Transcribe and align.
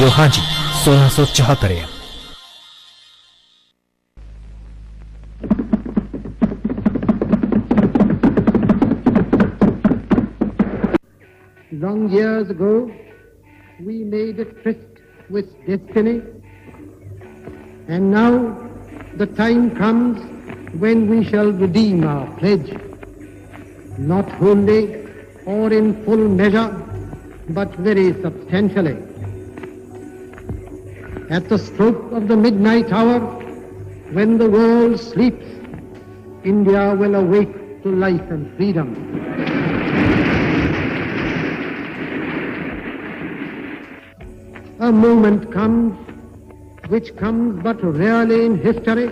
Johanji, 0.00 0.42
1674 0.84 1.70
je. 1.70 1.84
Long 11.72 12.08
years 12.10 12.48
ago, 12.48 12.88
we 13.80 14.04
made 14.04 14.38
a 14.38 14.44
tryst 14.62 14.78
with 15.30 15.46
destiny, 15.66 16.22
and 17.88 18.12
now 18.12 18.56
the 19.16 19.26
time 19.26 19.74
comes 19.74 20.20
when 20.78 21.08
we 21.10 21.24
shall 21.24 21.50
redeem 21.50 22.04
our 22.04 22.26
pledge, 22.38 22.72
not 23.98 24.30
wholly 24.38 24.94
or 25.44 25.72
in 25.72 26.04
full 26.04 26.28
measure, 26.28 26.70
but 27.48 27.74
very 27.74 28.14
substantially. 28.22 29.17
At 31.30 31.46
the 31.50 31.58
stroke 31.58 32.10
of 32.12 32.26
the 32.26 32.36
midnight 32.38 32.90
hour, 32.90 33.20
when 34.12 34.38
the 34.38 34.48
world 34.48 34.98
sleeps, 34.98 35.44
India 36.42 36.94
will 36.94 37.16
awake 37.16 37.82
to 37.82 37.90
life 37.90 38.30
and 38.30 38.50
freedom. 38.56 38.94
A 44.80 44.90
moment 44.90 45.52
comes 45.52 45.98
which 46.88 47.14
comes 47.16 47.62
but 47.62 47.84
rarely 47.84 48.46
in 48.46 48.56
history 48.56 49.08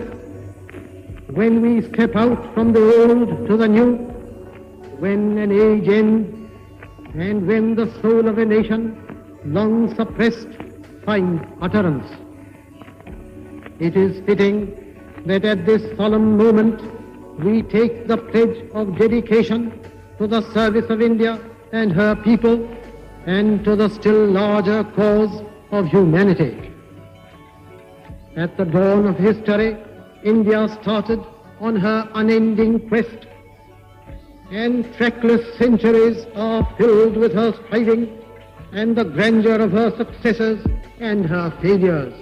when 1.35 1.61
we 1.61 1.83
step 1.93 2.15
out 2.15 2.51
from 2.55 2.73
the 2.73 2.81
old 2.99 3.47
to 3.47 3.57
the 3.57 3.67
new, 3.67 3.97
when 4.97 5.37
an 5.37 5.51
age 5.51 5.87
ends 5.87 6.35
and 7.13 7.45
when 7.45 7.75
the 7.75 7.85
soul 8.01 8.27
of 8.27 8.39
a 8.39 8.45
nation 8.45 8.97
long 9.45 9.93
suppressed 9.95 10.47
finds 11.07 11.41
utterance. 11.61 12.05
It 13.79 13.95
is 13.95 14.19
fitting 14.25 14.57
that 15.25 15.45
at 15.45 15.65
this 15.65 15.83
solemn 15.95 16.35
moment 16.35 16.81
we 17.39 17.61
take 17.61 18.07
the 18.07 18.17
pledge 18.17 18.57
of 18.73 18.97
dedication 18.97 19.61
to 20.17 20.27
the 20.27 20.41
service 20.53 20.89
of 20.89 21.01
India 21.01 21.39
and 21.71 21.93
her 21.93 22.13
people 22.13 22.55
and 23.25 23.63
to 23.63 23.77
the 23.77 23.87
still 23.87 24.25
larger 24.25 24.83
cause 24.83 25.41
of 25.71 25.87
humanity. 25.87 26.73
At 28.35 28.57
the 28.57 28.65
dawn 28.65 29.05
of 29.05 29.17
history, 29.17 29.77
India 30.25 30.67
started 30.81 31.23
on 31.61 31.77
her 31.77 32.09
unending 32.15 32.89
quest, 32.89 33.27
and 34.51 34.93
trackless 34.97 35.57
centuries 35.57 36.25
are 36.35 36.67
filled 36.77 37.15
with 37.15 37.33
her 37.33 37.53
striving 37.53 38.03
and 38.73 38.95
the 38.95 39.05
grandeur 39.05 39.61
of 39.61 39.71
her 39.71 39.89
successes 39.95 40.59
and 40.99 41.25
her 41.25 41.51
failures. 41.61 42.13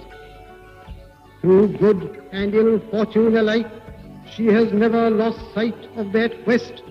Through 1.40 1.78
good 1.78 2.22
and 2.32 2.54
ill 2.54 2.80
fortune 2.90 3.36
alike, 3.36 3.70
she 4.34 4.46
has 4.46 4.72
never 4.72 5.10
lost 5.10 5.38
sight 5.54 5.88
of 5.96 6.12
that 6.12 6.44
quest 6.44 6.82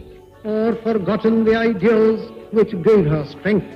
or 0.44 0.76
forgotten 0.76 1.44
the 1.44 1.56
ideals 1.56 2.32
which 2.52 2.72
gave 2.84 3.06
her 3.06 3.26
strength. 3.26 3.68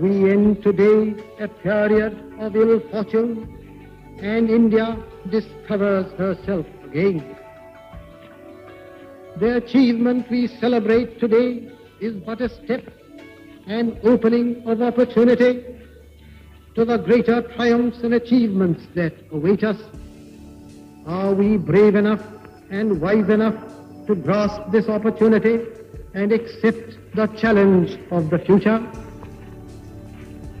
We 0.00 0.30
end 0.30 0.62
today 0.62 1.14
a 1.40 1.48
period 1.48 2.34
of 2.38 2.56
ill 2.56 2.80
fortune 2.90 3.58
and 4.20 4.48
India 4.48 4.96
discovers 5.30 6.10
herself 6.12 6.66
again. 6.84 7.36
The 9.36 9.56
achievement 9.56 10.30
we 10.30 10.46
celebrate 10.46 11.18
today 11.18 11.70
is 12.00 12.14
but 12.14 12.40
a 12.40 12.48
step, 12.48 12.84
an 13.66 13.98
opening 14.04 14.62
of 14.66 14.82
opportunity 14.82 15.64
to 16.74 16.84
the 16.86 16.96
greater 16.96 17.42
triumphs 17.54 17.98
and 18.02 18.14
achievements 18.14 18.82
that 18.94 19.12
await 19.30 19.62
us. 19.62 19.76
Are 21.06 21.34
we 21.34 21.58
brave 21.58 21.94
enough 21.94 22.22
and 22.70 23.00
wise 23.00 23.28
enough 23.28 23.56
to 24.06 24.14
grasp 24.14 24.70
this 24.70 24.88
opportunity 24.88 25.60
and 26.14 26.32
accept 26.32 26.96
the 27.14 27.26
challenge 27.26 27.98
of 28.10 28.30
the 28.30 28.38
future? 28.38 28.80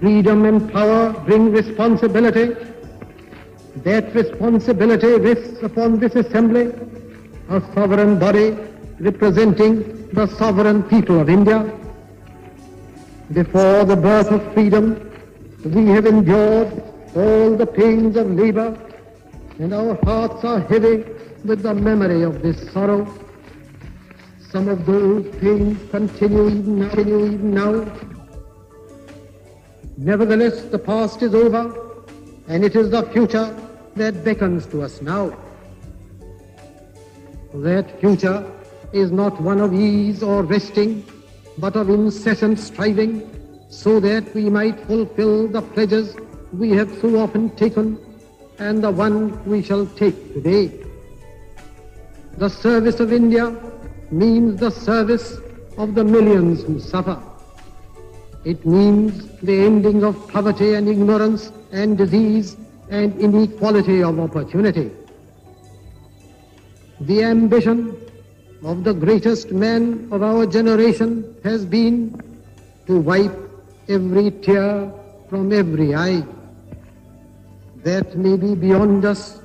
Freedom 0.00 0.44
and 0.44 0.70
power 0.70 1.12
bring 1.24 1.50
responsibility. 1.50 2.56
That 3.76 4.14
responsibility 4.14 5.12
rests 5.14 5.62
upon 5.62 5.98
this 5.98 6.14
assembly, 6.14 6.72
a 7.48 7.60
sovereign 7.74 8.18
body 8.18 8.58
representing 9.00 10.08
the 10.08 10.26
sovereign 10.26 10.82
people 10.82 11.20
of 11.20 11.30
India. 11.30 11.72
Before 13.32 13.84
the 13.84 13.96
birth 13.96 14.30
of 14.30 14.52
freedom, 14.52 15.11
we 15.64 15.86
have 15.86 16.06
endured 16.06 16.82
all 17.14 17.56
the 17.56 17.66
pains 17.66 18.16
of 18.16 18.30
labor, 18.30 18.76
and 19.58 19.72
our 19.72 19.94
hearts 20.02 20.44
are 20.44 20.60
heavy 20.60 21.04
with 21.44 21.62
the 21.62 21.72
memory 21.72 22.22
of 22.22 22.42
this 22.42 22.72
sorrow. 22.72 23.06
Some 24.50 24.68
of 24.68 24.84
those 24.86 25.34
pains 25.36 25.78
continue 25.90 26.48
even 26.48 26.78
now. 26.80 26.88
Continue 26.90 27.26
even 27.26 27.54
now. 27.54 27.86
Nevertheless, 29.96 30.62
the 30.64 30.78
past 30.78 31.22
is 31.22 31.34
over, 31.34 31.72
and 32.48 32.64
it 32.64 32.74
is 32.74 32.90
the 32.90 33.04
future 33.04 33.54
that 33.94 34.24
beckons 34.24 34.66
to 34.66 34.82
us 34.82 35.00
now. 35.00 35.36
That 37.54 38.00
future 38.00 38.50
is 38.92 39.12
not 39.12 39.40
one 39.40 39.60
of 39.60 39.72
ease 39.74 40.22
or 40.22 40.42
resting, 40.42 41.04
but 41.58 41.76
of 41.76 41.88
incessant 41.88 42.58
striving, 42.58 43.20
so 43.72 43.98
that 43.98 44.34
we 44.34 44.50
might 44.50 44.78
fulfill 44.80 45.48
the 45.48 45.62
pledges 45.62 46.14
we 46.52 46.70
have 46.72 46.90
so 47.00 47.18
often 47.18 47.48
taken 47.56 47.98
and 48.58 48.84
the 48.84 48.90
one 48.90 49.42
we 49.46 49.62
shall 49.62 49.86
take 49.86 50.34
today. 50.34 50.70
The 52.36 52.50
service 52.50 53.00
of 53.00 53.14
India 53.14 53.56
means 54.10 54.60
the 54.60 54.70
service 54.70 55.38
of 55.78 55.94
the 55.94 56.04
millions 56.04 56.62
who 56.64 56.78
suffer. 56.78 57.18
It 58.44 58.66
means 58.66 59.26
the 59.40 59.58
ending 59.64 60.04
of 60.04 60.28
poverty 60.28 60.74
and 60.74 60.86
ignorance 60.86 61.50
and 61.72 61.96
disease 61.96 62.58
and 62.90 63.18
inequality 63.18 64.02
of 64.02 64.20
opportunity. 64.20 64.90
The 67.00 67.24
ambition 67.24 67.96
of 68.62 68.84
the 68.84 68.92
greatest 68.92 69.50
man 69.50 70.08
of 70.12 70.22
our 70.22 70.44
generation 70.44 71.34
has 71.42 71.64
been 71.64 72.20
to 72.86 73.00
wipe 73.00 73.41
every 73.92 74.30
tear 74.30 74.92
from 75.28 75.52
every 75.52 75.94
eye. 75.94 76.24
That 77.84 78.16
may 78.16 78.36
be 78.36 78.54
beyond 78.54 79.04
us, 79.04 79.40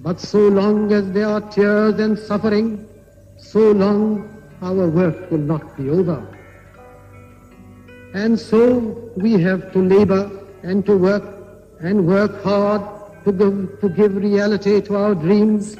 but 0.00 0.20
so 0.20 0.48
long 0.48 0.92
as 0.92 1.10
there 1.12 1.28
are 1.28 1.40
tears 1.40 1.98
and 2.00 2.18
suffering, 2.18 2.88
so 3.36 3.72
long 3.72 4.36
our 4.62 4.88
work 4.88 5.30
will 5.30 5.46
not 5.52 5.76
be 5.76 5.90
over. 5.90 6.26
And 8.14 8.38
so 8.38 9.10
we 9.16 9.32
have 9.42 9.72
to 9.72 9.78
labor 9.78 10.30
and 10.62 10.86
to 10.86 10.96
work 10.96 11.24
and 11.80 12.06
work 12.06 12.42
hard 12.42 12.82
to 13.24 13.32
give, 13.32 13.80
to 13.80 13.88
give 13.90 14.16
reality 14.16 14.80
to 14.80 14.96
our 14.96 15.14
dreams. 15.14 15.76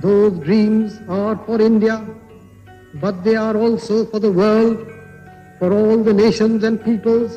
Those 0.00 0.38
dreams 0.40 0.98
are 1.08 1.36
for 1.46 1.60
India, 1.62 2.04
but 2.94 3.24
they 3.24 3.36
are 3.36 3.56
also 3.56 4.04
for 4.06 4.18
the 4.18 4.30
world, 4.30 4.91
for 5.62 5.72
all 5.72 6.00
the 6.06 6.12
nations 6.18 6.64
and 6.64 6.78
peoples 6.84 7.34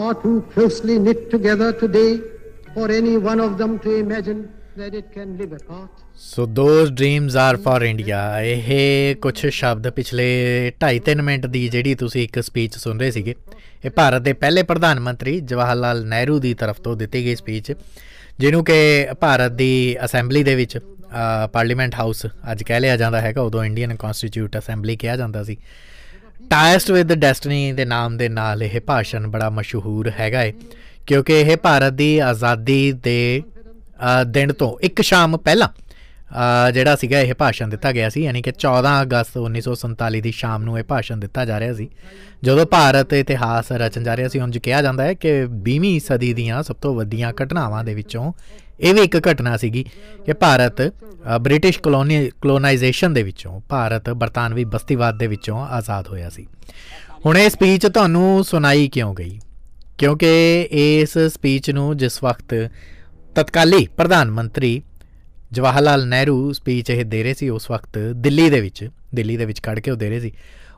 are 0.00 0.14
too 0.24 0.34
closely 0.50 0.96
knit 0.96 1.22
together 1.30 1.70
today 1.80 2.10
for 2.74 2.84
any 2.96 3.14
one 3.24 3.40
of 3.46 3.56
them 3.60 3.72
to 3.84 3.94
imagine 4.02 4.42
that 4.80 4.94
it 4.98 5.08
can 5.16 5.32
live 5.38 5.54
apart. 5.56 5.88
So 6.18 6.44
those 6.46 6.90
dreams 6.90 7.36
are 7.36 7.56
for 7.64 7.82
India 7.84 8.20
ਇਹ 8.40 9.16
ਕੁਝ 9.22 9.34
ਸ਼ਬਦ 9.46 9.88
ਪਿਛਲੇ 9.96 10.26
2.5-3 10.84 11.22
minute 11.28 11.46
ਦੀ 11.46 11.68
ਜਿਹੜੀ 11.68 11.94
ਤੁਸੀਂ 12.02 12.22
ਇੱਕ 12.24 12.40
speech 12.40 12.76
ਸੁਣ 12.78 13.00
ਰਹੇ 13.00 13.10
ਸੀਗੇ, 13.10 13.34
ਇਹ 13.84 13.90
ਭਾਰਤ 13.90 14.22
ਦੇ 14.22 14.32
ਪਹਿਲੇ 14.42 14.62
ਪ੍ਰਧਾਨ 14.62 15.00
ਮੰਤਰੀ 15.00 15.38
ਜਵਾਹਰ 15.52 15.76
ਲਾਲ 15.76 16.04
ਨਹਿਰੂ 16.06 16.38
ਦੀ 16.40 16.52
ਤਰਫ 16.60 16.80
ਤੋਂ 16.84 16.96
ਦਿੱਤੀ 16.96 17.24
ਗਈ 17.24 17.34
ਸਪੀਚ 17.36 17.72
ਜਿਹਨੂੰ 18.38 18.64
ਕਿ 18.64 18.76
ਭਾਰਤ 19.20 19.52
ਦੀ 19.52 19.96
ਅਸੈਂਬਲੀ 20.04 20.42
ਦੇ 20.42 20.54
ਵਿੱਚ 20.54 20.78
ਪਾਰਲੀਮੈਂਟ 21.52 21.94
ਹਾਊਸ 21.94 22.26
ਅੱਜ 22.52 22.62
ਕਹਿ 22.62 22.80
ਲਿਆ 22.80 22.96
ਜਾਂਦਾ 22.96 23.20
ਹੈਗਾ, 23.20 23.42
ਉਦੋਂ 23.42 23.64
ਇੰਡੀਅਨ 23.64 23.94
ਕਨਸਟੀਟਿਊਟ 23.96 24.58
ਅਸੈਂਬਲੀ 24.58 24.96
ਕਿਹਾ 24.96 25.16
ਜਾਂਦਾ 25.16 25.42
ਸੀ 25.44 25.56
ਟਾਇਸਟ 26.50 26.90
ਵਿਦ 26.90 27.12
ਡੈਸਟਨੀ 27.14 27.72
ਦੇ 27.72 27.84
ਨਾਮ 27.84 28.16
ਦੇ 28.16 28.28
ਨਾਲ 28.28 28.62
ਇਹ 28.62 28.80
ਭਾਸ਼ਣ 28.80 29.26
ਬੜਾ 29.26 29.48
ਮਸ਼ਹੂਰ 29.50 30.10
ਹੈਗਾ 30.20 30.42
ਏ, 30.42 30.52
ਕਿਉਂਕਿ 31.06 31.40
ਇਹ 31.40 31.56
ਭਾਰਤ 31.56 31.92
ਦੀ 31.92 32.18
ਆਜ਼ਾਦੀ 32.20 32.92
ਦੇ 33.04 33.42
ਦਿਨ 34.26 34.52
ਤੋਂ 34.52 34.76
ਇੱਕ 34.82 35.00
ਸ਼ਾਮ 35.02 35.36
ਪਹਿਲਾਂ 35.38 35.68
ਜਿਹੜਾ 36.72 36.94
ਸੀਗਾ 36.96 37.18
ਇਹ 37.20 37.34
ਭਾਸ਼ਣ 37.34 37.68
ਦਿੱਤਾ 37.68 37.92
ਗਿਆ 37.92 38.08
ਸੀ, 38.08 38.22
ਯਾਨੀ 38.22 38.42
ਕਿ 38.42 38.52
14 38.58 39.00
ਅਗਸਤ 39.02 39.36
1947 39.38 40.20
ਦੀ 40.20 40.30
ਸ਼ਾਮ 40.32 40.62
ਨੂੰ 40.64 40.78
ਇਹ 40.78 40.84
ਭਾਸ਼ਣ 40.84 41.16
ਦਿੱਤਾ 41.16 41.44
ਜਾ 41.44 41.58
ਰਿਹਾ 41.60 41.72
ਸੀ। 41.72 41.88
ਜਦੋਂ 42.44 42.64
ਭਾਰਤ 42.66 43.12
ਇਤਿਹਾਸ 43.12 43.70
ਰਚਣ 43.74 44.02
ਜਾ 44.02 44.16
ਰਿਹਾ 44.16 44.28
ਸੀ, 44.28 44.38
ਉਂਝ 44.38 44.58
ਕਿਹਾ 44.58 44.82
ਜਾਂਦਾ 44.82 45.04
ਹੈ 45.04 45.14
ਕਿ 45.14 45.32
20ਵੀਂ 45.64 45.98
ਸਦੀ 46.00 46.32
ਦੀਆਂ 46.34 46.62
ਸਭ 46.62 46.76
ਤੋਂ 46.76 46.94
ਵੱਡੀਆਂ 46.94 47.32
ਘਟਨਾਵਾਂ 47.42 47.84
ਦੇ 47.84 47.94
ਵਿੱਚੋਂ 47.94 48.32
ਇਹ 48.80 48.94
ਵੀ 48.94 49.00
ਇੱਕ 49.00 49.16
ਘਟਨਾ 49.30 49.56
ਸੀਗੀ 49.56 49.84
ਕਿ 50.26 50.32
ਭਾਰਤ 50.32 50.82
ਬ੍ਰਿਟਿਸ਼ 51.40 51.80
ਕਲੋਨੀ, 51.80 52.30
ਕਲੋਨਾਈਜੇਸ਼ਨ 52.40 53.14
ਦੇ 53.14 53.22
ਵਿੱਚੋਂ 53.22 53.60
ਭਾਰਤ 53.60 54.10
ਬਰਤਾਨਵੀ 54.10 54.64
ਬਸਤੀਵਾਦ 54.64 55.18
ਦੇ 55.18 55.26
ਵਿੱਚੋਂ 55.26 55.58
ਆਜ਼ਾਦ 55.58 56.08
ਹੋਇਆ 56.08 56.30
ਸੀ। 56.30 56.46
ਹੁਣ 57.26 57.38
ਇਹ 57.38 57.50
ਸਪੀਚ 57.50 57.86
ਤੁਹਾਨੂੰ 57.86 58.44
ਸੁਣਾਈ 58.44 58.88
ਕਿਉਂ 58.88 59.14
ਗਈ? 59.14 59.38
ਕਿਉਂਕਿ 59.98 60.62
ਇਸ 60.70 61.18
ਸਪੀਚ 61.18 61.70
ਨੂੰ 61.70 61.96
ਜਿਸ 61.96 62.22
ਵਕਤ 62.22 62.70
ਤਤਕਾਲੀ 63.34 63.86
ਪ੍ਰਧਾਨ 63.96 64.30
ਮੰਤਰੀ 64.30 64.82
ਜਵਾਹਰ 65.52 65.82
ਲਾਲ 65.82 66.06
ਨਹਿਰੂ 66.06 66.52
ਸਪੀਚ 66.52 66.90
ਇਹ 66.90 67.04
ਦੇ 67.04 67.22
ਰਹੇ 67.22 67.34
ਸੀ, 67.34 67.48
ਉਸ 67.48 67.70
ਵਕਤ 67.70 67.98
ਦਿੱਲੀ 67.98 68.50
ਦੇ 68.50 68.60
ਵਿੱਚ, 68.60 68.88
ਦਿੱਲੀ 69.14 69.36
ਦੇ 69.36 69.44
ਵਿੱਚ 69.44 69.62
ਖੜ 69.62 69.78
ਕੇ 69.80 69.90
ਉਹ 69.90 69.96
ਦੇ 69.96 70.08
ਰਹੇ 70.10 70.20
ਸੀ। 70.20 70.32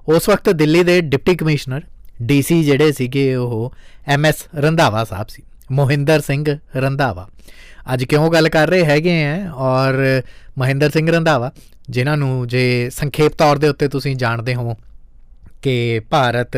ਉਸ 0.08 0.28
ਵਕਤ 0.28 0.50
ਦਿੱਲੀ 0.50 0.82
ਦੇ 0.84 1.00
ਡਿਪਟੀ 1.00 1.34
ਕਮਿਸ਼ਨਰ 1.34 1.82
ਡੀਸੀ 2.22 2.64
ਜਿਹੜੇ 2.64 2.92
ਸੀਗੇ 2.92 3.34
ਉਹ 3.34 3.72
ਐਮਐਸ 4.06 4.44
ਰੰਧਾਵਾ 4.54 5.04
ਸਾਹਿਬ 5.04 5.26
ਸੀ। 5.28 5.42
ਮੋਹਿੰਦਰ 5.72 6.20
ਸਿੰਘ 6.20 6.44
ਰੰਧਾਵਾ। 6.76 7.26
ਅੱਜ 7.94 8.04
ਕਿਉਂ 8.04 8.30
ਗੱਲ 8.32 8.48
ਕਰ 8.48 8.68
ਰਹੇ 8.68 8.84
ਹੈਗੇ 8.84 9.22
ਆ 9.24 9.52
ਔਰ 9.52 10.22
ਮਹਿੰਦਰ 10.58 10.90
ਸਿੰਘ 10.90 11.10
ਰੰਧਾਵਾ, 11.10 11.50
ਜਿਨ੍ਹਾਂ 11.90 12.16
ਨੂੰ 12.16 12.46
ਜੇ 12.48 12.90
ਸੰਖੇਪ 12.90 13.32
ਤੌਰ 13.38 13.58
ਦੇ 13.58 13.68
ਉੱਤੇ 13.68 13.88
ਤੁਸੀਂ 13.88 14.14
ਜਾਣਦੇ 14.16 14.54
ਹੋ 14.54 14.76
ਕਿ 15.62 16.00
ਭਾਰਤ 16.10 16.56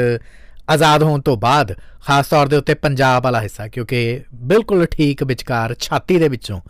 ਆਜ਼ਾਦ 0.70 1.02
ਹੋਣ 1.02 1.20
ਤੋਂ 1.20 1.36
ਬਾਅਦ 1.36 1.72
ਖਾਸ 2.06 2.26
ਤੌਰ 2.26 2.48
ਦੇ 2.48 2.56
ਉੱਤੇ 2.56 2.74
ਪੰਜਾਬ 2.76 3.24
ਵਾਲਾ 3.24 3.40
ਹਿੱਸਾ, 3.42 3.66
ਕਿਉਂਕਿ 3.68 4.20
ਬਿਲਕੁਲ 4.34 4.86
ਠੀਕ 4.86 5.22
ਵਿਚਕਾਰ 5.22 5.74
ਛਾਤੀ 5.80 6.18
ਦੇ 6.18 6.28
ਵਿੱਚੋਂ 6.28 6.60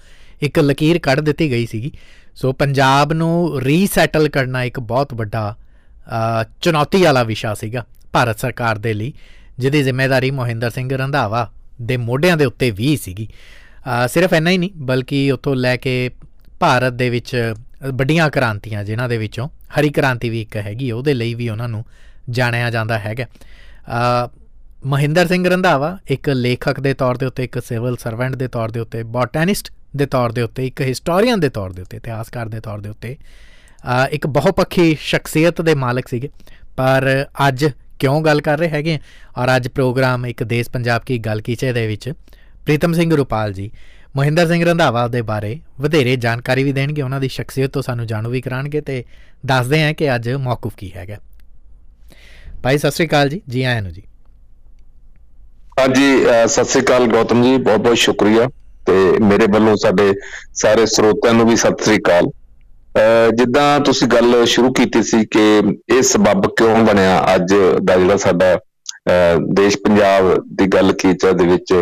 ਇੱਕ 0.42 0.58
ਲਕੀਰ 0.58 0.98
ਕੱਢ 0.98 1.20
ਦਿੱਤੀ 1.20 1.50
ਗਈ 1.50 1.66
ਸੀਗੀ। 1.66 1.92
ਸੋ 2.34 2.52
ਪੰਜਾਬ 2.52 3.12
ਨੂੰ 3.12 3.60
ਰੀਸੈਟਲ 3.60 4.28
ਕਰਨਾ 4.28 4.62
ਇੱਕ 4.64 4.80
ਬਹੁਤ 4.80 5.14
ਵੱਡਾ 5.14 5.54
ਚੁਣੌਤੀ 6.62 7.02
ਵਾਲਾ 7.02 7.22
ਵਿਸ਼ਾ 7.22 7.54
ਸੀਗਾ 7.54 7.84
ਭਾਰਤ 8.12 8.38
ਸਰਕਾਰ 8.38 8.78
ਦੇ 8.78 8.92
ਲਈ, 8.94 9.12
ਜਿਹਦੀ 9.58 9.82
ਜ਼ਿੰਮੇਵਾਰੀ 9.82 10.30
ਮੋਹਿੰਦਰ 10.30 10.70
ਸਿੰਘ 10.70 10.96
ਰੰਧਾਵਾ 10.96 11.50
ਦੇ 11.82 11.96
ਮੋਢਿਆਂ 11.96 12.36
ਦੇ 12.36 12.44
ਉੱਤੇ 12.44 12.70
ਵੀ 12.70 12.96
ਸੀਗੀ। 12.96 13.28
ਸਿਰਫ 14.08 14.32
ਇੰਨਾ 14.32 14.50
ਹੀ 14.50 14.58
ਨਹੀਂ, 14.58 14.70
ਬਲਕਿ 14.76 15.30
ਉੱਥੋਂ 15.32 15.54
ਲੈ 15.56 15.76
ਕੇ 15.76 16.10
ਭਾਰਤ 16.60 16.92
ਦੇ 16.92 17.10
ਵਿੱਚ 17.10 17.54
ਵੱਡੀਆਂ 17.92 18.28
ਕ੍ਰਾਂਤੀਆਂ, 18.30 18.84
ਜਿਨ੍ਹਾਂ 18.84 19.08
ਦੇ 19.08 19.18
ਵਿੱਚੋਂ 19.18 19.48
ਹਰੀ 19.78 19.90
ਕ੍ਰਾਂਤੀ 19.90 20.28
ਵੀ 20.28 20.40
ਇੱਕ 20.42 20.56
ਹੈਗੀ, 20.56 20.90
ਉਹਦੇ 20.90 21.14
ਲਈ 21.14 21.34
ਵੀ 21.34 21.48
ਉਹਨਾਂ 21.48 21.68
ਨੂੰ 21.68 21.84
ਜਾਣਿਆ 22.30 22.70
ਜਾਂਦਾ 22.70 22.98
ਹੈਗਾ। 22.98 23.26
ਮਹਿੰਦਰ 24.86 25.26
ਸਿੰਘ 25.26 25.48
ਰੰਧਾਵਾ 25.48 25.96
ਇੱਕ 26.10 26.28
ਲੇਖਕ 26.28 26.80
ਦੇ 26.80 26.94
ਤੌਰ 26.94 27.16
ਦੇ 27.16 27.26
ਉੱਤੇ, 27.26 27.44
ਇੱਕ 27.44 27.58
ਸਿਵਲ 27.62 27.96
ਸਰਵੈਂਟ 27.96 28.34
ਦੇ 28.36 28.48
ਤੌਰ 28.48 28.70
ਦੇ 28.70 28.80
ਉੱਤੇ, 28.80 29.02
ਬੋਟੈਨਿਸਟ 29.02 29.72
ਦੇ 29.96 30.06
ਤੌਰ 30.06 30.32
ਦੇ 30.32 30.42
ਉੱਤੇ, 30.42 30.66
ਇੱਕ 30.66 30.80
ਹਿਸਟੋਰੀਅਨ 30.80 31.40
ਦੇ 31.40 31.48
ਤੌਰ 31.48 31.72
ਦੇ 31.72 31.82
ਉੱਤੇ, 31.82 31.96
ਇਤਿਹਾਸਕਾਰ 31.96 32.48
ਦੇ 32.48 32.60
ਤੌਰ 32.60 32.80
ਦੇ 32.80 32.88
ਉੱਤੇ 32.88 33.16
ਇੱਕ 34.12 34.26
ਬਹੁਪੱਖੀ 34.26 34.96
ਸ਼ਖਸੀਅਤ 35.00 35.60
ਦੇ 35.62 35.74
ਮਾਲਕ 35.76 36.08
ਸੀਗੇ। 36.08 36.28
ਪਰ 36.76 37.26
ਅੱਜ 37.48 37.64
ਕਿਉਂ 37.98 38.20
ਗੱਲ 38.22 38.40
ਕਰ 38.40 38.58
ਰਹੇ 38.58 38.68
ਹੈਗੇ 38.68 38.98
ਔਰ 39.38 39.56
ਅੱਜ 39.56 39.68
ਪ੍ਰੋਗਰਾਮ 39.68 40.26
ਇੱਕ 40.26 40.42
ਦੇਸ਼ 40.44 40.70
ਪੰਜਾਬ 40.70 41.02
ਕੀ 41.02 41.18
ਗੱਲ 41.18 41.40
ਕੀਚੇ 41.40 41.72
ਦੇ 41.72 41.86
ਵਿੱਚ 41.86 42.12
ਪ੍ਰੀਤਮ 42.64 42.92
ਸਿੰਘ 42.92 43.14
ਰੂਪਾਲ 43.16 43.52
ਜੀ, 43.52 43.70
ਮਹਿੰਦਰ 44.16 44.46
ਸਿੰਘ 44.46 44.64
ਰੰਧਾਵਾ 44.64 45.06
ਦੇ 45.08 45.22
ਬਾਰੇ 45.22 45.58
ਵਧੇਰੇ 45.80 46.16
ਜਾਣਕਾਰੀ 46.16 46.64
ਵੀ 46.64 46.72
ਦੇਣਗੇ। 46.72 47.02
ਉਹਨਾਂ 47.02 47.20
ਦੀ 47.20 47.28
ਸ਼ਖਸੀਅਤ 47.28 47.70
ਤੋਂ 47.70 47.82
ਸਾਨੂੰ 47.82 48.06
ਜਾਣੂ 48.06 48.30
ਵੀ 48.30 48.40
ਕਰਾਣਗੇ 48.40 48.80
ਤੇ 48.80 49.04
ਦੱਸਦੇ 49.46 49.82
ਹਾਂ 49.82 49.92
ਕਿ 49.94 50.14
ਅੱਜ 50.14 50.28
ਮੌਕੂਫ 50.30 50.74
ਕੀ 50.76 50.90
ਹੈਗਾ। 50.96 51.16
ਭਾਈ, 52.62 52.78
ਸਤਿ 52.78 52.90
ਸ੍ਰੀ 52.90 53.06
ਅਕਾਲ 53.06 53.28
ਜੀ। 53.28 53.40
ਜੀ 53.48 53.62
ਆਇਆਂ 53.62 53.82
ਨੂੰ 53.82 53.92
ਜੀ। 53.92 54.02
ਹਾਂਜੀ 55.78 56.24
ਸਤਿ 56.46 56.64
ਸ੍ਰੀ 56.64 56.82
ਅਕਾਲ 56.82 57.06
ਗੌਤਮ 57.06 57.42
ਜੀ। 57.42 57.56
ਬਹੁਤ 57.56 57.80
ਬਹੁਤ 57.80 57.96
ਸ਼ੁਕਰੀਆ। 57.96 58.48
ਤੇ 58.86 58.92
ਮੇਰੇ 59.20 59.46
ਵੱਲੋਂ 59.46 59.76
ਸਾਡੇ 59.76 60.12
ਸਾਰੇ 60.54 60.86
ਸਰੋਤਿਆਂ 60.86 61.34
ਨੂੰ 61.34 61.48
ਵੀ 61.48 61.56
ਸਤਿ 61.56 61.84
ਸ੍ਰੀ 61.84 61.96
ਅਕਾਲ। 61.96 62.30
ਜਿੱਦਾਂ 63.38 63.80
ਤੁਸੀਂ 63.84 64.08
ਗੱਲ 64.08 64.44
ਸ਼ੁਰੂ 64.46 64.72
ਕੀਤੀ 64.72 65.02
ਸੀ 65.02 65.24
ਕਿ 65.30 65.42
ਇਹ 65.94 66.02
ਸਬਬ 66.02 66.46
ਕਿਉਂ 66.56 66.84
ਬਣਿਆ 66.84 67.34
ਅੱਜ 67.34 67.54
ਦਾ 67.84 67.96
ਜਿਹੜਾ 67.96 68.16
ਸਾਡਾ 68.16 68.58
ਦੇਸ਼ 69.54 69.76
ਪੰਜਾਬ 69.84 70.34
ਦੀ 70.56 70.66
ਗੱਲ 70.74 70.92
ਕੀਚਾ 70.92 71.32
ਦੇ 71.32 71.46
ਵਿੱਚ 71.46 71.72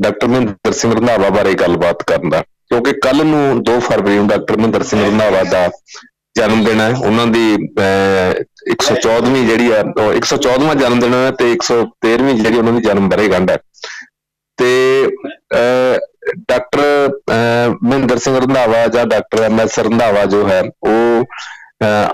ਡਾਕਟਰ 0.00 0.26
ਮਹਿੰਦਰ 0.28 0.72
ਸਿੰਘ 0.72 0.92
ਰੰਧਾਵਾ 0.94 1.28
ਬਾਰੇ 1.30 1.54
ਗੱਲਬਾਤ 1.54 2.02
ਕਰਨ 2.06 2.30
ਦਾ। 2.30 2.40
ਕਿਉਂਕਿ 2.40 2.92
ਕੱਲ 3.02 3.24
ਨੂੰ 3.26 3.62
2 3.70 3.78
ਫਰਵਰੀ 3.88 4.16
ਨੂੰ 4.16 4.26
ਡਾਕਟਰ 4.28 4.56
ਮਹਿੰਦਰ 4.56 4.82
ਸਿੰਘ 4.82 5.00
ਰੰਧਾਵਾ 5.04 5.42
ਦਾ 5.50 5.68
ਜਨਮ 6.38 6.64
ਦਿਨ 6.64 6.80
ਹੈ। 6.80 6.94
ਉਹਨਾਂ 6.98 7.26
ਦੀ 7.26 7.54
114ਵੀਂ 8.72 9.46
ਜਿਹੜੀ 9.46 9.72
ਹੈ 9.72 9.82
114ਵਾਂ 10.14 10.74
ਜਨਮ 10.74 11.00
ਦਿਨ 11.00 11.14
ਹੈ 11.14 11.30
ਤੇ 11.38 11.52
113ਵੀਂ 11.52 12.34
ਜਿਹੜੀ 12.34 12.58
ਉਹਨਾਂ 12.58 12.72
ਦੀ 12.72 12.80
ਜਨਮ 12.80 13.08
ਬਰੇਗੰਢ 13.08 13.50
ਹੈ। 13.50 13.58
ਤੇ 14.58 15.08
ਡਾਕਟਰ 16.48 16.80
ਮਹਿੰਦਰ 17.82 18.18
ਸਿੰਘ 18.18 18.36
ਰੰਧਾਵਾ 18.36 18.86
ਜਾਂ 18.86 19.04
ਡਾਕਟਰ 19.06 19.42
ਐਮ 19.42 19.60
ਐਸ 19.60 19.78
ਰੰਧਾਵਾ 19.78 20.24
ਜੋ 20.24 20.46
ਹੈ, 20.48 20.62
ਉਹ 20.82 21.24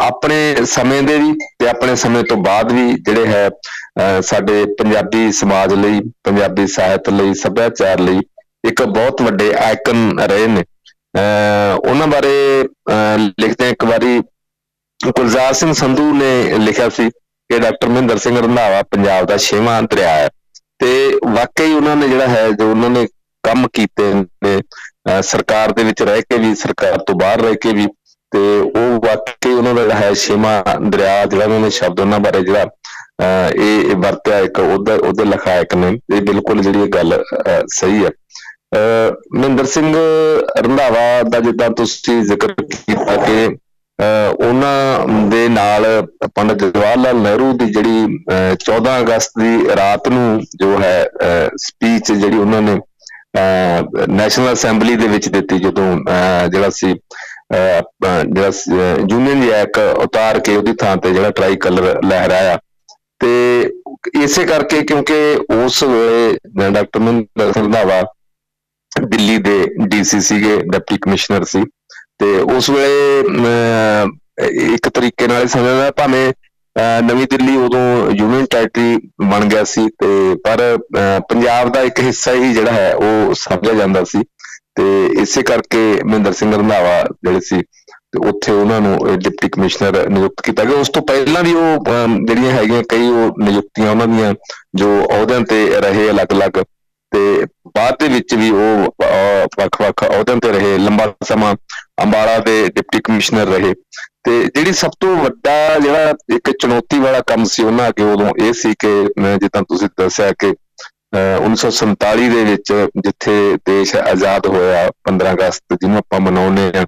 ਆਪਣੇ 0.00 0.64
ਸਮੇਂ 0.66 1.02
ਦੇ 1.02 1.16
ਵੀ 1.18 1.32
ਤੇ 1.58 1.68
ਆਪਣੇ 1.68 1.94
ਸਮੇਂ 1.96 2.22
ਤੋਂ 2.24 2.36
ਬਾਅਦ 2.36 2.72
ਵੀ 2.72 2.92
ਜਿਹੜੇ 3.00 3.26
ਹੈ 3.26 3.48
ਸਾਡੇ 4.22 4.64
ਪੰਜਾਬੀ 4.78 5.30
ਸਮਾਜ 5.32 5.74
ਲਈ, 5.74 6.00
ਪੰਜਾਬੀ 6.24 6.66
ਸਾਹਿਤ 6.66 7.08
ਲਈ, 7.10 7.34
ਸੱਭਿਆਚਾਰ 7.34 8.00
ਲਈ 8.00 8.20
ਇੱਕ 8.68 8.82
ਬਹੁਤ 8.82 9.22
ਵੱਡੇ 9.22 9.52
ਆਈਕਨ 9.64 10.18
ਰਹੇ 10.20 10.46
ਨੇ। 10.46 10.64
ਉਹਨਾਂ 11.84 12.06
ਬਾਰੇ 12.06 12.64
ਲਿਖਦੇ 13.40 13.68
ਇੱਕ 13.70 13.84
ਵਾਰੀ। 13.84 14.20
ਗੁਲਜ਼ਾਰ 15.00 15.52
ਸਿੰਘ 15.54 15.72
ਸੰਧੂ 15.74 16.12
ਨੇ 16.14 16.58
ਲਿਖਿਆ 16.58 16.88
ਸੀ 16.88 17.08
ਕਿ 17.10 17.58
ਡਾਕਟਰ 17.58 17.88
ਮਹਿੰਦਰ 17.88 18.18
ਸਿੰਘ 18.18 18.38
ਰੰਧਾਵਾ 18.38 18.82
ਪੰਜਾਬ 18.90 19.26
ਦਾ 19.26 19.36
ਛੇਵਾਂ 19.36 19.82
ਦਰਿਆ 19.82 20.08
ਹੈ। 20.10 20.28
ਤੇ 20.28 20.37
ਵਾਕਈ 21.26 21.72
ਉਹਨਾਂ 21.72 21.96
ਨੇ 21.96 22.08
ਜਿਹੜਾ 22.08 22.26
ਹੈ, 22.26 22.50
ਜੋ 22.50 22.70
ਉਹਨਾਂ 22.70 22.90
ਨੇ 22.90 23.06
ਕੰਮ 23.44 23.66
ਕੀਤੇ 23.72 24.12
ਨੇ 24.14 24.60
ਸਰਕਾਰ 25.22 25.72
ਦੇ 25.72 25.84
ਵਿੱਚ 25.84 26.02
ਰਹਿ 26.02 26.22
ਕੇ 26.22 26.38
ਵੀ, 26.38 26.54
ਸਰਕਾਰ 26.54 26.98
ਤੋਂ 26.98 27.14
ਬਾਹਰ 27.14 27.40
ਰਹਿ 27.42 27.54
ਕੇ 27.62 27.72
ਵੀ, 27.72 27.86
ਤੇ 28.32 28.38
ਉਹ 28.60 28.98
ਵਾਕਈ 29.04 29.52
ਉਹਨਾਂ 29.52 29.74
ਦਾ 29.74 29.94
ਹੈ, 29.94 30.12
ਛੇਵਾਂ 30.14 30.62
ਦਰਿਆ 30.80 31.24
ਜਿਹੜਾ 31.26 31.44
ਉਹਨਾਂ 31.44 31.60
ਨੇ 31.60 31.70
ਸ਼ਬਦ 31.70 32.00
ਉਹਨਾਂ 32.00 32.18
ਬਾਰੇ 32.20 32.40
ਜਿਹੜਾ 32.40 32.66
ਇਹ 33.54 33.94
ਵਰਤਿਆ 33.96 34.38
ਇੱਕ 34.38 34.58
ਉਹਦਾ, 34.58 34.94
ਉਹਦੇ 34.94 35.24
ਲਿਖਾਇਆ 35.24 35.60
ਇੱਕ 35.60 35.74
ਨੇ। 35.74 35.88
ਇਹ 36.14 36.20
ਬਿਲਕੁਲ 36.22 36.60
ਜਿਹੜੀ 36.62 36.82
ਇਹ 36.82 36.88
ਗੱਲ 36.88 37.22
ਸਹੀ 37.74 38.04
ਹੈ। 38.04 38.10
ਮਹਿੰਦਰ 39.34 39.64
ਸਿੰਘ 39.66 39.94
ਰੰਧਾਵਾ 40.64 41.22
ਦਾ 41.30 41.40
ਜਿੱਦਾਂ 41.40 41.70
ਤੁਸੀਂ 41.76 42.20
ਜ਼ਿਕਰ 42.22 42.52
ਕੀਤਾ 42.52 43.16
ਕਿ 43.16 43.48
ਉਹਨਾਂ 44.00 45.06
ਦੇ 45.28 45.48
ਨਾਲ 45.48 45.84
ਪੰਡਤ 46.34 46.64
ਜਵਾਹਰ 46.64 46.96
ਲਾਲ 46.96 47.16
ਨਹਿਰੂ 47.16 47.52
ਦੀ 47.58 47.66
ਜਿਹੜੀ 47.66 48.04
14 48.64 48.98
ਅਗਸਤ 49.00 49.38
ਦੀ 49.38 49.76
ਰਾਤ 49.76 50.08
ਨੂੰ 50.08 50.40
ਜੋ 50.60 50.78
ਹੈ 50.80 51.08
ਸਪੀਚ 51.62 52.12
ਜਿਹੜੀ 52.12 52.38
ਉਹਨਾਂ 52.38 52.60
ਨੇ 52.62 52.78
ਨੈਸ਼ਨਲ 54.08 54.52
ਅਸੈਂਬਲੀ 54.52 54.94
ਦੇ 54.96 55.08
ਵਿੱਚ 55.08 55.28
ਦਿੱਤੀ 55.28 55.58
ਜਦੋਂ 55.58 55.94
ਜਿਹੜਾ 56.50 56.70
ਸੀ 56.70 56.92
ਜਿਹੜਾ 57.52 58.50
ਯੂਨੀਅਨ 59.10 59.40
ਜੈਕ 59.46 59.78
ਉਤਾਰ 60.04 60.38
ਕੇ 60.40 60.56
ਉਹਦੀ 60.56 60.72
ਥਾਂ 60.80 60.96
ਤੇ 60.96 61.12
ਜਿਹੜਾ 61.12 61.30
ਟਰਾਈ 61.30 61.56
ਕਲਰ 61.56 62.02
ਲਹਿਰਾਇਆ। 62.04 62.58
ਤੇ 63.20 63.70
ਇਸੇ 64.22 64.44
ਕਰਕੇ 64.46 64.80
ਕਿਉਂਕਿ 64.86 65.14
ਉਸ 65.54 65.82
ਵੇਲੇ 65.82 66.70
ਡਾਕਟਰ 66.70 67.00
ਮਨਿੰਦਰ 67.00 67.52
ਸਿੰਘ 67.52 67.64
ਰੰਧਾਵਾ 67.64 68.00
ਦਿੱਲੀ 69.08 69.38
ਦੇ 69.38 69.58
ਡੀਸੀ 69.88 70.20
ਸੀਗੇ 70.20 70.56
ਡਿਪਟੀ 70.72 70.96
ਕਮਿਸ਼ਨਰ 71.02 71.44
ਸੀ। 71.44 71.62
ਤੇ 72.20 72.38
ਉਸ 72.56 72.70
ਵੇਲੇ 72.70 73.22
ਇੱਕ 74.74 74.88
ਤਰੀਕੇ 74.88 75.26
ਨਾਲ 75.26 75.48
ਸਮਝਦਾ 75.48 75.90
ਭਾਵੇਂ 75.90 76.32
ਨਵੀਂ 77.02 77.26
ਦਿੱਲੀ 77.30 77.56
ਉਦੋਂ 77.56 78.10
ਯੂਨੀਅਨ 78.10 78.46
ਟੈਰੀਟਰੀ 78.50 78.96
ਬਣ 79.30 79.44
ਗਿਆ 79.44 79.64
ਸੀ 79.64 79.88
ਤੇ 80.00 80.34
ਪਰ 80.44 80.78
ਪੰਜਾਬ 81.28 81.72
ਦਾ 81.72 81.80
ਇੱਕ 81.82 82.00
ਹਿੱਸਾ 82.00 82.32
ਹੀ 82.32 82.52
ਜਿਹੜਾ 82.54 82.72
ਹੈ 82.72 82.94
ਉਹ 82.94 83.34
ਸਮਝਿਆ 83.34 83.74
ਜਾਂਦਾ 83.74 84.04
ਸੀ 84.04 84.22
ਤੇ 84.74 84.84
ਇਸੇ 85.22 85.42
ਕਰਕੇ 85.42 85.78
ਮਹਿੰਦਰ 86.06 86.32
ਸਿੰਘ 86.32 86.52
ਰੰਧਾਵਾ 86.54 87.02
ਜਿਹੜੇ 87.24 87.40
ਸੀ 87.40 87.62
ਤੇ 88.12 88.28
ਉੱਥੇ 88.28 88.52
ਉਹਨਾਂ 88.52 88.80
ਨੂੰ 88.80 89.18
ਡਿਪਟੀ 89.18 89.48
ਕਮਿਸ਼ਨਰ 89.48 90.08
ਨਿਯੁਕਤ 90.08 90.42
ਕੀਤਾ 90.44 90.64
ਗਿਆ। 90.64 90.76
ਉਸ 90.80 90.88
ਤੋਂ 90.88 91.02
ਪਹਿਲਾਂ 91.02 91.42
ਵੀ 91.44 91.52
ਉਹ 91.54 91.84
ਜਿਹੜੀਆਂ 92.24 92.52
ਹੈਗੀਆਂ 92.52 92.82
ਕਈ 92.88 93.08
ਉਹ 93.08 93.42
ਨਿਯੁਕਤੀਆਂ 93.44 93.90
ਉਹਨਾਂ 93.90 94.06
ਦੀਆਂ 94.06 94.34
ਜੋ 94.74 94.88
ਅਹੁਦਿਆਂ 95.04 95.40
ਤੇ 95.40 95.66
ਰਹੇ 95.80 96.08
ਅਲੱਗ-ਅਲੱਗ 96.10 96.62
ਤੇ 97.12 97.44
ਬਾਅਦ 97.76 97.96
ਦੇ 98.00 98.08
ਵਿੱਚ 98.08 98.34
ਵੀ 98.34 98.50
ਉਹ 98.50 98.94
ਵੱਖ-ਵੱਖ 99.58 100.04
ਅਹੁਦਿਆਂ 100.04 100.36
ਤੇ 100.36 100.52
ਰਹੇ, 100.52 100.78
ਲੰਬਾ 100.78 101.12
ਸਮਾਂ 101.24 101.54
ਅੰਬਾਲਾ 102.02 102.38
ਦੇ 102.38 102.66
ਡਿਪਟੀ 102.68 103.00
ਕਮਿਸ਼ਨਰ 103.04 103.46
ਰਹੇ। 103.48 103.74
ਤੇ 104.24 104.42
ਜਿਹੜੀ 104.44 104.72
ਸਭ 104.72 104.90
ਤੋਂ 105.00 105.16
ਵੱਡਾ 105.16 105.78
ਜਿਹੜਾ 105.78 106.14
ਇੱਕ 106.34 106.50
ਚੁਣੌਤੀ 106.60 106.98
ਵਾਲਾ 106.98 107.20
ਕੰਮ 107.26 107.44
ਸੀ 107.44 107.62
ਉਹਨਾਂ 107.62 107.88
ਅੱਗੇ 107.88 108.04
ਉਦੋਂ 108.04 108.32
ਇਹ 108.38 108.52
ਸੀ 108.52 108.74
ਕਿ 108.78 108.90
ਜਿੱਦਾਂ 109.40 109.62
ਤੁਸੀਂ 109.62 109.88
ਦੱਸਿਆ 109.98 110.32
ਕਿ 110.38 110.54
1947 111.16 112.28
ਦੇ 112.30 112.44
ਵਿੱਚ 112.44 112.72
ਜਿੱਥੇ 112.96 113.36
ਦੇਸ਼ 113.66 113.94
ਆਜ਼ਾਦ 113.96 114.46
ਹੋਇਆ 114.46 114.88
15 115.08 115.32
ਅਗਸਤ 115.32 115.74
ਜਿਹਨੂੰ 115.74 115.98
ਆਪਾਂ 115.98 116.20
ਮਨਾਉਂਦੇ 116.20 116.66
ਆ 116.78 116.84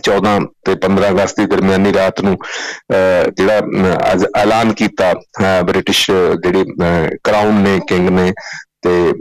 14 0.00 0.34
ਤੇ 0.64 0.74
15 0.82 1.08
ਅਗਸਤ 1.08 1.40
ਦੀ 1.40 1.46
ਦਰਮਿਆਨੀ 1.46 1.92
ਰਾਤ 1.92 2.20
ਨੂੰ 2.20 2.36
ਜਿਹੜਾ 3.36 4.18
ਐਲਾਨ 4.36 4.72
ਕੀਤਾ 4.72 5.12
ਬ੍ਰਿਟਿਸ਼ 5.62 6.10
ਜਿਹੜੀ 6.10 6.64
ਕਰਾਊਨ 7.24 7.60
ਨੇ 7.60 7.78
ਕਿੰਗ 7.88 8.08
ਨੇ 8.10 8.32
ਤੇ 8.82 9.12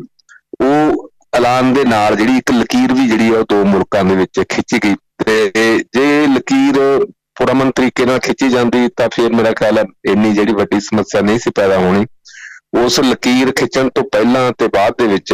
ਉਹ 0.62 1.10
ਐਲਾਨ 1.36 1.74
ਦੇ 1.74 1.84
ਨਾਲ 1.86 2.16
ਜਿਹੜੀ 2.16 2.38
ਇੱਕ 2.38 2.52
ਲਕੀਰ 2.52 2.94
ਵੀ 2.94 3.08
ਜਿਹੜੀ 3.08 3.30
ਉਹ 3.30 3.44
ਦੋ 3.50 3.64
ਮੁਲਕਾਂ 3.66 4.04
ਦੇ 4.04 4.16
ਵਿੱਚ 4.16 4.40
ਖਿੱਚੀ 4.50 4.80
ਗਈ 4.84 4.96
ਤੇ 5.26 5.52
ਜੇ 5.94 6.28
ਲਕੀਰ 6.28 7.06
ਪੁਰਮਨ 7.36 7.72
ਤਰੀਕੇ 7.72 8.06
ਨਾਲ 8.06 8.20
ਖਿੱਚੀ 8.20 8.50
ਜਾਂਦੀ 8.50 8.88
ਤਾਂ 8.98 9.10
ਫਿਰ 9.10 9.34
ਮੇਰਾ 9.34 9.52
ਖਿਆਲ 9.52 9.78
ਹੈ 9.78 9.84
ਇੰਨੀ 10.12 10.32
ਜਿਹੜੀ 10.34 10.54
ਵੱਡੀ 10.54 10.80
ਸਮੱਸਿਆ 10.80 11.22
ਨਹੀਂ 11.22 11.40
ਸੀ 11.40 11.52
ਪੈਦਾ 11.56 11.78
ਹੋਣੀ। 11.78 12.06
ਉਸ 12.84 13.00
ਲਕੀਰ 13.00 13.52
ਖਿੱਚਣ 13.52 13.90
ਤੋਂ 13.90 14.04
ਪਹਿਲਾਂ 14.04 14.52
ਤੇ 14.58 14.68
ਬਾਅਦ 14.68 14.94
ਦੇ 15.00 15.08
ਵਿੱਚ 15.08 15.34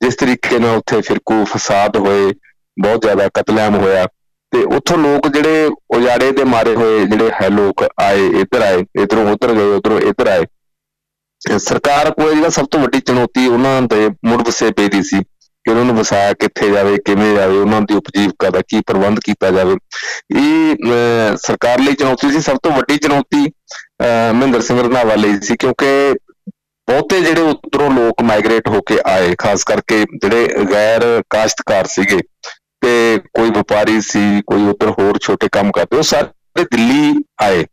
ਜਿਸ 0.00 0.16
ਤਰੀਕੇ 0.16 0.58
ਨਾਲ 0.58 0.76
ਉੱਥੇ 0.76 1.00
ਫਿਰਕੂ, 1.00 1.44
ਫਸਾਦ 1.44 1.96
ਹੋਏ, 1.96 2.32
ਬਹੁਤ 2.76 3.02
ਜ਼ਿਆਦਾ 3.02 3.28
ਕਤਲੇਆਮ 3.34 3.76
ਹੋਇਆ 3.76 4.06
ਤੇ 4.52 4.62
ਉੱਥੋਂ 4.76 4.98
ਲੋਕ 4.98 5.28
ਜਿਹੜੇ 5.28 5.68
ਉਜਾੜੇ 5.90 6.30
ਦੇ 6.32 6.44
ਮਾਰੇ 6.44 6.74
ਹੋਏ 6.74 7.04
ਜਿਹੜੇ 7.04 7.30
ਹੈ 7.42 7.48
ਲੋਕ 7.48 7.84
ਆਏ, 8.00 8.26
ਇੱਧਰ 8.40 8.62
ਆਏ, 8.62 8.84
ਇਧਰੋਂ 9.02 9.32
ਉਧਰ 9.32 9.54
ਗਏ, 9.54 9.74
ਉਧਰੋਂ 9.74 10.00
ਇੱਧਰ 10.00 10.26
ਆਏ। 10.26 10.44
ਸਰਕਾਰ 11.40 12.10
ਕੋਲ 12.10 12.34
ਜਿਹੜਾ 12.34 12.48
ਸਭ 12.48 12.66
ਤੋਂ 12.70 12.80
ਵੱਡੀ 12.80 13.00
ਚੁਣੌਤੀ 13.00 13.46
ਉਹਨਾਂ 13.48 13.80
ਦੇ 13.82 14.08
ਮੁੜ 14.24 14.40
ਵਸੇਪੇ 14.46 14.88
ਦੀ 14.88 15.02
ਸੀ 15.02 15.18
ਕਿ 15.18 15.70
ਉਹਨਾਂ 15.70 15.84
ਨੂੰ 15.84 15.94
ਵਸਾਇਆ 15.96 16.32
ਕਿੱਥੇ 16.32 16.70
ਜਾਵੇ, 16.70 16.96
ਕਿਵੇਂ 17.04 17.34
ਜਾਵੇ, 17.34 17.56
ਉਹਨਾਂ 17.58 17.80
ਦੀ 17.80 17.94
ਉਪਜੀਵਕਾ 17.94 18.50
ਦਾ 18.50 18.60
ਕੀ 18.68 18.80
ਪ੍ਰਬੰਧ 18.86 19.20
ਕੀਤਾ 19.24 19.50
ਜਾਵੇ। 19.50 19.76
ਇਹ 20.36 21.36
ਸਰਕਾਰ 21.42 21.80
ਲਈ 21.80 21.94
ਚੁਣੌਤੀ 21.94 22.30
ਸੀ। 22.30 22.40
ਸਭ 22.40 22.56
ਤੋਂ 22.62 22.72
ਵੱਡੀ 22.72 22.96
ਚੁਣੌਤੀ 22.96 23.44
ਮਹਿੰਦਰ 24.02 24.60
ਸਿੰਘ 24.62 24.80
ਰੰਧਾਵਾ 24.80 25.14
ਲਈ 25.14 25.40
ਸੀ 25.42 25.56
ਕਿਉਂਕਿ 25.56 26.14
ਬਹੁਤੇ 26.88 27.20
ਜਿਹੜੇ 27.20 27.40
ਉਧਰੋਂ 27.40 27.90
ਲੋਕ 27.92 28.22
ਮਾਈਗ੍ਰੇਟ 28.22 28.68
ਹੋ 28.68 28.80
ਕੇ 28.82 28.98
ਆਏ, 29.06 29.34
ਖਾਸ 29.38 29.64
ਕਰਕੇ 29.64 30.04
ਜਿਹੜੇ 30.14 30.48
ਗੈਰ 30.72 31.22
ਕਾਸ਼ਤਕਾਰ 31.30 31.86
ਸੀਗੇ 31.86 32.20
ਤੇ 32.82 33.18
ਕੋਈ 33.34 33.50
ਵਪਾਰੀ 33.50 34.00
ਸੀ, 34.00 34.42
ਕੋਈ 34.46 34.68
ਉਧਰ 34.68 34.90
ਹੋਰ 34.98 35.18
ਛੋਟੇ 35.22 35.48
ਕੰਮ 35.52 35.70
ਕਰਦੇ, 35.72 35.96
ਉਹ 35.96 36.02
ਸਾਰੇ 36.02 36.64
ਦਿੱਲੀ 36.72 37.14
ਆਏ। 37.42 37.64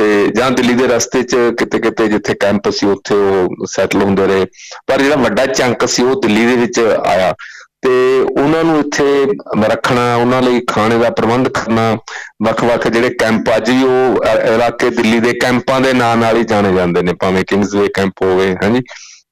ਤੇ 0.00 0.26
ਜਾਂ 0.36 0.50
ਦਿੱਲੀ 0.50 0.74
ਦੇ 0.74 0.86
ਰਸਤੇ 0.86 1.22
'ਚ 1.22 1.36
ਕਿਤੇ 1.58 1.78
ਕਿਤੇ 1.78 2.08
ਜਿੱਥੇ 2.08 2.34
ਕੈਂਪ 2.34 2.70
ਸੀ, 2.70 2.86
ਉੱਥੇ 2.86 3.14
ਉਹ 3.14 3.66
ਸੈਟਲ 3.66 4.02
ਹੁੰਦੇ 4.02 4.26
ਰਹੇ। 4.26 4.46
ਪਰ 4.86 5.00
ਜਿਹੜਾ 5.00 5.16
ਵੱਡਾ 5.16 5.46
ਚੰਕ 5.46 5.88
ਸੀ, 5.88 6.02
ਉਹ 6.02 6.20
ਦਿੱਲੀ 6.20 6.46
ਦੇ 6.46 6.56
ਵਿੱਚ 6.56 6.80
ਆਇਆ। 7.06 7.34
ਤੇ 7.82 8.20
ਉਹਨਾਂ 8.20 8.64
ਨੂੰ 8.64 8.80
ਇੱਥੇ 8.80 9.26
ਰੱਖਣਾ, 9.64 10.16
ਉਹਨਾਂ 10.16 10.42
ਲਈ 10.42 10.60
ਖਾਣੇ 10.60 10.98
ਦਾ 10.98 11.10
ਪ੍ਰਬੰਧ 11.10 11.48
ਕਰਨਾ, 11.48 11.98
ਵੱਖ-ਵੱਖ 12.42 12.88
ਜਿਹੜੇ 12.88 13.10
ਕੈਂਪ 13.10 13.44
ਅੱਜ 13.56 13.70
ਵੀ 13.70 13.82
ਉਹ 13.82 14.24
ਇਲਾਕੇ 14.54 14.90
ਦਿੱਲੀ 14.90 15.20
ਦੇ 15.20 15.32
ਕੈਂਪਾਂ 15.32 15.80
ਦੇ 15.80 15.92
ਨਾਂ 15.92 16.16
ਨਾਲ 16.16 16.36
ਹੀ 16.36 16.44
ਜਾਣੇ 16.44 16.74
ਜਾਂਦੇ 16.74 17.02
ਨੇ, 17.02 17.12
ਭਾਵੇਂ 17.12 17.44
ਕਿੰਗਸਵੇ 17.44 17.88
ਕੈਂਪ 17.88 18.12
ਹੋਵੇ, 18.22 18.56
ਹਾਂਜੀ। 18.64 18.80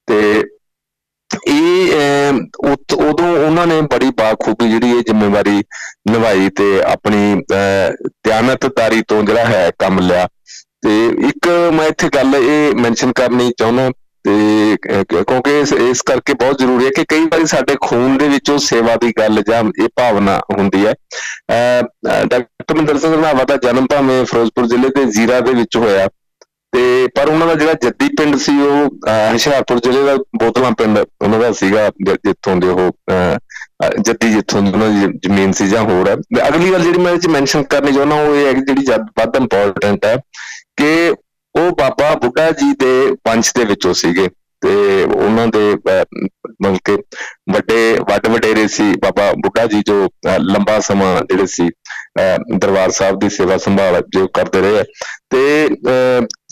ਤੇ 0.07 0.43
ਇਹ 1.47 1.93
ਉਦੋਂ 2.65 3.27
ਉਹਨਾਂ 3.27 3.65
ਨੇ 3.67 3.79
ਬੜੀ 3.91 4.09
ਬਾਖੂਬੀ 4.17 4.69
ਜਿਹੜੀ 4.69 4.91
ਇਹ 4.91 5.01
ਜ਼ਿੰਮੇਵਾਰੀ 5.03 5.63
ਨਿਭਾਈ 6.11 6.49
ਤੇ 6.57 6.81
ਆਪਣੀ 6.83 7.41
ਧਿਆਨਤਦਾਰੀ 8.23 9.01
ਤੋਂ 9.07 9.23
ਜਿਹੜਾ 9.23 9.45
ਹੈ 9.45 9.69
ਕੰਮ 9.79 9.99
ਲਿਆ। 9.99 10.27
ਤੇ 10.81 11.05
ਇੱਕ 11.29 11.47
ਮੈਂ 11.73 11.87
ਇੱਥੇ 11.87 12.09
ਗੱਲ 12.15 12.35
ਇਹ 12.35 12.75
ਮੈਂਸ਼ਨ 12.75 13.11
ਕਰਨੀ 13.13 13.51
ਚਾਹੁੰਦਾ, 13.57 13.89
ਤੇ 14.25 14.75
ਕਿਉਂਕਿ 15.09 15.59
ਇਸ 15.59 15.73
ਇਸ 15.73 16.01
ਕਰਕੇ 16.01 16.33
ਬਹੁਤ 16.33 16.59
ਜ਼ਰੂਰੀ 16.59 16.85
ਹੈ 16.85 16.89
ਕਿ 16.95 17.03
ਕਈ 17.09 17.25
ਵਾਰੀ 17.25 17.45
ਸਾਡੇ 17.47 17.75
ਖੂਨ 17.81 18.17
ਦੇ 18.17 18.27
ਵਿੱਚੋਂ 18.27 18.57
ਸੇਵਾ 18.59 18.95
ਦੀ 18.95 19.11
ਗੱਲ 19.19 19.41
ਜਾਂ 19.49 19.63
ਇਹ 19.83 19.89
ਭਾਵਨਾ 19.95 20.39
ਹੁੰਦੀ 20.57 20.85
ਹੈ। 20.85 20.93
ਡਾਕਟਰ 22.25 22.75
ਮਨਦਰ 22.75 22.97
ਸਿੰਘ 22.99 23.13
ਰਣਾਵਾ 23.13 23.43
ਦਾ 23.43 23.55
ਜਨਮ 23.63 23.87
ਭਾਵੇਂ 23.87 24.23
ਫਿਰੋਜ਼ਪੁਰ 24.25 24.67
ਜ਼ਿਲ੍ਹੇ 24.67 24.89
ਦੇ 24.95 25.05
ਜ਼ੀਰਾ 25.11 25.39
ਦੇ 25.39 25.53
ਵਿੱਚ 25.53 25.77
ਹੋਇਆ। 25.77 26.07
ਤੇ 26.73 27.07
ਪਰ 27.07 27.29
ਉਹਨਾਂ 27.29 27.47
ਦਾ 27.47 27.53
ਜਿਹੜਾ 27.53 27.73
ਜੱਦੀ 27.73 28.09
ਪਿੰਡ 28.17 28.35
ਸੀ 28.35 28.61
ਉਹ 28.61 28.89
ਹੁਸ਼ਿਆਰਪੁਰ 29.33 29.79
ਜ਼ਿਲ੍ਹੇ 29.79 30.03
ਦਾ 30.03 30.15
ਬੋਤਲਾਂ 30.15 30.71
ਪਿੰਡ 30.71 30.99
ਉਹਨਾਂ 31.21 31.39
ਦਾ 31.39 31.51
ਸੀਗਾ 31.51 31.89
ਜਿੱਥੋਂ 31.89 32.55
ਦੇ 32.55 32.67
ਉਹ 32.67 32.91
ਜੱਦੀ 34.01 34.33
ਜਿੱਥੋਂ 34.33 34.61
ਉਹਨਾਂ 34.61 34.89
ਦੀ 34.89 35.19
ਜ਼ਮੀਨ 35.23 35.51
ਸੀ 35.51 35.67
ਜਾਂ 35.67 35.81
ਹੋਰ 35.81 36.09
ਹੈ 36.09 36.15
ਅਗਲੀ 36.47 36.71
ਗੱਲ 36.71 36.81
ਜਿਹੜੀ 36.81 36.99
ਮੈਂ 36.99 37.13
ਇਹ 37.13 37.17
ਚ 37.17 37.27
ਮੈਂਸ਼ਨ 37.27 37.63
ਕਰਨੀ 37.63 37.91
ਚਾਹੁੰਦਾ 37.91 38.15
ਉਹ 38.15 38.35
ਇਹ 38.35 38.47
ਹੈ 38.47 38.53
ਕਿ 38.53 38.61
ਜਿਹੜੀ 38.61 38.85
ਵੱਧ 39.19 39.35
ਇੰਪੋਰਟੈਂਟ 39.35 40.05
ਹੈ 40.05 40.15
ਕਿ 40.77 41.13
ਉਹ 41.55 41.71
ਬਾਬਾ 41.71 42.15
ਬੁੱਢਾ 42.15 42.51
ਜੀ 42.51 42.73
ਦੇ 42.73 43.15
ਪੰਚ 43.23 43.51
ਦੇ 43.57 43.65
ਵਿੱਚੋਂ 43.65 43.93
ਸੀਗੇ। 43.93 44.29
ਤੇ 44.61 45.03
ਉਹਨਾਂ 45.03 45.47
ਦੇ 45.47 45.75
ਮਤਲਬ 45.85 46.77
ਕਿ 46.85 46.95
ਵੱਡੇ, 47.51 47.99
ਵੱਡ 48.09 48.27
ਵਡੇਰੇ 48.27 48.67
ਸੀ 48.67 48.83
ਬਾਬਾ 48.83 49.31
ਬੁੱਢਾ 49.31 49.65
ਜੀ 49.65 49.81
ਜੋ 49.87 50.09
ਲੰਬਾ 50.39 50.79
ਸਮਾਂ 50.79 51.21
ਜਿਹੜੇ 51.21 51.45
ਸੀ 51.45 51.69
ਦਰਬਾਰ 52.57 52.91
ਸਾਹਿਬ 52.91 53.19
ਦੀ 53.19 53.29
ਸੇਵਾ 53.29 53.57
ਸੰਭਾਲ 53.57 54.01
ਜੋ 54.09 54.27
ਕਰਦੇ 54.27 54.61
ਰਹੇ 54.61 54.83
ਤੇ 55.29 55.67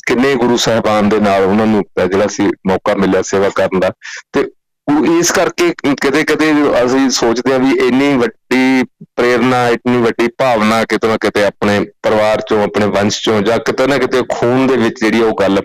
ਕਿੰਨੇ 0.07 0.33
ਗੁਰੂ 0.35 0.57
ਸਾਹਿਬਾਨ 0.57 1.09
ਦੇ 1.09 1.19
ਨਾਲ 1.19 1.43
ਉਹਨਾਂ 1.43 1.65
ਨੂੰ 1.67 1.83
ਜਿਹੜਾ 2.09 2.27
ਸੀ 2.27 2.47
ਮੌਕਾ 2.67 2.95
ਮਿਲਿਆ 2.95 3.21
ਸੇਵਾ 3.21 3.49
ਕਰਨ 3.55 3.79
ਦਾ। 3.79 3.89
ਤੇ 4.33 4.43
ਉਹ 4.87 5.05
ਇਸ 5.17 5.31
ਕਰਕੇ 5.31 5.73
ਕਦੇ 6.01 6.23
ਕਦੇ 6.23 6.51
ਅਸੀਂ 6.83 7.09
ਸੋਚਦੇ 7.09 7.53
ਆ 7.53 7.57
ਵੀ 7.57 7.71
ਇੰਨੀ 7.87 8.13
ਵੱਡੀ 8.17 8.83
ਪ੍ਰੇਰਣਾ, 9.15 9.67
ਇੰਨੀ 9.67 10.01
ਵੱਡੀ 10.01 10.27
ਭਾਵਨਾ 10.37 10.83
ਕਿਤੇ 10.83 11.07
ਨਾ 11.07 11.17
ਕਿਤੇ 11.21 11.43
ਆਪਣੇ 11.45 11.79
ਪਰਿਵਾਰ 12.03 12.41
ਚੋਂ, 12.49 12.63
ਆਪਣੇ 12.63 12.85
ਵੰਸ਼ 12.87 13.21
ਚੋਂ 13.23 13.41
ਜਾਂ 13.41 13.57
ਕਿਤੇ 13.59 13.87
ਨਾ 13.87 13.97
ਕਿਤੇ 13.97 14.21
ਖੂਨ 14.29 14.67
ਦੇ 14.67 14.77
ਵਿੱਚ 14.77 14.99
ਜਿਹੜੀ 14.99 15.21
ਉਹ 15.21 15.35
ਗੱਲ 15.41 15.61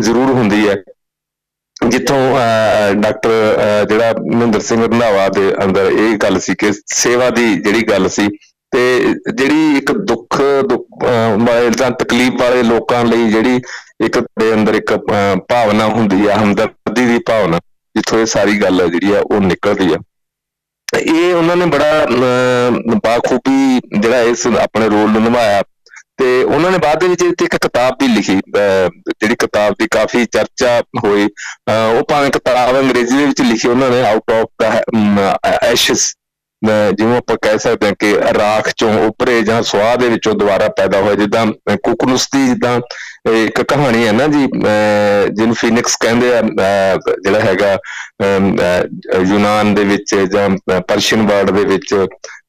ਜ਼ਰੂਰ 0.00 0.30
ਹੁੰਦੀ 0.30 0.68
ਹੈ। 0.68 0.76
ਜਿੱਥੋਂ 1.88 2.18
ਡਾਕਟਰ 2.94 3.30
ਜਿਹੜਾ 3.88 4.14
ਮਹਿੰਦਰ 4.32 4.60
ਸਿੰਘ 4.60 4.82
ਰੰਧਾਵਾ 4.82 5.28
ਦੇ 5.28 5.52
ਅੰਦਰ 5.64 5.90
ਇਹ 5.92 6.16
ਗੱਲ 6.16 6.38
ਸੀ 6.40 6.54
ਕਿ 6.58 6.72
ਸੇਵਾ 6.86 7.30
ਦੀ 7.30 7.54
ਜਿਹੜੀ 7.54 7.82
ਗੱਲ 7.82 8.08
ਸੀ 8.08 8.28
ਤੇ 8.72 9.14
ਜਿਹੜੀ 9.34 9.76
ਇੱਕ 9.76 9.92
ਦੁੱਖ 9.92 10.40
ਜਾਂ 11.78 11.90
ਤਕਲੀਫ 11.90 12.40
ਵਾਲੇ 12.40 12.62
ਲੋਕਾਂ 12.62 13.04
ਲਈ 13.04 13.30
ਜਿਹੜੀ 13.30 13.60
ਇੱਕ 14.04 14.18
ਦੇ 14.18 14.52
ਅੰਦਰ 14.54 14.74
ਇੱਕ 14.74 14.94
ਭਾਵਨਾ 15.48 15.86
ਹੁੰਦੀ 15.86 16.26
ਆ, 16.26 16.36
ਹਮਦਰਦੀ 16.36 17.06
ਦੀ 17.06 17.18
ਭਾਵਨਾ, 17.28 17.58
ਜਿੱਥੋਂ 17.94 18.18
ਇਹ 18.20 18.26
ਸਾਰੀ 18.26 18.60
ਗੱਲ 18.62 18.88
ਜਿਹੜੀ 18.90 19.12
ਆ, 19.12 19.20
ਉਹ 19.20 19.40
ਨਿਕਲਦੀ 19.40 19.92
ਆ। 19.92 19.98
ਇਹ 20.98 21.34
ਉਹਨਾਂ 21.34 21.56
ਨੇ 21.56 21.66
ਬੜਾ 21.66 22.06
ਬਾਖੂਬੀ 23.04 23.80
ਜਿਹੜਾ 24.00 24.20
ਇਸ 24.22 24.46
ਆਪਣੇ 24.62 24.88
ਰੋਲ 24.88 25.10
ਨੂੰ 25.10 25.22
ਨਿਭਾਇਆ। 25.22 25.62
ਤੇ 26.18 26.42
ਉਹਨਾਂ 26.44 26.70
ਨੇ 26.70 26.78
ਬਾਅਦ 26.78 27.00
ਦੇ 27.00 27.08
ਵਿੱਚ 27.08 27.22
ਇੱਕ 27.42 27.56
ਕਿਤਾਬ 27.56 27.96
ਵੀ 28.00 28.08
ਲਿਖੀ 28.08 28.34
ਜਿਹੜੀ 28.34 29.34
ਕਿਤਾਬ 29.34 29.74
ਦੀ 29.78 29.86
ਕਾਫੀ 29.90 30.24
ਚਰਚਾ 30.24 30.80
ਹੋਈ। 31.04 31.24
ਉਹ 31.96 32.02
ਭਾਵੇਂ 32.10 32.30
ਕਿਤਾਬ 32.30 32.78
ਅੰਗਰੇਜ਼ੀ 32.80 33.16
ਦੇ 33.16 33.26
ਵਿੱਚ 33.26 33.40
ਲਿਖੀ 33.42 33.68
ਉਹਨਾਂ 33.68 33.90
ਨੇ 33.90 34.02
ਆਊਟ 34.06 34.30
ਆਫ 34.32 34.48
ਦਾ 34.62 35.38
ਐਸ਼ਸ 35.62 36.12
ਜਿਵੇਂ 36.64 37.16
ਆਪਾਂ 37.16 37.36
ਕਹਿ 37.42 37.58
ਸਕਦੇ 37.58 37.86
ਹਾਂ 37.86 37.94
ਕਿ 37.98 38.14
ਰਾਖ 38.38 38.68
ਚੋਂ 38.76 38.92
ਉੱਪਰੇ 39.06 39.40
ਜਾਂ 39.42 39.62
ਸਵਾਹ 39.62 39.96
ਦੇ 39.96 40.08
ਵਿੱਚੋਂ 40.08 40.34
ਦੁਬਾਰਾ 40.34 40.68
ਪੈਦਾ 40.76 41.00
ਹੋਇਆ, 41.00 41.14
ਜਿੱਦਾਂ 41.14 41.46
ਕੁਕਨੁਸ 41.82 42.28
ਦੀ 42.34 42.46
ਜਿੱਦਾਂ 42.46 42.80
ਇੱਕ 43.36 43.60
ਕਹਾਣੀ 43.62 44.06
ਹੈ 44.06 44.12
ਨਾ 44.12 44.26
ਜੀ 44.26 44.46
ਜਿਹਨੂੰ 44.46 45.54
ਫੀਨਿਕਸ 45.54 45.96
ਕਹਿੰਦੇ 45.96 46.34
ਆ 46.36 46.40
ਜਿਹੜਾ 47.24 47.40
ਹੈਗਾ 47.40 47.76
ਯੂਨਾਨ 49.22 49.74
ਦੇ 49.74 49.84
ਵਿੱਚ 49.84 50.14
ਜਾਂ 50.32 50.48
ਪਰਸ਼ੀਅਨ 50.80 51.26
ਵਰਡ 51.26 51.50
ਦੇ 51.50 51.64
ਵਿੱਚ 51.64 51.94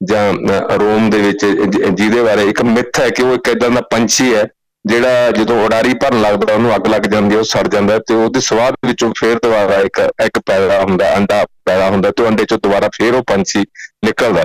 ਜਾਂ 0.09 0.33
ਰੋਮ 0.79 1.09
ਦੇ 1.09 1.17
ਵਿੱਚ, 1.21 1.45
ਜਿਹਦੇ 1.45 2.23
ਬਾਰੇ 2.23 2.43
ਇੱਕ 2.49 2.61
ਮਿੱਥ 2.63 2.99
ਹੈ 2.99 3.09
ਕਿ 3.09 3.23
ਉਹ 3.23 3.33
ਇੱਕ 3.35 3.47
ਇਦਾਂ 3.47 3.69
ਦਾ 3.69 3.81
ਪੰਛੀ 3.91 4.33
ਹੈ। 4.35 4.43
ਜਿਹੜਾ 4.85 5.31
ਜਦੋਂ 5.31 5.63
ਉਡਾਰੀ 5.65 5.93
ਭਰਨ 5.93 6.21
ਲੱਗਦਾ, 6.21 6.53
ਉਹਨੂੰ 6.53 6.75
ਅੱਗ 6.75 6.87
ਲੱਗ 6.87 7.01
ਜਾਂਦੀ 7.11 7.35
ਹੈ, 7.35 7.39
ਉਹ 7.39 7.43
ਸੜ 7.43 7.67
ਜਾਂਦਾ 7.67 7.97
ਤੇ 8.07 8.13
ਉਹਦੇ 8.13 8.39
ਸਵਾਦ 8.41 8.75
ਵਿੱਚੋਂ 8.85 9.11
ਫੇਰ 9.19 9.39
ਦੁਬਾਰਾ 9.43 9.79
ਇੱਕ 9.81 9.99
ਇੱਕ 10.25 10.39
ਪੈਦਾ 10.45 10.81
ਹੁੰਦਾ, 10.81 11.15
ਅੰਡਾ 11.17 11.43
ਪੈਦਾ 11.65 11.89
ਹੁੰਦਾ 11.89 12.11
ਤੇ 12.17 12.27
ਅੰਡੇ 12.27 12.45
ਚੋਂ 12.45 12.57
ਦੁਬਾਰਾ 12.63 12.89
ਫੇਰ 12.93 13.15
ਉਹ 13.15 13.23
ਪੰਛੀ 13.27 13.63
ਨਿਕਲਦਾ 14.05 14.43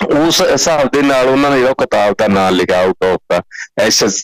ਉਸ 0.00 0.40
ਹਿਸਾਬ 0.42 0.88
ਦੇ 0.92 1.02
ਨਾਲ 1.02 1.28
ਉਹਨਾਂ 1.28 1.50
ਨੇ 1.50 1.58
ਜਿਹੜਾ 1.58 1.72
ਕਿਤਾਬ 1.78 2.14
ਦਾ 2.18 2.26
ਨਾਮ 2.28 2.54
ਲਿਖਿਆ 2.54 2.78
ਆਊਟ 2.80 3.04
ਆਫ 3.04 3.18
ਦਾ 3.32 3.40
ਐਸ਼ਸ 3.82 4.22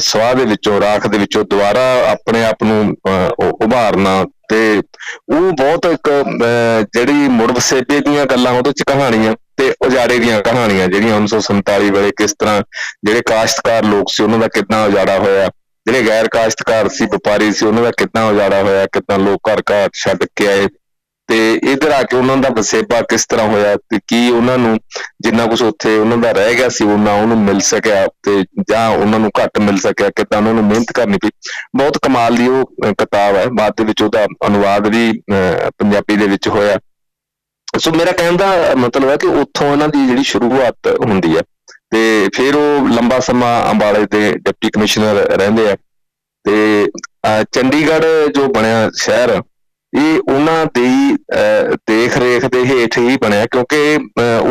ਸਵਾਦ 0.00 0.36
ਦੇ 0.38 0.44
ਵਿੱਚੋਂ, 0.44 0.80
ਰਾਖ 0.80 1.06
ਦੇ 1.06 1.18
ਵਿੱਚੋਂ 1.18 1.44
ਦੁਬਾਰਾ 1.44 1.82
ਆਪਣੇ 2.10 2.44
ਆਪ 2.44 2.62
ਨੂੰ 2.62 2.94
ਉਭਾਰਨਾ 3.64 4.24
ਤੇ 4.48 4.60
ਉਹ 4.78 5.50
ਬਹੁਤ 5.52 5.86
ਇੱਕ 5.86 6.10
ਜਿਹੜੀ 6.94 7.28
ਮੁੜ 7.30 7.50
ਵਸੇਬੇ 7.52 8.00
ਦੀਆਂ 8.00 8.24
ਗੱਲਾਂ, 8.26 8.52
ਉਹਦੇ 8.52 8.72
ਚ 8.72 8.82
ਕਹਾਣੀਆਂ 8.86 9.34
ਤੇ 9.58 9.72
ਉਜਾੜੇ 9.86 10.18
ਦੀਆਂ 10.18 10.40
ਕਹਾਣੀਆਂ 10.42 10.88
ਜਿਹੜੀਆਂ 10.88 11.16
1947 11.16 11.90
ਵੇਲੇ 11.90 12.10
ਕਿਸ 12.16 12.34
ਤਰ੍ਹਾਂ 12.38 12.60
ਜਿਹੜੇ 13.04 13.22
ਕਾਸ਼ਤਕਾਰ 13.28 13.84
ਲੋਕ 13.84 14.12
ਸੀ, 14.12 14.22
ਉਹਨਾਂ 14.22 14.38
ਦਾ 14.38 14.48
ਕਿੰਨਾ 14.48 14.84
ਉਜਾੜਾ 14.84 15.18
ਹੋਇਆ। 15.18 15.46
ਜਿਹੜੇ 15.86 16.06
ਗੈਰ 16.06 16.28
ਕਾਸ਼ਤਕਾਰ 16.28 16.88
ਸੀ, 16.88 17.06
ਵਪਾਰੀ 17.06 17.52
ਸੀ, 17.52 17.66
ਉਹਨਾਂ 17.66 17.82
ਦਾ 17.82 17.90
ਕਿੰਨਾ 17.98 18.24
ਉਜਾੜਾ 18.28 18.62
ਹੋਇਆ, 18.62 18.86
ਕਿੰਨਾ 18.92 19.16
ਲੋਕ 19.24 19.48
ਘਰ 19.50 19.62
ਘਰ 19.70 19.88
ਛੱਡ 19.94 20.24
ਕੇ 20.36 20.46
ਆਏ। 20.48 20.66
ਤੇ 21.28 21.38
ਇਧਰ 21.70 21.90
ਆ 21.92 22.02
ਕੇ 22.02 22.16
ਉਹਨਾਂ 22.16 22.36
ਦਾ 22.36 22.48
ਵਸੇਬਾ 22.48 23.00
ਕਿਸ 23.08 23.26
ਤਰ੍ਹਾਂ 23.26 23.46
ਹੋਇਆ 23.48 23.74
ਤੇ 23.90 23.98
ਕੀ 24.08 24.18
ਉਹਨਾਂ 24.30 24.56
ਨੂੰ 24.58 24.78
ਜਿੰਨਾ 25.20 25.46
ਕੁਝ 25.46 25.62
ਉੱਥੇ 25.62 25.96
ਉਹਨਾਂ 25.98 26.16
ਦਾ 26.16 26.30
ਰਹਿ 26.32 26.54
ਗਿਆ 26.54 26.68
ਸੀ, 26.68 26.84
ਉਹਨਾਂ 26.84 27.12
ਉਹਨੂੰ 27.12 27.38
ਮਿਲ 27.38 27.60
ਸਕਿਆ 27.60 28.06
ਤੇ 28.22 28.42
ਜਾਂ 28.70 28.88
ਉਹਨਾਂ 28.90 29.18
ਨੂੰ 29.18 29.30
ਘੱਟ 29.38 29.58
ਮਿਲ 29.58 29.78
ਸਕਿਆ, 29.78 30.08
ਕਿਦਾਂ 30.16 30.38
ਉਹਨਾਂ 30.38 30.54
ਨੂੰ 30.54 30.64
ਮਿਹਨਤ 30.64 30.92
ਕਰਨੀ 30.92 31.18
ਪਈ। 31.22 31.30
ਬਹੁਤ 31.76 31.98
ਕਮਾਲ 32.02 32.36
ਦੀ 32.36 32.48
ਉਹ 32.48 32.92
ਕਿਤਾਬ 32.98 33.36
ਹੈ। 33.36 33.46
ਬਾਅਦ 33.58 33.72
ਦੇ 33.76 33.84
ਵਿੱਚ 33.84 34.02
ਉਹਦਾ 34.02 34.24
ਅਨੁਵਾਦ 34.46 34.86
ਵੀ 34.86 35.12
ਪੰਜਾਬੀ 35.78 36.16
ਦੇ 36.16 36.26
ਵਿੱਚ 36.26 36.48
ਹੋਇਆ। 36.48 36.78
ਸੋ 37.76 37.90
ਮੇਰਾ 37.92 38.12
ਕਹਿਣ 38.12 38.36
ਦਾ 38.36 38.74
ਮਤਲਬ 38.76 39.08
ਹੈ 39.08 39.16
ਕਿ 39.16 39.26
ਉੱਥੋਂ 39.26 39.72
ਇਹਨਾਂ 39.72 39.88
ਦੀ 39.88 40.06
ਜਿਹੜੀ 40.06 40.22
ਸ਼ੁਰੂਆਤ 40.22 40.86
ਹੁੰਦੀ 41.06 41.36
ਹੈ 41.36 41.42
ਤੇ 41.90 42.28
ਫਿਰ 42.34 42.56
ਉਹ 42.56 42.88
ਲੰਬਾ 42.88 43.18
ਸਮਾਂ 43.20 43.70
ਅੰਬਾਲੇ 43.70 44.04
ਦੇ 44.10 44.32
ਡਿਪਟੀ 44.34 44.70
ਕਮਿਸ਼ਨਰ 44.70 45.14
ਰਹਿੰਦੇ 45.38 45.70
ਆ 45.70 45.76
ਤੇ 46.44 46.86
ਚੰਡੀਗੜ੍ਹ 47.52 48.06
ਜੋ 48.34 48.46
ਬਣਿਆ 48.48 48.90
ਸ਼ਹਿਰ, 48.96 49.40
ਇਹ 49.92 50.20
ਉਹਨਾਂ 50.28 50.64
ਦੀ 50.74 51.16
ਦੇਖ 51.86 52.16
ਰੇਖ 52.18 52.44
ਦੇ 52.44 52.64
ਹੇਠ 52.64 52.98
ਹੀ 52.98 53.16
ਬਣਿਆ 53.16 53.46
ਕਿਉਂਕਿ 53.46 53.98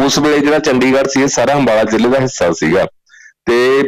ਉਸ 0.06 0.20
ਵੇਲੇ 0.20 0.40
ਜਿਹੜਾ 0.40 0.60
ਚੰਡੀਗੜ੍ਹ 0.60 1.10
ਸੀ 1.10 1.22
ਇਹ 1.22 1.28
ਸਾਰਾ 1.28 1.54
ਅੰਬਾਲਾ 1.54 1.84
ਜ਼ਿਲ੍ਹੇ 1.84 2.10
ਦਾ 2.10 2.20
ਹਿੱਸਾ 2.20 2.52
ਸੀਗਾ 2.52 2.86
ਤੇ, 3.48 3.80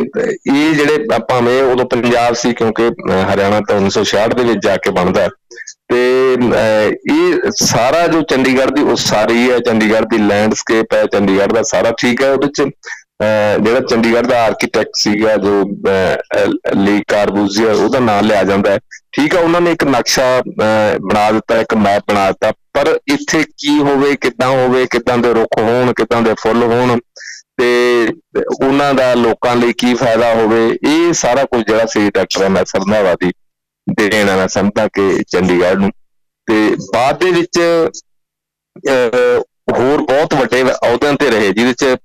ਇਹ 0.48 0.74
ਜਿਹੜੇ 0.76 1.20
ਭਾਵੇਂ 1.30 1.62
ਉਦੋਂ 1.64 1.86
ਪੰਜਾਬ 1.86 2.34
ਸੀ 2.34 2.54
ਕਿਉਂਕਿ 2.54 2.90
ਹਰਿਆਣਾ 3.34 3.60
ਤਾਂ 3.62 3.80
1966 3.80 4.36
ਦੇ 4.36 4.44
ਵਿੱਚ 4.44 4.60
ਜਾ 4.64 4.76
ਕੇ 4.78 4.92
ਬਣਦਾ 4.92 5.28
ਤੇ 5.90 6.00
ਇਹ 7.12 7.52
ਸਾਰਾ 7.58 8.06
ਜੋ 8.08 8.22
ਚੰਡੀਗੜ੍ਹ 8.30 8.72
ਦੀ 8.72 8.82
ਉਹ 8.84 8.96
ਸਾਰੀ 8.96 9.50
ਹੈ, 9.52 9.60
ਚੰਡੀਗੜ੍ਹ 9.60 10.06
ਦੀ 10.10 10.18
ਲੈਂਡਸਕੇਪ 10.18 10.94
ਹੈ, 10.94 11.06
ਚੰਡੀਗੜ੍ਹ 11.14 11.54
ਦਾ 11.54 11.62
ਸਾਰਾ 11.64 11.92
ਠੀਕ 12.00 12.22
ਹੈ 12.24 12.32
ਉਹਦੇ 12.32 12.48
ਚ 12.48 12.70
ਜਿਹੜਾ 13.62 13.80
ਚੰਡੀਗੜ੍ਹ 13.82 14.28
ਦਾ 14.28 14.44
ਆਰਕੀਟੈਕਟ 14.44 14.96
ਸੀਗਾ, 14.96 15.36
ਜੋ 15.38 15.64
ਲੀ 16.76 17.02
ਕਾਰਬੂਜ਼ੀਆ 17.08 17.72
ਉਹਦਾ 17.74 18.00
ਨਾਮ 18.00 18.26
ਲਿਆ 18.26 18.44
ਜਾਂਦਾ 18.44 18.72
ਹੈ। 18.72 18.80
ਠੀਕ 19.14 19.36
ਹੈ, 19.36 19.40
ਉਹਨਾਂ 19.42 19.62
ਨੇ 19.62 19.72
ਇੱਕ 19.72 19.84
ਨਕਸ਼ਾ 19.84 20.42
ਬਣਾ 20.48 21.32
ਦਿੱਤਾ, 21.32 21.60
ਇੱਕ 21.62 21.74
ਮੈਪ 21.76 22.04
ਬਣਾ 22.10 22.30
ਦਿੱਤਾ, 22.32 22.52
ਪਰ 22.74 22.98
ਇੱਥੇ 23.14 23.44
ਕੀ 23.58 23.78
ਹੋਵੇ, 23.80 24.16
ਕਿੱਦਾਂ 24.22 24.48
ਹੋਵੇ, 24.50 24.86
ਕਿੱਦਾਂ 24.92 25.18
ਦੇ 25.18 25.34
ਰੁੱਖ 25.34 25.60
ਹੋਣ, 25.60 25.94
ਕਿੱਦਾਂ 25.94 26.22
ਦੇ 26.22 26.34
ਫੁੱਲ 26.42 26.64
ਹੋਣ, 26.64 27.00
ਤੇ 27.58 28.08
ਉਹਨਾਂ 28.64 28.94
ਦਾ 28.94 29.14
ਲੋਕਾਂ 29.16 29.56
ਲਈ 29.56 29.74
ਕੀ 29.78 29.94
ਫਾਇਦਾ 29.94 30.34
ਹੋਵੇ, 30.34 30.78
ਇਹ 30.88 31.14
ਸਾਰਾ 31.14 31.44
ਕੁਝ 31.44 31.62
ਜਿਹੜਾ 31.68 31.86
ਸੀ 31.94 32.10
ਡਾਕਟਰ 32.10 32.44
ਐਮ 32.44 32.58
ਐਸ 32.58 32.76
ਰੰਧਾਵਾ 32.76 33.16
ਦੀ 33.22 33.32
ਦੇਣ 33.98 34.26
ਮੈਂ 34.28 34.48
ਸਮਝਦਾ 34.48 34.88
ਕਿ 34.94 35.24
ਚੰਡੀਗੜ੍ਹ 35.30 35.80
ਨੂੰ। 35.80 35.92
ਤੇ 36.48 36.76
ਬਾਅਦ 36.94 37.20
ਦੇ 37.20 37.32
ਵਿੱਚ 37.32 37.60
ਹੋਰ 39.72 40.02
ਬਹੁਤ 40.02 40.34
ਵੱਡੇ 40.34 40.62
ਅਹੁਦਿਆਂ 40.64 41.14
ਤੇ 41.14 41.30
ਰਹੇ, 41.32 41.52
ਜਿਹਦੇ 41.54 41.74
ਚ 41.74 41.98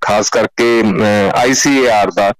ਖਾਸ 0.00 0.30
ਕਰਕੇ 0.30 0.82
ਆਈਸੀਏਆਰ 1.36 2.10
ਦਾ 2.16 2.32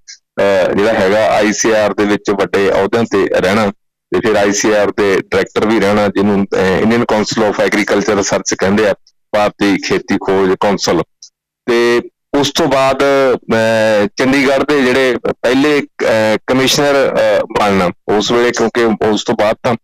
ਜਿਹੜਾ 0.75 0.93
ਹੈਗਾ 0.93 1.27
ਆਈਸੀਆਰ 1.31 1.95
ਦੇ 1.95 2.05
ਵਿੱਚ 2.05 2.31
ਵੱਡੇ 2.31 2.69
ਅਹੁਦਿਆਂ 2.71 3.05
ਤੇ 3.13 3.27
ਰਹਿਣਾ 3.37 3.67
ਤੇ 4.13 4.21
ਫਿਰ 4.21 4.37
ਆਈਸੀਆਰ 4.37 4.91
ਦੇ 4.91 5.15
ਡਾਇਰੈਕਟਰ 5.21 5.67
ਵੀ 5.67 5.81
ਰਹਿਣਾ, 5.81 6.07
ਜਿਹਨੂੰ 6.09 6.45
Indian 6.55 7.05
council 7.05 7.45
of 7.45 7.61
agriculture 7.61 8.17
research 8.17 8.55
ਕਹਿੰਦੇ 8.55 8.89
ਆ, 8.89 8.95
ਭਾਰਤੀ 9.33 9.77
ਖੇਤੀ 9.85 10.19
ਖੋਜ 10.21 10.55
ਕਾਉਂਸਲ 10.61 11.03
ਤੇ 11.67 12.01
ਉਸ 12.41 12.53
ਤੋਂ 12.53 12.67
ਬਾਅਦ 12.67 13.03
ਚੰਡੀਗੜ੍ਹ 14.17 14.65
ਦੇ 14.65 14.83
ਜਿਹੜੇ 14.83 15.17
ਪਹਿਲੇ 15.27 15.83
ਕਮਿਸ਼ਨਰ 16.47 16.95
ਬਣਨਾ। 17.59 17.91
ਉਸ 18.17 18.33
ਵੇਲੇ 18.33 18.51
ਕਿਉਂਕਿ 18.51 18.85
ਉਸ 18.85 19.25
ਤੋਂ 19.25 19.35
ਬਾਅਦ 19.35 19.57
ਤਾਂ 19.63 19.75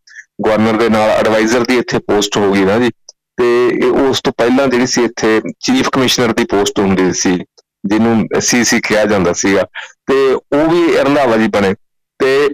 ਗਵਰਨਰ 0.46 0.72
ਦੇ 0.72 0.88
ਨਾਲ 0.88 1.10
ਐਡਵਾਈਜ਼ਰ 1.10 1.64
ਦੀ 1.64 1.78
ਇੱਥੇ 1.78 1.98
ਪੋਸਟ 1.98 2.36
ਹੋ 2.36 2.52
ਗਈ 2.52 2.64
ਨਾ 2.64 2.78
ਜੀ। 2.78 2.90
ਤੇ 3.36 3.68
ਇਹ 3.68 3.90
ਉਸ 3.90 4.20
ਤੋਂ 4.20 4.32
ਪਹਿਲਾਂ 4.38 4.68
ਜਿਹੜੀ 4.68 4.86
ਸੀ 4.86 5.04
ਇੱਥੇ 5.04 5.40
ਚੀਫ 5.60 5.88
ਕਮਿਸ਼ਨਰ 5.88 6.32
ਦੀ 6.32 6.44
ਪੋਸਟ 6.44 6.78
ਹੁੰਦੀ 6.78 7.12
ਸੀ 7.12 7.38
ਜਿਹਨੂੰ 7.86 8.40
ਸੀਸੀ 8.40 8.80
ਕਿਹਾ 8.80 9.04
ਜਾਂਦਾ 9.04 9.32
ਸੀਗਾ। 9.32 9.62
ਤੇ 10.06 10.32
ਉਹ 10.34 10.68
ਵੀ 10.68 10.96
ਰੰਧਾਵਾ 10.96 11.36
ਜੀ 11.36 11.48
ਬਣੇ। 11.48 11.74
ਤੇ 12.18 12.48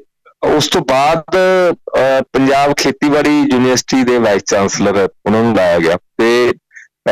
ਉਸ 0.44 0.68
ਤੋਂ 0.68 0.80
ਬਾਅਦ 0.80 1.22
ਅਹ, 1.96 2.22
ਪੰਜਾਬ 2.32 2.74
ਖੇਤੀਬਾੜੀ 2.74 3.44
ਯੂਨੀਵਰਸਿਟੀ 3.52 4.04
ਦੇ 4.04 4.18
ਵਾਈਸ 4.18 4.42
ਚਾਂਸਲਰ 4.42 5.08
ਉਹਨਾਂ 5.26 5.42
ਨੂੰ 5.42 5.56
ਲਾਇਆ 5.56 5.78
ਗਿਆ। 5.78 5.96
ਤੇ 6.18 6.52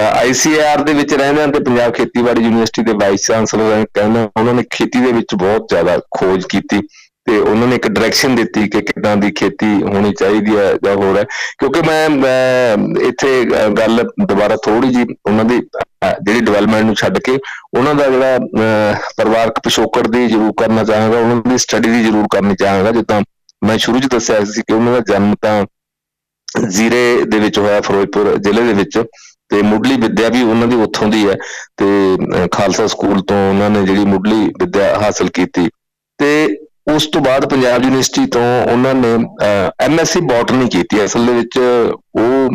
ਆਈਸੀਆਰ 0.00 0.82
ਦੇ 0.82 0.92
ਵਿੱਚ 0.92 1.14
ਰਹਿੰਦੇ 1.14 1.42
ਹਨ 1.44 1.52
ਤੇ 1.52 1.60
ਪੰਜਾਬ 1.60 1.92
ਖੇਤੀਬਾੜੀ 1.92 2.42
ਯੂਨੀਵਰਸਿਟੀ 2.42 2.82
ਦੇ 2.82 2.92
ਵਾਈਸ 2.92 3.26
ਚਾਂਸਲਰ 3.26 3.86
ਕਹਿੰਦਾ 3.94 4.28
ਉਹਨਾਂ 4.36 4.54
ਨੇ 4.54 4.64
ਖੇਤੀ 4.70 5.00
ਦੇ 5.00 5.12
ਵਿੱਚ 5.12 5.34
ਬਹੁਤ 5.34 5.66
ਜ਼ਿਆਦਾ 5.68 6.00
ਖੋਜ 6.10 6.44
ਕੀਤੀ 6.48 6.80
ਤੇ 7.24 7.38
ਉਹਨਾਂ 7.38 7.66
ਨੇ 7.66 7.76
ਇੱਕ 7.76 7.88
ਡਾਇਰੈਕਸ਼ਨ 7.88 8.36
ਦਿੱਤੀ 8.36 8.68
ਕਿ 8.68 8.80
ਕਿੱਦਾਂ 8.80 9.16
ਦੀ 9.16 9.30
ਖੇਤੀ 9.30 9.82
ਹੋਣੀ 9.82 10.12
ਚਾਹੀਦੀ 10.12 10.56
ਹੈ 10.56 10.74
ਜਾਂ 10.84 10.94
ਹੋਰ 10.94 11.18
ਹੈ। 11.18 11.24
ਕਿਉਂਕਿ 11.58 11.80
ਮੈਂ 11.80 12.10
ਮੈਂ 12.10 12.76
ਇੱਥੇ 13.02 13.42
ਅਹ, 13.42 13.68
ਗੱਲ 13.68 14.08
ਦੁਬਾਰਾ 14.26 14.56
ਥੋੜੀ 14.56 14.88
ਜੀ 14.88 15.04
ਉਹਨਾਂ 15.26 15.44
ਦੀ 15.44 15.58
ਅਹ, 15.58 16.14
ਜਿਹੜੀ 16.22 16.40
ਡਿਵੈਲਪਮੈਂਟ 16.40 16.84
ਨੂੰ 16.84 16.94
ਛੱਡ 16.94 17.18
ਕੇ 17.18 17.38
ਉਹਨਾਂ 17.78 17.94
ਦਾ 17.94 18.10
ਜਿਹੜਾ 18.10 18.36
ਅਹ, 18.36 18.96
ਪਰਿਵਾਰਕ 19.16 19.60
ਪਿਛੋਕੜ 19.64 20.06
ਦੀ 20.06 20.26
ਜ਼ਰੂਰ 20.26 20.52
ਕਰਨਾ 20.56 20.84
ਚਾਹਾਂਗਾ 20.84 21.18
ਉਹਨਾਂ 21.18 21.50
ਦੀ 21.50 21.58
ਸਟੱਡੀ 21.58 21.90
ਦੀ 21.90 22.04
ਜ਼ਰੂਰ 22.04 22.26
ਕਰਨੀ 22.30 22.54
ਚਾਹਾਂਗਾ। 22.54 22.90
ਜਿੱਦਾਂ 22.90 23.22
ਮੈਂ 23.64 23.78
ਸ਼ੁਰੂ 23.78 23.98
'ਚ 23.98 24.06
ਦੱਸਿਆ 24.06 24.44
ਸੀ 24.44 24.60
ਕਿ 24.60 24.74
ਉਹਨਾਂ 24.74 24.92
ਦਾ 24.92 25.14
ਜਨਮ 25.14 25.34
ਤਾਂ 25.42 25.66
ਜ਼ੀਰੇ 26.68 27.22
ਦੇ 27.28 27.38
ਵਿੱਚ 27.38 27.58
ਹੋਇਆ 27.58 27.80
ਫਿਰੋਜ਼ਪੁਰ 27.80 28.36
ਜ਼ਿਲ੍ਹੇ 28.38 28.64
ਦੇ 28.66 28.72
ਵਿੱਚ। 28.72 29.02
ਤੇ 29.52 29.62
ਮੁੱਢਲੀ 29.62 29.96
ਵਿੱਦਿਆ 29.96 30.28
ਵੀ 30.28 30.42
ਉਹਨਾਂ 30.42 30.68
ਦੀ 30.68 30.76
ਉੱਥੋਂ 30.76 31.08
ਦੀ 31.08 31.28
ਹੈ 31.28 31.34
ਤੇ 31.76 31.84
ਅਹ, 32.36 32.48
ਖਾਲਸਾ 32.48 32.86
ਸਕੂਲ 32.86 33.22
ਤੋਂ 33.22 33.50
ਉਹਨਾਂ 33.50 33.70
ਨੇ 33.70 33.82
ਜਿਹੜੀ 33.82 34.04
ਮੁੱਢਲੀ 34.04 34.46
ਵਿੱਦਿਆ 34.46 34.98
ਹਾਸਲ 34.98 35.28
ਕੀਤੀ। 35.28 35.68
ਤੇ 36.18 36.48
ਉਸ 36.94 37.06
ਤੋਂ 37.06 37.20
ਬਾਅਦ 37.20 37.48
ਪੰਜਾਬ 37.48 37.82
ਯੂਨੀਵਰਸਿਟੀ 37.82 38.26
ਤੋਂ 38.26 38.72
ਉਹਨਾਂ 38.72 38.94
ਨੇ 38.94 39.08
ਐਮਐਸਸੀ 39.80 40.20
ਬੋਟਨੀ 40.20 40.68
ਕੀਤੀ। 40.68 41.04
ਅਸਲ 41.04 41.26
ਦੇ 41.26 41.32
ਵਿੱਚ 41.32 41.58
ਉਹ 42.14 42.50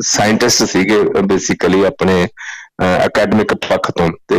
ਸਾਇੰਟਿਸਟ 0.00 0.64
ਸੀਗੇ 0.64 1.02
ਬੇਸਿਕਲੀ 1.02 1.84
ਆਪਣੇ 1.84 2.26
ਅਕੈਡਮਿਕ 3.06 3.54
ਪੱਖ 3.54 3.90
ਤੋਂ। 3.90 4.08
ਤੇ 4.28 4.36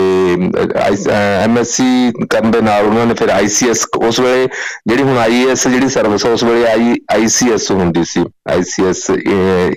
ਐਮਐਸਸੀ 1.43 2.11
ਕਰਨ 2.29 2.51
ਦੇ 2.51 2.61
ਨਾਲ 2.61 2.85
ਉਹਨਾਂ 2.85 3.05
ਨੇ 3.05 3.13
ਫਿਰ 3.13 3.29
ਆਈਸੀਐਸ 3.29 3.85
ਉਸ 3.97 4.19
ਵੇਲੇ 4.19 4.47
ਜਿਹੜੀ 4.87 5.03
ਹੁਣ 5.03 5.17
ਆਈਏਐਸ 5.17 5.67
ਜਿਹੜੀ 5.67 5.89
ਸਰਵਿਸ 5.89 6.25
ਉਸ 6.25 6.43
ਵੇਲੇ 6.43 6.67
ਆਈ 6.67 6.95
ਆਈਸੀਐਸ 7.13 7.71
ਹੁੰਦੀ 7.71 8.03
ਸੀ। 8.03 8.25
ਆਈਸੀਐਸ 8.51 9.09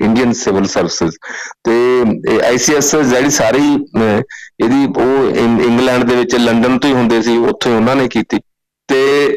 ਇੰਡੀਅਨ 0.00 0.32
ਸਿਵਲ 0.32 0.66
ਸਰਵਿਸਿਜ਼ 0.66 1.12
ਤੇ 1.64 2.12
ਆਈਸੀਐਸ 2.46 2.96
ਜਿਹੜੀ 2.96 3.30
ਸਾਰੀ 3.30 3.76
ਅਹ, 3.76 4.20
ਇਹਦੀ 4.64 4.86
ਉਹ 4.96 5.30
ਇੰ- 5.36 5.62
ਇੰਗਲੈਂਡ 5.62 6.02
ਦੇ 6.04 6.16
ਵਿੱਚ 6.16 6.34
ਲੰਡਨ 6.34 6.78
ਤੋਂ 6.78 6.90
ਹੀ 6.90 6.94
ਹੁੰਦੇ 6.94 7.22
ਸੀ 7.22 7.36
ਉੱਥੇ 7.36 7.70
ਉਹਨਾਂ 7.70 7.96
ਨੇ 7.96 8.08
ਕੀਤੀ। 8.08 8.38
ਤੇ 8.88 9.28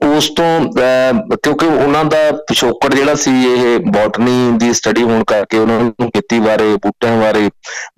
ਉਸ 0.00 0.28
ਤੋਂ 0.30 0.44
ਅਹ, 0.60 1.36
ਕਿਉਂਕਿ 1.36 1.66
ਉਹਨਾਂ 1.66 2.04
ਦਾ 2.04 2.18
ਪਿਛੋਕੜ 2.48 2.94
ਜਿਹੜਾ 2.94 3.14
ਸੀ 3.14 3.30
ਇਹ 3.44 3.78
ਬੋਟਨੀ 3.92 4.50
ਦੀ 4.58 4.72
ਸਟੱਡੀ 4.72 5.02
ਹੋਣ 5.02 5.24
ਕਰਕੇ 5.24 5.58
ਉਹਨਾਂ 5.58 5.80
ਨੂੰ 5.80 6.10
ਖੇਤੀ 6.10 6.38
ਬਾਰੇ 6.40 6.74
ਬੂਟਿਆਂ 6.76 7.16
ਬਾਰੇ 7.20 7.48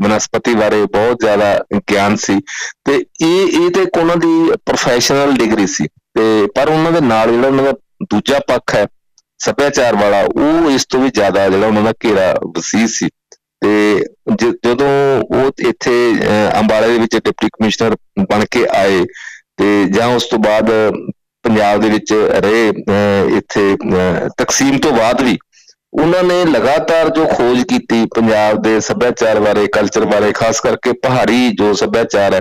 ਬਨਸਪਤੀ 0.02 0.54
ਬਾਰੇ 0.54 0.82
ਬਹੁਤ 0.86 1.20
ਜ਼ਿਆਦਾ 1.20 1.54
ਗਿਆਨ 1.90 2.16
ਸੀ 2.16 2.38
ਤੇ 2.84 2.94
ਇਹ 3.22 3.60
ਇਹ 3.60 3.70
ਤੇ 3.70 3.82
ਇੱਕ 3.82 3.98
ਉਹਨਾਂ 3.98 4.16
ਦੀ 4.16 4.52
ਪ੍ਰੋਫੈਸ਼ਨਲ 4.66 5.32
ਡਿਗਰੀ 5.32 5.66
ਸੀ 5.66 5.86
ਤੇ 6.14 6.46
ਪਰ 6.54 6.68
ਉਹਨਾਂ 6.68 6.92
ਦੇ 6.92 7.00
ਨਾਲ 7.00 7.30
ਜਿਹੜਾ 7.32 7.48
ਉਹਨਾਂ 7.48 7.64
ਦਾ 7.64 7.72
ਦੂਜਾ 8.10 8.38
ਪੱਖ 8.48 8.74
ਹੈ 8.74 8.86
ਸੱਭਿਆਚਾਰ 9.40 9.96
ਵਾਲਾ 9.96 10.22
ਉਹ 10.36 10.70
ਇਸ 10.70 10.86
ਤੋਂ 10.86 11.00
ਵੀ 11.00 11.10
ਜ਼ਿਆਦਾ 11.10 11.48
ਜਿਹੜਾ 11.48 11.66
ਉਹਨਾਂ 11.66 11.82
ਦਾ 11.82 11.92
ਘੇਰਾ 12.04 12.32
ਵਸੀ 12.56 12.86
ਸੀ 12.88 13.08
ਤੇ 13.62 14.04
ਜ- 14.34 14.52
ਜਦੋਂ 14.66 14.90
ਉਹ 15.36 15.50
ਇੱਥੇ 15.68 15.92
ਅਹ, 16.12 16.58
ਅੰਬਾਲੇ 16.60 16.88
ਦੇ 16.88 16.98
ਵਿੱਚ 16.98 17.16
ਡਿਪਟੀ 17.16 17.48
ਕਮਿਸ਼ਨਰ 17.48 17.96
ਬਣ 18.30 18.44
ਕੇ 18.50 18.66
ਆਏ 18.76 19.04
ਤੇ 19.56 19.84
ਜਾਂ 19.92 20.06
ਉਸ 20.08 20.24
ਤੋਂ 20.24 20.38
ਬਾਅਦ 20.38 20.70
ਪੰਜਾਬ 21.44 21.80
ਦੇ 21.80 21.88
ਵਿੱਚ 21.88 22.12
ਰਹੇ 22.12 22.70
ਅਹ, 22.70 23.36
ਇੱਥੇ 23.36 23.74
ਅਹ, 23.74 24.28
ਤਕਸੀਮ 24.38 24.78
ਤੋਂ 24.78 24.92
ਬਾਅਦ 24.92 25.22
ਵੀ 25.22 25.38
ਉਹਨਾਂ 25.92 26.22
ਨੇ 26.22 26.44
ਲਗਾਤਾਰ 26.44 27.08
ਜੋ 27.08 27.24
ਖੋਜ 27.26 27.62
ਕੀਤੀ 27.62 28.04
ਪੰਜਾਬ 28.14 28.62
ਦੇ 28.62 28.78
ਸੱਭਿਆਚਾਰ 28.80 29.40
ਬਾਰੇ 29.40 29.66
ਕਲਚਰ 29.66 30.04
ਬਾਰੇ 30.04 30.32
ਖਾਸ 30.32 30.60
ਕਰਕੇ 30.60 30.92
ਪਹਾੜੀ 31.02 31.48
ਜੋ 31.50 31.72
ਸੱਭਿਆਚਾਰ 31.72 32.34
ਹੈ 32.34 32.40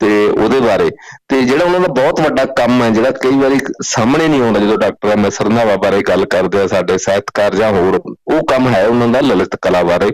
ਤੇ 0.00 0.08
ਉਹਦੇ 0.28 0.60
ਬਾਰੇ 0.60 0.90
ਤੇ 1.28 1.40
ਜਿਹੜਾ 1.42 1.64
ਉਹਨਾਂ 1.64 1.80
ਦਾ 1.80 1.86
ਬਹੁਤ 1.88 2.20
ਵੱਡਾ 2.20 2.44
ਕੰਮ 2.56 2.82
ਹੈ 2.82 2.90
ਜਿਹੜਾ 2.90 3.10
ਕਈ 3.10 3.36
ਵਾਰੀ 3.38 3.58
ਸਾਹਮਣੇ 3.82 4.28
ਨਹੀਂ 4.28 4.40
ਆਉਂਦਾ 4.42 4.60
ਜਦੋਂ 4.60 4.78
ਡਾਕਟਰ 4.78 5.08
ਐਮ 5.08 5.26
ਐਸ 5.26 5.40
ਰੰਧਾਵਾ 5.40 5.76
ਬਾਰੇ 5.76 6.00
ਗੱਲ 6.02 6.24
ਕਰਦੇ 6.26 6.60
ਆ 6.62 6.66
ਸਾਡੇ 6.66 6.98
ਸਾਹਿਤਕਾਰ 6.98 7.54
ਜਾਂ 7.54 7.70
ਹੋਰ 7.72 8.00
ਉਹ 8.06 8.42
ਕੰਮ 8.46 8.68
ਹੈ 8.68 8.86
ਉਹਨਾਂ 8.86 9.08
ਦਾ 9.08 9.20
ਲਲਿਤ 9.20 9.56
ਕਲਾ 9.62 9.82
ਬਾਰੇ 9.82 10.10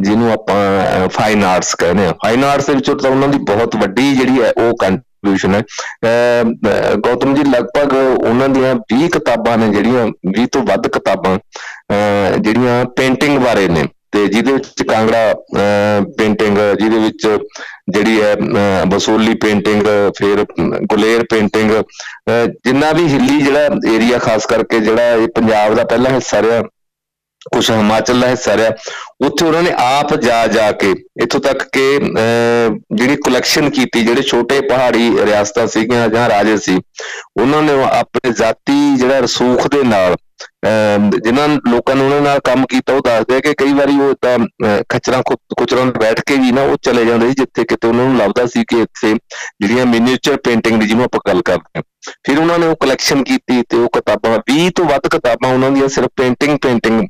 ਜਿਹਨੂੰ 0.00 0.32
ਆਪਾਂ 0.32 1.08
ਫਾਈਨ 1.08 1.44
ਆਰਟਸ 1.44 1.74
ਕਹਿੰਦੇ 1.74 2.06
ਆ। 2.06 2.12
ਫਾਈਨ 2.12 2.44
ਆਰਟਸ 2.44 2.66
ਦੇ 2.66 2.74
ਵਿੱਚ 2.74 2.90
ਤਾਂ 3.02 3.10
ਉਹਨਾਂ 3.10 3.28
ਦੀ 3.28 3.38
ਬਹੁਤ 3.38 3.76
ਵੱਡੀ 3.76 4.14
ਜਿਹੜੀ 4.14 4.42
ਹੈ 4.42 4.52
ਉਹ 4.58 4.76
ਕੰਟਰੀਬਿਊਸ਼ਨ 5.24 5.54
ਹੈ। 5.54 5.60
ਅਹ, 5.60 6.68
ਅਹ, 6.68 6.94
ਗੌਤਮ 6.96 7.34
ਜੀ 7.34 7.42
ਲਗਭਗ 7.50 7.92
ਉਹਨਾਂ 8.24 8.48
ਦੀਆਂ 8.48 8.74
20 8.92 9.08
ਕਿਤਾਬਾਂ 9.08 9.58
ਨੇ 9.58 9.68
ਜਿਹੜੀਆਂ 9.68 10.06
20 10.30 10.46
ਤੋਂ 10.52 10.62
ਵੱਧ 10.62 10.88
ਕਿਤਾਬਾਂ 10.88 11.36
ਅਹ, 11.36 12.36
ਜਿਹੜੀਆਂ 12.38 12.84
ਪੇਂਟਿੰਗ 12.96 13.38
ਬਾਰੇ 13.38 13.68
ਨੇ। 13.68 13.84
ਤੇ 14.12 14.26
ਜਿਹਦੇ 14.26 14.52
ਵਿੱਚ 14.52 14.82
ਕਾਂਗੜਾ 14.82 15.34
ਪੇਂਟਿੰਗ 16.18 16.58
ਜਿਹਦੇ 16.78 16.98
ਵਿੱਚ 16.98 17.26
ਜਿਹੜੀ 17.88 18.20
ਹੈ 18.22 18.34
ਅਹ, 18.34 18.84
ਬਸੋਲੀ 18.86 19.34
ਪੇਂਟਿੰਗ 19.34 19.82
ਫਿਰ 20.18 20.42
ਅਮ, 20.42 20.70
ਗੁਲੇਰ 20.84 21.24
ਪੇਂਟਿੰਗ 21.30 21.70
ਅਹ, 21.70 22.46
ਜਿੰਨਾ 22.46 22.92
ਵੀ 22.92 23.06
ਹਿੱਲੀ 23.06 23.40
ਜਿਹੜਾ 23.40 23.64
ਏਰੀਆ 23.94 24.18
ਖਾਸ 24.18 24.46
ਕਰਕੇ 24.46 24.80
ਜਿਹੜਾ 24.80 25.02
ਇਹ 25.02 25.28
ਪੰਜਾਬ 25.28 25.74
ਦਾ 25.74 25.84
ਪਹਿਲਾ 25.84 26.10
ਹਿੱਸਾ 26.10 26.42
ਰਿਹਾ 26.42 26.62
ਕੁਝ 27.52 27.70
ਹਿਮਾਚਲ 27.70 28.20
ਦਾ 28.20 28.28
ਹਿੱਸਾ 28.28 28.56
ਰਿਹਾ। 28.56 28.70
ਉੱਥੇ 29.26 29.46
ਉਹਨਾਂ 29.46 29.62
ਨੇ 29.62 29.70
ਆਪ 29.78 30.14
ਜਾ 30.16 30.46
ਜਾ 30.46 30.70
ਕੇ 30.72 30.90
ਇੱਥੋਂ 31.22 31.40
ਤੱਕ 31.40 31.62
ਕਿ 31.72 31.84
ਅਹ, 31.98 32.76
ਜਿਹੜੀ 32.94 33.16
ਕਲੈਕਸ਼ਨ 33.16 33.70
ਕੀਤੀ 33.70 34.04
ਜਿਹੜੇ 34.04 34.22
ਛੋਟੇ 34.22 34.60
ਪਹਾੜੀ 34.60 35.10
ਰਿਆਸਤਾਂ 35.24 35.66
ਸੀਗੀਆਂ 35.66 36.08
ਜਾਂ 36.08 36.28
ਰਾਜੇ 36.28 36.56
ਸੀ 36.56 36.76
ਉਹਨਾਂ 37.40 37.62
ਨੇ 37.62 37.72
ਉਹ 37.72 37.84
ਆਪਣੇ 37.84 38.32
ਜ਼ਾਤੀ 38.32 38.94
ਜਿਹੜਾ 38.96 39.18
ਰਸੂਖ 39.18 39.66
ਦੇ 39.68 39.82
ਨਾਲ 39.82 40.14
ਅਹ, 40.66 41.10
ਜਿਨ੍ਹਾਂ 41.24 41.48
ਲੋਕਾਂ 41.48 41.94
ਨੇ 41.94 42.04
ਉਹਨਾਂ 42.04 42.20
ਨਾਲ 42.20 42.40
ਕੰਮ 42.40 42.64
ਕੀਤਾ 42.66 42.92
ਉਹ 42.92 43.00
ਦੱਸਦੇ 43.00 43.36
ਆ 43.36 43.40
ਕਿ 43.40 43.52
ਕਈ 43.54 43.72
ਵਾਰੀ 43.72 43.98
ਉਹ 44.00 44.14
ਤਾਂ 44.20 44.38
ਖਚਰਾਂ 44.88 45.22
ਕੁਚਰਾਂ 45.22 45.86
ਤੇ 45.86 45.98
ਬੈਠ 45.98 46.20
ਕੇ 46.20 46.36
ਵੀ 46.36 46.52
ਨਾ 46.52 46.62
ਉਹ 46.62 46.76
ਚਲੇ 46.82 47.04
ਜਾਂਦੇ 47.04 47.28
ਸੀ 47.28 47.34
ਜਿੱਥੇ 47.34 47.64
ਕਿਤੇ 47.64 47.88
ਉਹਨਾਂ 47.88 48.04
ਨੂੰ 48.04 48.16
ਲੱਭਦਾ 48.16 48.46
ਸੀ 48.46 48.64
ਕਿ 48.64 48.80
ਇੱਥੇ 48.80 49.14
ਜਿਹੜੀਆਂ 49.60 49.86
ਮਿਨੀਏਚਰ 49.86 50.36
ਪੇਂਟਿੰਗ 50.36 50.80
ਦੀ 50.80 50.86
ਜਿਹਨੂੰ 50.86 51.04
ਆਪਾਂ 51.04 51.20
ਗੱਲ 51.28 51.42
ਕਰਦੇ 51.42 51.78
ਹਾਂ। 51.78 51.82
ਫਿਰ 52.26 52.38
ਉਹਨਾਂ 52.38 52.58
ਨੇ 52.58 52.66
ਉਹ 52.66 52.76
ਕਲੈਕਸ਼ਨ 52.76 53.22
ਕੀਤੀ 53.24 53.62
ਤੇ 53.62 53.76
ਉਹ 53.76 53.88
ਕਿਤਾਬਾਂ 53.88 54.38
20 54.52 54.68
ਤੋਂ 54.74 54.84
ਵੱਧ 54.84 55.08
ਕਿਤਾਬਾਂ 55.08 55.52
ਉਹਨਾਂ 55.52 55.70
ਦੀਆਂ 55.70 55.88
ਸਿਰਫ 55.88 56.08
ਪੇਂਟਿੰਗ 56.16 56.58
ਪੇਂਟਿੰਗ 56.58 57.02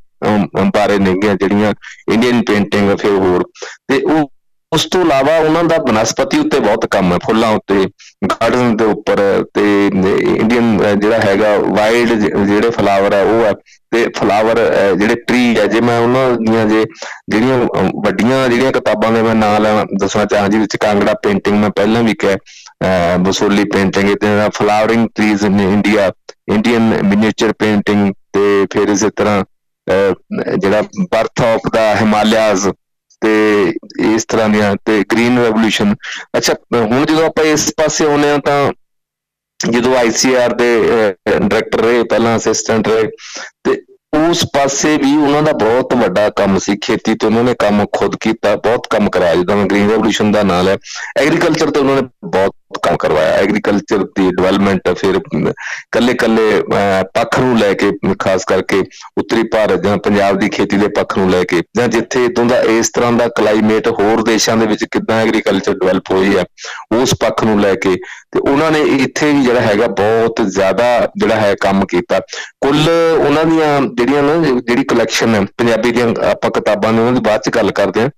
ਬਾਰੇ 0.75 0.99
ਨੇਗੀਆਂ 0.99 1.35
ਜਿਹੜੀਆਂ 1.35 1.73
ਇੰਡੀਅਨ 2.13 2.43
ਪੇਂਟਿੰਗ 2.43 2.97
ਫਿਰ 2.97 3.11
ਹੋਰ। 3.11 3.45
ਤੇ 3.89 4.01
ਉਹ 4.03 4.31
ਉਸ 4.73 4.85
ਤੋਂ 4.85 5.01
ਇਲਾਵਾ 5.01 5.37
ਉਹਨਾਂ 5.39 5.65
ਦਾ 5.65 5.77
ਬਨਸਪਤੀ 5.79 6.39
ਉੱਤੇ 6.39 6.61
ਬਹੁਤ 6.61 6.87
ਕੰਮ 6.87 7.13
ਹੈ 7.13 7.19
ਫੁੱਲਾਂ 7.25 7.51
ਉੱਤੇ 7.51 7.85
ਗਾਰਡਨ 8.31 8.77
ਦੇ 8.77 8.85
ਉੱਪਰ 8.85 9.45
ਤੇ 9.55 9.87
ਇੰਡੀਅਨ 9.87 10.99
ਜਿਹੜਾ 11.01 11.19
ਹੈਗਾ 11.19 11.57
ਵਾਈਲਡ 11.59 12.21
ਜਿਹੜੇ 12.47 12.71
ਫਲਾਵਰ 12.71 13.15
ਹੈ 13.15 13.23
ਉਹ 13.23 13.45
ਹੈ। 13.45 13.53
ਤੇ 13.93 14.07
ਫਲਾਵਰ 14.17 14.59
ਜਿਹੜੇ 14.99 15.15
ਟਰੀ 15.15 15.59
ਹੈ 15.59 15.67
ਜੇ 15.67 15.81
ਮੈਂ 15.81 15.99
ਉਹਨਾਂ 16.01 16.31
ਦੀਆਂ 16.31 16.65
ਜੇ 16.67 16.85
ਜਿਹੜੀਆਂ 17.29 17.59
ਅਹ, 17.59 17.91
ਵੱਡੀਆਂ 18.05 18.49
ਜਿਹੜੀਆਂ 18.49 18.73
ਕਿਤਾਬਾਂ 18.73 19.13
ਦੇ 19.13 19.23
ਮੈਂ 19.23 19.35
ਨਾਂ 19.35 19.61
ਲੈਣਾ 19.61 19.85
ਦੱਸਣਾ 20.01 20.25
ਚਾਹਾਂ 20.25 20.49
ਜਿਹਦੇ 20.49 20.59
ਵਿੱਚ 20.59 20.77
ਕਾਂਗੜਾ 20.77 21.15
ਪੇਂਟਿੰਗ 21.15 21.57
ਮੈਂ 21.57 21.71
ਪਹਿਲਾਂ 21.71 22.03
ਵੀ 22.03 22.15
ਕਿਹਾ 22.15 22.35
ਅਹ, 22.35 23.19
ਬਸੋਲੀ 23.19 23.65
ਪੇਂਟਿੰਗ 23.65 24.15
ਤੇ 24.17 24.27
flowering 24.55 25.09
trees 25.15 25.45
in 25.45 25.61
India 25.61 26.11
Indian 26.55 27.03
miniature 27.05 27.53
painting 27.53 28.13
ਤੇ 28.33 28.67
ਫਿਰ 28.73 28.89
ਇਸੇ 28.89 29.11
ਤਰ੍ਹਾਂ 29.17 29.41
ਅਹ, 29.41 29.45
ਜਿਹੜਾ 29.87 30.83
ਬਰਥ 31.13 31.43
ਆਫ 31.43 31.69
ਦਾ 31.75 31.95
ਹਿਮਾਲਿਆਜ਼ 31.95 32.69
ਤੇ 33.23 33.33
ਇਸ 34.15 34.25
ਤਰ੍ਹਾਂ 34.25 34.49
ਦੀਆਂ 34.49 34.75
ਤੇ 34.85 35.03
ਗ੍ਰੀਨ 35.13 35.39
ਰੈਵੋਲੂਸ਼ਨ 35.39 35.95
ਅੱਛਾ, 36.37 36.55
ਹੁਣ 36.75 37.05
ਜਦੋਂ 37.05 37.25
ਆਪਾਂ 37.27 37.45
ਇਸ 37.45 37.73
ਪਾਸੇ 37.77 38.05
ਆਉਂਦੇ 38.05 38.31
ਆ 38.31 38.39
ਤਾਂ 38.47 38.73
ਜਦੋਂ 39.61 39.97
ਆਈਸੀਆਰ 39.97 40.55
ਦੇ 40.55 40.69
ਡਾਇਰੈਕਟਰ 41.29 41.81
ਰਹੇ, 41.81 42.03
ਪਹਿਲਾਂ 42.05 42.37
ਅਸਿਸਟੈਂਟ 42.37 42.89
ਰਹੇ, 42.89 43.09
ਤੇ 43.65 43.81
ਉਸ 44.29 44.45
ਪਾਸੇ 44.55 44.97
ਵੀ 44.97 45.17
ਉਹਨਾਂ 45.17 45.43
ਦਾ 45.43 45.53
ਬਹੁਤ 45.53 45.95
ਵੱਡਾ 45.95 46.29
ਕੰਮ 46.37 46.59
ਸੀ। 46.59 46.77
ਖੇਤੀ 46.83 47.15
ਤੇ 47.15 47.27
ਉਹਨਾਂ 47.27 47.43
ਨੇ 47.45 47.55
ਕੰਮ 47.59 47.85
ਖੁਦ 47.93 48.17
ਕੀਤਾ, 48.21 48.55
ਬਹੁਤ 48.57 48.87
ਕੰਮ 48.91 49.09
ਕਰਾਇਆ। 49.11 49.35
ਜਿੱਦਾਂ 49.35 49.57
ਮੈਂ 49.57 49.65
ਗ੍ਰੀਨ 49.67 49.89
ਰੈਵੋਲੂਸ਼ਨ 49.91 50.33
ਦਾ 50.33 50.43
ਨਾਲ 50.43 50.69
ਹੈ 50.69 50.77
ਐਗਰੀਕਲਚਰ 51.21 51.71
ਤੇ 51.71 51.81
ਉਹਨਾਂ 51.81 51.97
ਨੇ 51.97 52.09
ਬਹੁਤ 52.25 52.55
ਕੰਮ 52.83 52.97
ਕਰਵਾਇਆ 52.97 53.33
ਐਗਰੀਕਲਚਰ 53.35 54.05
ਦੀ 54.17 54.29
ਡਿਵੈਲਪਮੈਂਟ 54.31 54.89
ਫਿਰ 54.99 55.19
ਕੱਲੇ 55.93 56.15
ਕੱਲੇ 56.15 56.63
ਪੱਖ 57.15 57.39
ਨੂੰ 57.41 57.59
ਲੈ 57.59 57.73
ਕੇ, 57.75 57.91
ਖਾਸ 58.19 58.45
ਕਰਕੇ 58.45 58.83
ਉੱਤਰੀ 59.19 59.43
ਭਾਰਤ 59.53 59.85
ਜਾਂ 59.85 59.97
ਪੰਜਾਬ 59.99 60.39
ਦੀ 60.39 60.49
ਖੇਤੀ 60.49 60.77
ਦੇ 60.77 60.89
ਪੱਖ 60.97 61.17
ਨੂੰ 61.19 61.31
ਲੈ 61.31 61.43
ਕੇ 61.45 61.61
ਜਾਂ 61.77 61.89
ਜਿੱਥੇ 61.89 62.25
ਇਦੋਂ 62.25 62.45
ਦਾ 62.45 62.61
ਇਸ 62.71 62.91
ਤਰ੍ਹਾਂ 62.95 63.13
ਦਾ 63.13 63.29
ਕਲਾਈਮੇਟ 63.37 63.89
ਹੋਰ 64.01 64.23
ਦੇਸ਼ਾਂ 64.25 64.57
ਦੇ 64.57 64.67
ਵਿੱਚ 64.67 64.85
ਕਿੱਦਾਂ 64.85 65.21
ਐਗਰੀਕਲਚਰ 65.23 65.75
ਡਿਵੈਲਪ 65.75 66.11
ਹੋਈ 66.13 66.37
ਹੈ, 66.37 66.45
ਉਸ 66.95 67.15
ਪੱਖ 67.21 67.45
ਨੂੰ 67.45 67.61
ਲੈ 67.61 67.75
ਕੇ 67.77 67.95
ਤੇ 68.33 68.41
ਉਹਨਾਂ 68.41 68.71
ਨੇ 68.71 68.81
ਇੱਥੇ 68.95 69.33
ਵੀ 69.33 69.43
ਜਿਹੜਾ 69.43 69.61
ਹੈਗਾ 69.61 69.87
ਬਹੁਤ 69.99 70.41
ਜ਼ਿਆਦਾ 70.49 70.87
ਜਿਹੜਾ 71.19 71.35
ਹੈ 71.37 71.55
ਕੰਮ 71.61 71.85
ਕੀਤਾ। 71.87 72.19
ਕੁੱਲ 72.61 72.89
ਉਹਨਾਂ 73.19 73.45
ਦੀਆਂ 73.45 73.81
ਜਿਹੜੀਆਂ 73.81 74.23
ਨਾ, 74.23 74.37
ਜਿਹੜੀ 74.37 74.85
ਕਲੈਕਸ਼ਨ 74.85 75.35
ਹੈ, 75.35 75.41
ਪੰਜਾਬੀ 75.59 75.91
ਦੀਆਂ 75.91 76.07
ਆਪਾਂ 76.31 76.51
ਕਿਤਾਬਾਂ 76.51 76.93
ਨੇ 76.93 76.99
ਉਹਨਾਂ 77.01 77.13
ਦੀ 77.13 77.21
ਬਾਅਦ 77.29 77.41
ਚ 77.43 77.55
ਗੱਲ 77.57 77.71
ਕਰਦੇ 77.73 78.01
ਹਾਂ। 78.01 78.11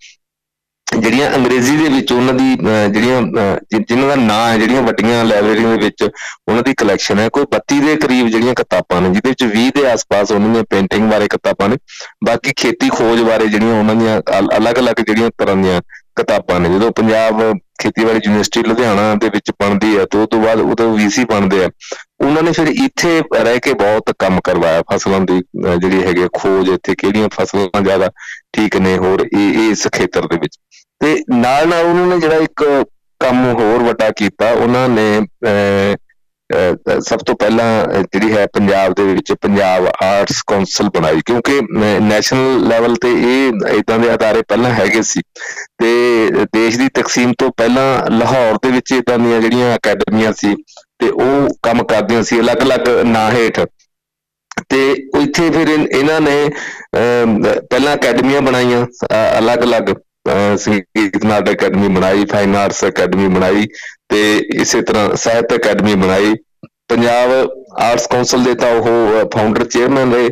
ਜਿਹੜੀਆਂ 0.87 1.31
ਅੰਗਰੇਜ਼ੀ 1.35 1.77
ਦੇ 1.77 1.89
ਵਿੱਚ 1.89 2.13
ਉਹਨਾਂ 2.13 2.35
ਦੀ 2.35 2.55
ਅਹ, 2.55 2.89
ਜਿਹੜੀਆਂ 2.89 3.21
ਅਹ, 3.21 3.57
ਜਿ- 3.71 3.85
ਜਿਨ੍ਹਾਂ 3.89 4.09
ਦਾ 4.09 4.15
ਨਾਂ 4.15 4.53
ਹੈ 4.53 4.59
ਜਿਹੜੀਆਂ 4.59 4.83
ਵੱਡੀਆਂ 4.83 5.25
ਲਾਇਬ੍ਰੇਰੀਆਂ 5.25 5.77
ਦੇ 5.77 5.85
ਵਿੱਚ 5.85 6.03
ਉਹਨਾਂ 6.49 6.63
ਦੀ 6.63 6.75
ਕਲੈਕਸ਼ਨ 6.75 7.19
ਹੈ 7.19 7.29
ਕੋਈ 7.29 7.45
32 7.45 7.81
ਦੇ 7.81 7.97
ਕਰੀਬ 7.97 8.29
ਜਿਹੜੀਆਂ 8.29 8.55
ਕਿਤਾਬਾਂ 8.55 9.01
ਨੇ 9.01 9.09
ਜਿਹਦੇ 9.11 9.29
ਵਿੱਚ 9.29 9.45
20 9.45 9.71
ਦੇ 9.71 9.91
ਆਸ-ਪਾਸ 9.91 10.33
ਉਹਨਾਂ 10.33 10.49
ਦੀਆਂ 10.49 10.65
ਪੇਂਟਿੰਗ 10.71 11.11
ਬਾਰੇ 11.11 11.29
ਕਿਤਾਬਾਂ 11.29 11.69
ਨੇ 11.69 11.77
ਬਾਕੀ 12.25 12.53
ਖੇਤੀ 12.57 12.89
ਖੋਜ 12.89 13.21
ਬਾਰੇ 13.21 13.47
ਜਿਹੜੀਆਂ 13.47 13.79
ਉਹਨਾਂ 13.79 13.95
ਦੀਆਂ 13.95 14.21
ਅਲ- 14.39 14.57
ਅਲੱਗ-ਅਲੱਗ 14.57 15.05
ਜਿਹੜੀਆਂ 15.07 15.31
ਤਰ੍ਹਾਂ 15.39 15.57
ਦੀਆਂ 15.57 15.81
ਕਿਤਾਬਾਂ 16.17 16.61
ਨੇ 16.61 16.69
ਜਦੋਂ 16.69 16.91
ਪੰਜਾਬ 16.93 17.59
ਖੇਤੀਬਾੜੀ 17.81 18.21
ਯੂਨੀਵਰਸਿਟੀ 18.27 18.63
ਲੁਧਿਆਣਾ 18.63 19.15
ਦੇ 19.15 19.29
ਵਿੱਚ 19.29 19.51
ਬਣਦੀ 19.51 19.99
ਹੈ 19.99 20.05
ਤੇ 20.05 20.19
ਉਸ 20.19 20.29
ਤੋਂ 20.31 20.41
ਬਾਅਦ 20.41 20.61
ਉਦੋਂ 20.61 20.93
ਵੀਸੀ 20.97 21.25
ਬਣਦੇ 21.25 21.65
ਆ 21.65 21.69
ਉਹਨਾਂ 22.25 22.43
ਨੇ 22.43 22.53
ਫਿਰ 22.53 22.67
ਇੱਥੇ 22.69 23.23
ਰਹਿ 23.35 23.59
ਕੇ 23.59 23.73
ਬਹੁਤ 23.75 24.13
ਕੰਮ 24.19 24.41
ਕਰਵਾਇਆ 24.45 24.83
ਫਸਲਾਂ 24.93 25.21
ਦੀ 25.21 25.41
ਅਹ 25.41 25.77
ਜਿਹੜੀ 25.77 26.03
ਹੈਗੀ 26.03 26.23
ਆ 26.23 26.29
ਖੋਜ 26.39 26.69
ਇੱਥੇ 26.69 26.95
ਕਿਹੜੀਆਂ 26.95 27.29
ਫਸਲਾਂ 27.33 27.83
ਜ਼ਿਆਦਾ 27.83 28.11
ਠੀਕ 28.53 28.77
ਨੇ 28.77 28.97
ਹੋਰ 28.99 29.27
ਇਹ 29.39 29.71
ਇਸ 29.71 29.87
ਖੇਤਰ 29.93 30.27
ਦੇ 30.27 30.37
ਵਿੱਚ। 30.37 30.59
ਤੇ 31.01 31.17
ਨਾਲ 31.37 31.69
ਨਾਲ 31.69 31.85
ਉਹਨਾਂ 31.87 32.07
ਨੇ 32.07 32.19
ਜਿਹੜਾ 32.19 32.37
ਇੱਕ 32.37 32.85
ਕੰਮ 33.21 33.53
ਹੋਰ 33.53 33.83
ਵੱਡਾ 33.83 34.11
ਕੀਤਾ 34.11 34.51
ਉਹਨਾਂ 34.51 34.89
ਨੇ 34.89 35.19
ਅਹ, 35.19 35.95
ਅਹ, 36.51 37.01
ਸਭ 37.01 37.19
ਤੋਂ 37.19 37.35
ਪਹਿਲਾਂ 37.35 37.85
ਅਹ, 37.85 38.03
ਜਿਹੜੀ 38.03 38.37
ਹੈ 38.37 38.47
ਪੰਜਾਬ 38.47 38.93
ਦੇ 38.95 39.03
ਵਿੱਚ 39.05 39.33
ਪੰਜਾਬ 39.33 39.87
ਆਰਟਸ 40.03 40.43
ਕੌਂਸਲ 40.43 40.89
ਬਣਾਈ 40.89 41.21
ਕਿਉਂਕਿ 41.27 41.61
ਨੈਸ਼ਨਲ 42.01 42.69
ਲੈਵਲ 42.69 42.97
ਤੇ 42.97 43.13
ਇਹ 43.13 43.53
ਇਦਾਂ 43.79 43.99
ਦੇ 43.99 44.15
ਅਦਾਰੇ 44.15 44.43
ਪਹਿਲਾਂ 44.43 44.71
ਹੈਗੇ 44.71 45.03
ਸੀ 45.03 45.21
ਤੇ 45.79 46.31
ਦੇਸ਼ 46.55 46.79
ਦੀ 46.79 46.89
ਤਕਸੀਮ 46.95 47.33
ਤੋਂ 47.39 47.51
ਪਹਿਲਾਂ 47.57 48.11
ਲਾਹੌਰ 48.11 48.59
ਦੇ 48.63 48.71
ਵਿੱਚ 48.71 48.93
ਇਦਾਂ 48.93 49.19
ਦੀਆਂ 49.19 49.41
ਜਿਹੜੀਆਂ 49.41 49.77
ਅਕੈਡਮੀਆਂ 49.77 50.33
ਸੀ 50.33 50.55
ਤੇ 50.99 51.09
ਉਹ 51.09 51.49
ਕੰਮ 51.63 51.83
ਕਰਦੀਆਂ 51.85 52.23
ਸੀ 52.23 52.41
ਅਲੱਗ-ਅਲੱਗ 52.41 52.89
ਨਾਂ 52.89 53.31
ਹੇਠ। 53.31 53.61
ਤੇ 54.69 54.91
ਇੱਥੇ 54.93 55.51
ਫਿਰ 55.51 55.69
ਇਨ- 55.69 55.89
ਇਹਨਾਂ 55.99 56.21
ਨੇ 56.21 56.49
ਅਮ, 56.97 57.43
ਪਹਿਲਾਂ 57.71 57.97
ਅਕੈਡਮੀਆਂ 57.97 58.41
ਬਣਾਈਆਂ 58.41 58.87
ਅ- 58.87 59.39
ਅਲੱਗ-ਅਲੱਗ 59.39 59.91
ਅ, 59.91 59.95
ਸੰਗੀਤ 60.59 61.25
ਨਾਟਕ 61.25 61.53
ਅਕੈਡਮੀ 61.53 61.89
ਬਣਾਈ 61.89 62.25
ਫਾਈਨ 62.33 62.57
ਆਰਟਸ 62.57 62.85
ਅਕੈਡਮੀ 62.85 63.29
ਬਣਾਈ 63.29 63.67
ਤੇ 64.09 64.23
ਇਸੇ 64.61 64.81
ਤਰ੍ਹਾਂ 64.83 65.15
ਸਾਹਿਤ 65.17 65.55
ਅਕੈਡਮੀ 65.55 65.95
ਬਣਾਈ। 65.95 66.35
ਪੰਜਾਬ 66.89 67.31
ਆਰਟਸ 67.83 68.07
ਕੌਂਸਲ 68.07 68.45
ਦੇ 68.45 68.55
ਤਾਂ 68.55 68.75
ਉਹ 68.75 69.29
ਫਾਊਂਡਰ 69.35 69.65
ਚੇਅਰਮੈਨ 69.65 70.13
ਰਹੇ। 70.15 70.31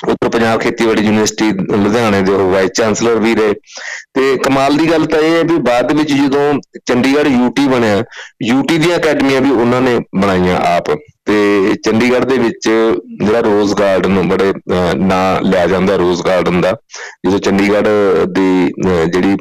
ਉੱਤਰ 0.00 0.28
ਪੰਜਾਬ 0.28 0.60
ਖੇਤੀਬਾੜੀ 0.60 1.02
ਯੂਨੀਵਰਸਿਟੀ 1.02 1.50
ਲੁਧਿਆਣੇ 1.76 2.20
ਦੇ 2.22 2.32
ਉਹ 2.32 2.50
ਵਾਈਸ 2.50 2.70
ਚਾਂਸਲਰ 2.70 3.18
ਵੀ 3.18 3.34
ਰਹੇ। 3.34 3.54
ਤੇ 4.14 4.36
ਕਮਾਲ 4.44 4.76
ਦੀ 4.76 4.90
ਗੱਲ 4.90 5.06
ਤਾਂ 5.06 5.20
ਇਹ 5.20 5.36
ਹੈ 5.36 5.42
ਵੀ 5.42 5.56
ਬਾਅਦ 5.62 5.92
ਵਿੱਚ 5.92 6.12
ਜਦੋਂ 6.12 6.52
ਚੰਡੀਗੜ੍ਹ 6.86 7.28
ਯੂਟੀ 7.28 7.66
ਬਣਿਆ 7.68 8.02
ਯੂਟੀ 8.42 8.78
ਦੀਆਂ 8.78 8.98
ਅਕੈਡਮੀਆਂ 8.98 9.40
ਵੀ 9.40 9.50
ਉਹਨਾਂ 9.50 9.80
ਨੇ 9.80 9.98
ਬਣਾਈਆਂ 10.16 10.60
ਆਪ। 10.66 10.90
ਤੇ 11.28 11.74
ਚੰਡੀਗੜ੍ਹ 11.84 12.24
ਦੇ 12.24 12.38
ਵਿੱਚ 12.38 12.68
ਜਿਹੜਾ 13.24 13.40
ਰੋਜ਼ 13.40 13.74
ਗਾਰਡਨ 13.74 14.28
ਬੜੇ 14.28 14.50
ਅਹ, 14.50 14.94
ਨਾਂ 14.96 15.40
ਲਿਆ 15.42 15.66
ਜਾਂਦਾ 15.66 15.96
ਰੋਜ਼ 15.96 16.22
ਗਾਰਡਨ 16.22 16.60
ਦਾ 16.60 16.72
ਜਦੋਂ 17.26 17.38
ਚੰਡੀਗੜ੍ਹ 17.38 17.88
ਦੀ 18.26 18.70
ਅਹ, 18.86 19.04
ਜਿਹੜੀ 19.04 19.36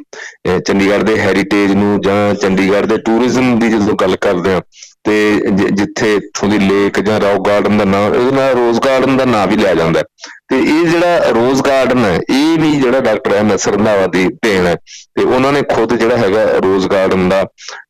ਅਹ, 0.48 0.60
ਚੰਡੀਗੜ੍ਹ 0.60 1.04
ਦੇ 1.04 1.20
ਹੈਰੀਟੇਜ 1.20 1.72
ਨੂੰ 1.72 2.02
ਜਾਂ 2.02 2.36
ਚੰਡੀਗੜ੍ਹ 2.36 2.88
ਦੇ 2.88 2.98
ਟੂਰਿਜ਼ਮ 2.98 3.60
ਦੀ 3.60 3.70
ਜਦੋਂ 3.70 3.96
ਗੱਲ 3.96 4.16
ਕਰਦੇ 4.16 4.54
ਆ 4.54 4.62
ਤੇ 5.04 5.42
ਜਿ- 5.52 5.70
ਜਿੱਥੇ 5.70 6.16
ਇੱਥੋਂ 6.16 6.50
ਦੀ 6.50 6.60
ਲੇਕ 6.60 7.00
ਜਾਂ 7.00 7.20
ਰੌਕ 7.20 7.48
ਗਾਰਡਨ 7.48 7.78
ਦਾ 7.78 7.86
ਨਾਮ 7.86 8.16
ਇਹਦੇ 8.16 8.32
ਨਾਲ 8.32 8.54
ਰੋਜ਼ 8.56 8.80
ਗਾਰਡਨ 8.80 9.18
ਦਾ 9.18 9.26
ਨਾਮ 9.26 9.50
ਵੀ 9.50 9.56
ਲਿਆ 9.56 9.76
ਜਾਂਦਾ 9.76 10.00
ਹੈ। 10.00 10.06
ਤੇ 10.50 10.60
ਇਹ 10.60 10.88
ਜਿਹੜਾ 10.88 11.18
ਰੋਜ਼ 11.30 11.62
ਗਾਰਡਨ 11.62 12.06
ਹੈ 12.06 12.20
ਇਹ 12.30 12.60
ਵੀ 12.60 12.72
ਜਿਹੜਾ 12.72 13.00
ਡਾਕਟਰ 13.00 13.34
ਐਮ 13.34 13.52
ਐਸ 13.52 13.68
ਰੰਧਾਵਾ 13.68 14.08
ਦੀ 14.08 14.28
ਦੇਣ 14.28 14.68
ਹੈ। 14.68 14.76
ਤੇ 15.16 15.24
ਉਹਨਾਂ 15.24 15.52
ਨੇ 15.54 15.62
ਖੁਦ 15.62 15.94
ਜਿਹੜਾ 15.96 16.18
ਹੈਗਾ 16.18 16.44
ਰੋਜ਼ 16.44 16.88
ਗਾਰਡਨ 16.88 17.30
ਦਾ 17.30 17.46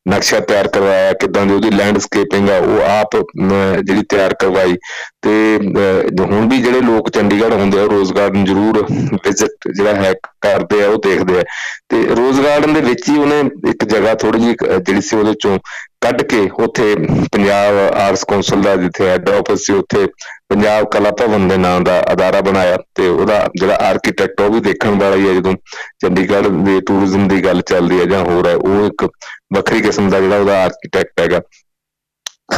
ਨਕਸ਼ਾ 0.10 0.40
ਤਿਆਰ 0.40 0.68
ਕਰਵਾਇਆ 0.68 1.14
ਕਿਦਾਂ 1.14 1.46
ਦੀ 1.46 1.54
ਉਹਦੀ 1.54 1.70
ਲੈਂਡਸਕੇਪਿੰਗ 1.72 2.50
ਆ 2.50 2.58
ਉਹ 2.58 2.82
ਆਪ 2.82 3.16
ਅਮ, 3.16 3.50
ਜਿਹੜੀ 3.84 4.04
ਤਿਆਰ 4.10 4.34
ਕਰਵਾਈ। 4.34 4.76
ਤੇ 5.22 5.58
ਅਹ, 5.58 6.24
ਹੁਣ 6.24 6.50
ਵੀ 6.50 6.58
ਜਿਹੜੇ 6.58 6.82
ਲੋਕ 6.82 7.10
ਚੰਡੀਗੜ੍ਹ 7.10 7.56
ਹੁੰਦੇ 7.56 7.80
ਆ 7.80 7.84
ਰੋਜ਼ 7.84 8.14
ਗਾਰਡਨ 8.14 8.46
ਜ਼ਰੂਰ 8.46 8.86
ਵਿਜ਼ਿਟ 8.92 9.72
ਜਿਹੜਾ 9.76 9.96
ਹੈ 9.96 10.14
ਕਰਦੇ 10.42 10.84
ਆ 10.84 10.88
ਉਹ 10.88 10.98
ਦੇਖਦੇ 10.98 11.40
ਆ। 11.40 11.44
ਤੇ 11.90 12.04
ਰੋਜ਼ 12.16 12.42
ਗਾਰਡਨ 12.42 12.74
ਦੇ 12.74 12.82
ਵਿੱਚ 12.82 13.10
ਹੀ 13.10 13.18
ਉਹਨੇ 13.18 13.40
ਇੱਕ 13.70 13.86
ਜਗ੍ਹਾ 13.86 14.14
ਥੋੜੀ 14.14 14.40
ਜਿਹੀ 14.40 14.56
ਅਹ, 14.70 14.78
ਜਿਹੜੀ 14.78 15.02
ਸੀ 15.02 15.16
ਉਹਦੇ 15.16 15.34
ਚੋਂ 15.34 15.60
ਕੱਢ 16.02 16.22
ਕੇ 16.22 16.50
ਉੱਥੇ 16.64 16.96
ਪੰਜਾਬ 17.32 17.76
ਆਰਟਸ 17.98 18.24
ਕੌਂਸਲ 18.24 18.62
ਦਾ 18.62 18.76
ਜਿੱਥੇ 18.76 19.10
ਹੈੱਡ 19.10 19.30
ਆਫਿਸ 19.30 19.66
ਸੀ 19.66 19.74
ਉੱਥੇ 19.74 20.08
ਪੰਜਾਬ 20.50 20.86
ਕਲਾ 20.86 21.12
ਭਵਨ 21.12 21.48
ਦੇ 21.48 21.58
ਨਾਮ 21.58 21.84
ਦਾ 21.84 22.00
ਅਦਾਰਾ 22.14 22.42
ਬਣਾਇਆ 22.42 22.78
ਤੇ 22.96 23.08
ਉਹਦਾ 23.08 23.40
ਜਿਹੜਾ 23.60 23.78
ਆਰਕੀਟੈਕਟ 23.82 24.42
ਉਹ 24.42 24.50
ਵੀ 24.50 24.60
ਦੇਖਣ 24.60 25.00
ਵਾਲਾ 25.00 25.16
ਹੀ 25.16 25.28
ਹੈ 25.28 25.34
ਜਦੋਂ 25.34 25.54
ਚੰਡੀਗੜ੍ਹ 26.00 26.50
ਦੇ 26.66 26.80
ਟੂਰਿਜ਼ਮ 26.82 27.28
ਦੀ 27.28 27.44
ਗੱਲ 27.44 27.62
ਚੱਲਦੀ 27.62 28.00
ਹੈ 28.00 28.06
ਜਾਂ 28.06 28.24
ਹੋਰ 28.24 28.48
ਹੈ 28.48 28.56
ਉਹ 28.56 28.86
ਇੱਕ 28.86 29.08
ਵੱਖਰੀ 29.54 29.82
ਕਿਸਮ 29.82 30.10
ਦਾ 30.10 30.20
ਜਿਹੜਾ 30.20 30.38
ਉਹਦਾ 30.38 30.64
ਆਰਕੀਟੈਕਟ 30.64 31.22
ਹੈਗਾ। 31.22 31.42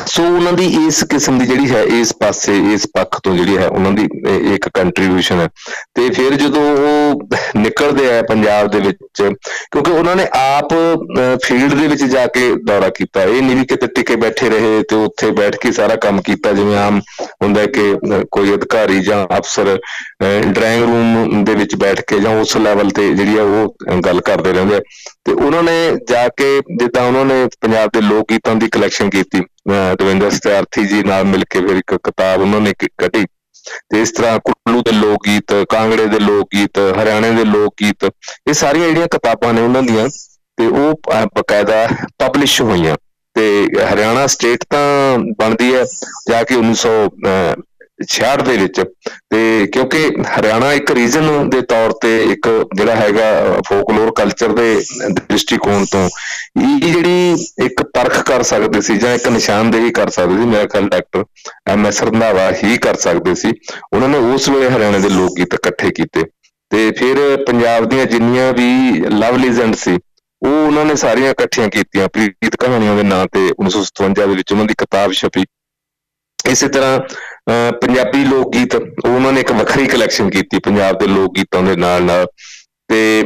ਸੋ 0.07 0.23
ਉਹਨਾਂ 0.23 0.51
ਦੀ 0.53 0.65
ਇਸ 0.87 1.03
ਕਿਸਮ 1.03 1.37
ਦੀ 1.39 1.45
ਜਿਹੜੀ 1.45 1.69
ਹੈ 1.71 1.81
ਇਸ 1.99 2.13
ਪਾਸੇ 2.19 2.57
ਇਸ 2.73 2.85
ਪੱਖ 2.93 3.19
ਤੋਂ 3.23 3.35
ਜਿਹੜੀ 3.37 3.57
ਹੈ 3.57 3.67
ਉਹਨਾਂ 3.67 3.91
ਦੀ 3.91 4.07
ਇਹ 4.29 4.53
ਇੱਕ 4.55 4.67
ਕੰਟਰੀਬਿਊਸ਼ਨ 4.73 5.39
ਹੈ। 5.39 5.47
ਤੇ 5.95 6.09
ਫਿਰ 6.09 6.33
ਜਦੋਂ 6.33 6.61
ਉਹ 6.77 7.21
ਨਿਕਲਦੇ 7.55 8.17
ਆ 8.17 8.21
ਪੰਜਾਬ 8.21 8.67
ਦੇ 8.71 8.79
ਵਿੱਚ 8.79 8.97
ਕਿਉਂਕਿ 9.21 9.91
ਉਹਨਾਂ 9.91 10.15
ਨੇ 10.15 10.27
ਆਪ 10.39 10.73
ਫੀਲਡ 11.45 11.73
ਦੇ 11.73 11.87
ਵਿੱਚ 11.87 12.03
ਜਾ 12.03 12.25
ਕੇ 12.27 12.53
ਦੌਰਾ 12.67 12.89
ਕੀਤਾ। 12.89 13.23
ਇਹ 13.23 13.41
ਨਹੀਂ 13.41 13.55
ਵੀ 13.55 13.65
ਕਿਤੇ 13.65 13.87
ਟਿਕੇ 13.87 14.15
ਬੈਠੇ 14.15 14.49
ਰਹੇ 14.49 14.81
ਤੇ 14.89 14.95
ਉੱਥੇ 14.95 15.31
ਬੈਠ 15.31 15.55
ਕੇ 15.55 15.71
ਸਾਰਾ 15.71 15.95
ਕੰਮ 15.95 16.21
ਕੀਤਾ 16.21 16.51
ਜਿਵੇਂ 16.53 16.77
ਆਮ 16.77 16.99
ਹੁੰਦਾ 17.43 17.61
ਹੈ 17.61 17.65
ਕਿ 17.65 17.91
ਅਹ, 17.93 18.23
ਕੋਈ 18.31 18.53
ਅਧਿਕਾਰੀ 18.53 18.99
ਜਾਂ 18.99 19.25
ਅਫਸਰ 19.37 19.77
ਡਰਾਇੰਗ 20.23 20.83
ਰੂਮ 20.83 21.43
ਦੇ 21.43 21.55
ਵਿੱਚ 21.55 21.75
ਬੈਠ 21.75 22.01
ਕੇ 22.07 22.19
ਜਾਂ 22.19 22.39
ਉਸ 22.41 22.57
ਲੈਵਲ 22.57 22.89
ਤੇ 22.89 23.13
ਜਿਹੜੀ 23.13 23.37
ਆ 23.37 23.43
ਉਹ 23.43 23.75
ਅਹ, 23.91 23.99
ਗੱਲ 23.99 24.21
ਕਰਦੇ 24.21 24.53
ਰਹਿੰਦੇ 24.53 24.75
ਆ। 24.75 24.79
ਤੇ 25.25 25.31
ਉਹਨਾਂ 25.31 25.63
ਨੇ 25.63 25.91
ਜਾ 26.09 26.27
ਕੇ 26.27 26.59
ਜਿੱਦਾਂ 26.79 27.03
ਉਹਨਾਂ 27.07 27.25
ਨੇ 27.25 27.45
ਪੰਜਾਬ 27.61 27.89
ਦੇ 27.93 28.01
ਲੋਕ 28.01 28.31
ਗੀਤਾਂ 28.31 28.55
ਦੀ 28.55 28.67
ਕਲੈਕਸ਼ਨ 28.67 29.09
ਕੀਤੀ 29.09 29.39
ਅਹ, 29.39 29.45
ਦਵਿੰਦਰ 29.99 30.29
ਸਤਿਆਰਥੀ 30.29 30.85
ਜੀ 30.85 31.03
ਨਾਲ 31.03 31.23
ਮਿਲ 31.23 31.43
ਕੇ 31.49 31.59
ਫਿਰ 31.59 31.75
ਇੱਕ 31.75 31.95
ਕਿਤਾਬ 31.95 32.41
ਉਹਨਾਂ 32.41 32.61
ਨੇ 32.61 32.73
ਕ- 32.73 32.87
ਕੱਢੀ। 32.97 33.25
ਤੇ 33.89 34.01
ਇਸ 34.01 34.11
ਤਰ੍ਹਾਂ 34.11 34.39
ਕੁੱਲੂ 34.39 34.81
ਦੇ 34.81 34.91
ਲੋਕ 34.91 35.27
ਗੀਤ 35.27 35.65
ਕਾਂਗੜੇ 35.69 36.05
ਦੇ 36.05 36.19
ਲੋਕ 36.19 36.49
ਗੀਤ 36.53 36.79
ਹਰਿਆਣੇ 37.03 37.31
ਦੇ 37.31 37.45
ਲੋਕ 37.45 37.75
ਗੀਤ 37.81 38.11
ਇਹ 38.47 38.53
ਸਾਰੀਆਂ 38.53 38.87
ਜਿਹੜੀਆਂ 38.87 39.07
ਕਿਤਾਬਾਂ 39.07 39.53
ਨੇ 39.53 39.61
ਉਹਨਾਂ 39.61 39.83
ਦੀਆਂ 39.83 40.09
ਤੇ 40.57 40.67
ਉਹ 40.67 40.93
ਅਹ, 40.93 41.25
ਬਕਾਇਦਾ 41.25 41.87
ਪਬਲਿਸ਼ 42.17 42.61
ਹੋਈਆਂ। 42.61 42.97
ਤੇ 43.33 43.67
ਹਰਿਆਣਾ 43.93 44.27
ਸਟੇਟ 44.27 44.63
ਤਾਂ 44.69 45.17
ਬਣਦੀ 45.17 45.75
ਹੈ 45.75 45.83
ਜਾ 46.29 46.43
ਕੇ 46.43 46.55
1966 47.99 48.41
ਦੇ 48.41 48.57
ਵਿੱਚ। 48.57 48.81
ਤੇ 49.29 49.67
ਕਿਉਂਕਿ 49.73 50.09
ਹਰਿਆਣਾ 50.39 50.73
ਇੱਕ 50.73 50.91
ਰੀਜਨ 50.91 51.49
ਦੇ 51.49 51.61
ਤੌਰ 51.61 51.91
ਤੇ 51.91 52.23
ਇੱਕ 52.23 52.65
ਜਿਹੜਾ 52.75 52.95
ਹੈਗਾ 52.95 53.61
ਫੋਕਲੋਰ 53.67 54.11
ਕਲਚਰ 54.11 54.47
ਦੇ 54.47 54.83
ਦ੍ਰਿਸ਼ਟੀਕੋਣ 55.11 55.85
ਤੋਂ 55.85 56.09
ਇਹ 56.61 56.93
ਜਿਹੜੀ 56.93 57.45
ਇੱਕ 57.65 57.83
ਪਰਖ 57.83 58.23
ਕਰ 58.23 58.43
ਸਕਦੇ 58.43 58.81
ਸੀ 58.81 58.97
ਜਾਂ 58.97 59.15
ਇੱਕ 59.15 59.27
ਨਿਸ਼ਾਨਦੇਹੀ 59.27 59.89
ਕਰ 59.89 60.09
ਸਕਦੇ 60.09 60.33
ਸੀ 60.33 60.45
ਮੇਰਾ 60.45 60.65
ਖਿਆਲ 60.65 60.89
ਡਾਕਟਰ 60.89 61.25
ਐਮ 61.67 61.87
ਐਸ 61.87 62.03
ਰੰਧਾਵਾ 62.03 62.51
ਹੀ 62.63 62.77
ਕਰ 62.77 62.95
ਸਕਦੇ 62.95 63.35
ਸੀ। 63.35 63.51
ਉਹਨਾਂ 63.93 64.09
ਨੇ 64.09 64.17
ਉਸ 64.17 64.49
ਵੇਲੇ 64.49 64.69
ਹਰਿਆਣੇ 64.69 64.99
ਦੇ 64.99 65.09
ਲੋਕ 65.09 65.37
ਗੀਤ 65.37 65.53
ਇਕੱਠੇ 65.53 65.89
ਕੀਤੇ। 65.89 66.23
ਤੇ 66.69 66.91
ਫਿਰ 66.91 67.45
ਪੰਜਾਬ 67.47 67.85
ਦੀਆਂ 67.85 68.05
ਜਿੰਨੀਆਂ 68.05 68.53
ਵੀ 68.53 68.99
ਲਵ 69.09 69.37
ਲੀਜੈਂਡ 69.37 69.75
ਸੀ 69.75 69.97
ਉਹ 70.41 70.49
ਉਹਨਾਂ 70.49 70.85
ਨੇ 70.85 70.95
ਸਾਰੀਆਂ 70.95 71.31
ਇਕੱਠੀਆਂ 71.31 71.69
ਕੀਤੀਆਂ। 71.69 72.07
ਪ੍ਰੀਤ 72.07 72.55
ਕਹਾਣੀਆਂ 72.55 72.95
ਦੇ 72.95 73.03
ਨਾਂ 73.03 73.25
ਤੇ 73.25 73.51
1957 73.59 74.27
ਦੇ 74.27 74.35
ਵਿੱਚ 74.35 74.51
ਉਹਨਾਂ 74.51 74.65
ਦੀ 74.65 74.73
ਕਿਤਾਬ 74.77 75.11
ਛਪੀ। 75.11 75.45
ਇਸੇ 76.45 76.67
ਤਰ੍ਹਾਂ 76.67 76.99
ਅਹ, 76.99 77.15
ਪੰਜਾਬੀ 77.81 78.23
ਲੋਕ 78.25 78.53
ਗੀਤ 78.53 78.75
ਉਹ 78.75 79.09
ਉਹਨਾਂ 79.09 79.31
ਨੇ 79.31 79.39
ਇੱਕ 79.41 79.51
ਵੱਖਰੀ 79.51 79.85
ਕਲੈਕਸ਼ਨ 79.87 80.29
ਕੀਤੀ, 80.29 80.59
ਪੰਜਾਬ 80.59 80.97
ਦੇ 80.99 81.07
ਲੋਕ 81.07 81.35
ਗੀਤਾਂ 81.35 81.61
ਦੇ 81.63 81.75
ਨਾਲ 81.75 82.03
ਨਾਲ 82.03 82.25
ਤੇ 82.89 83.23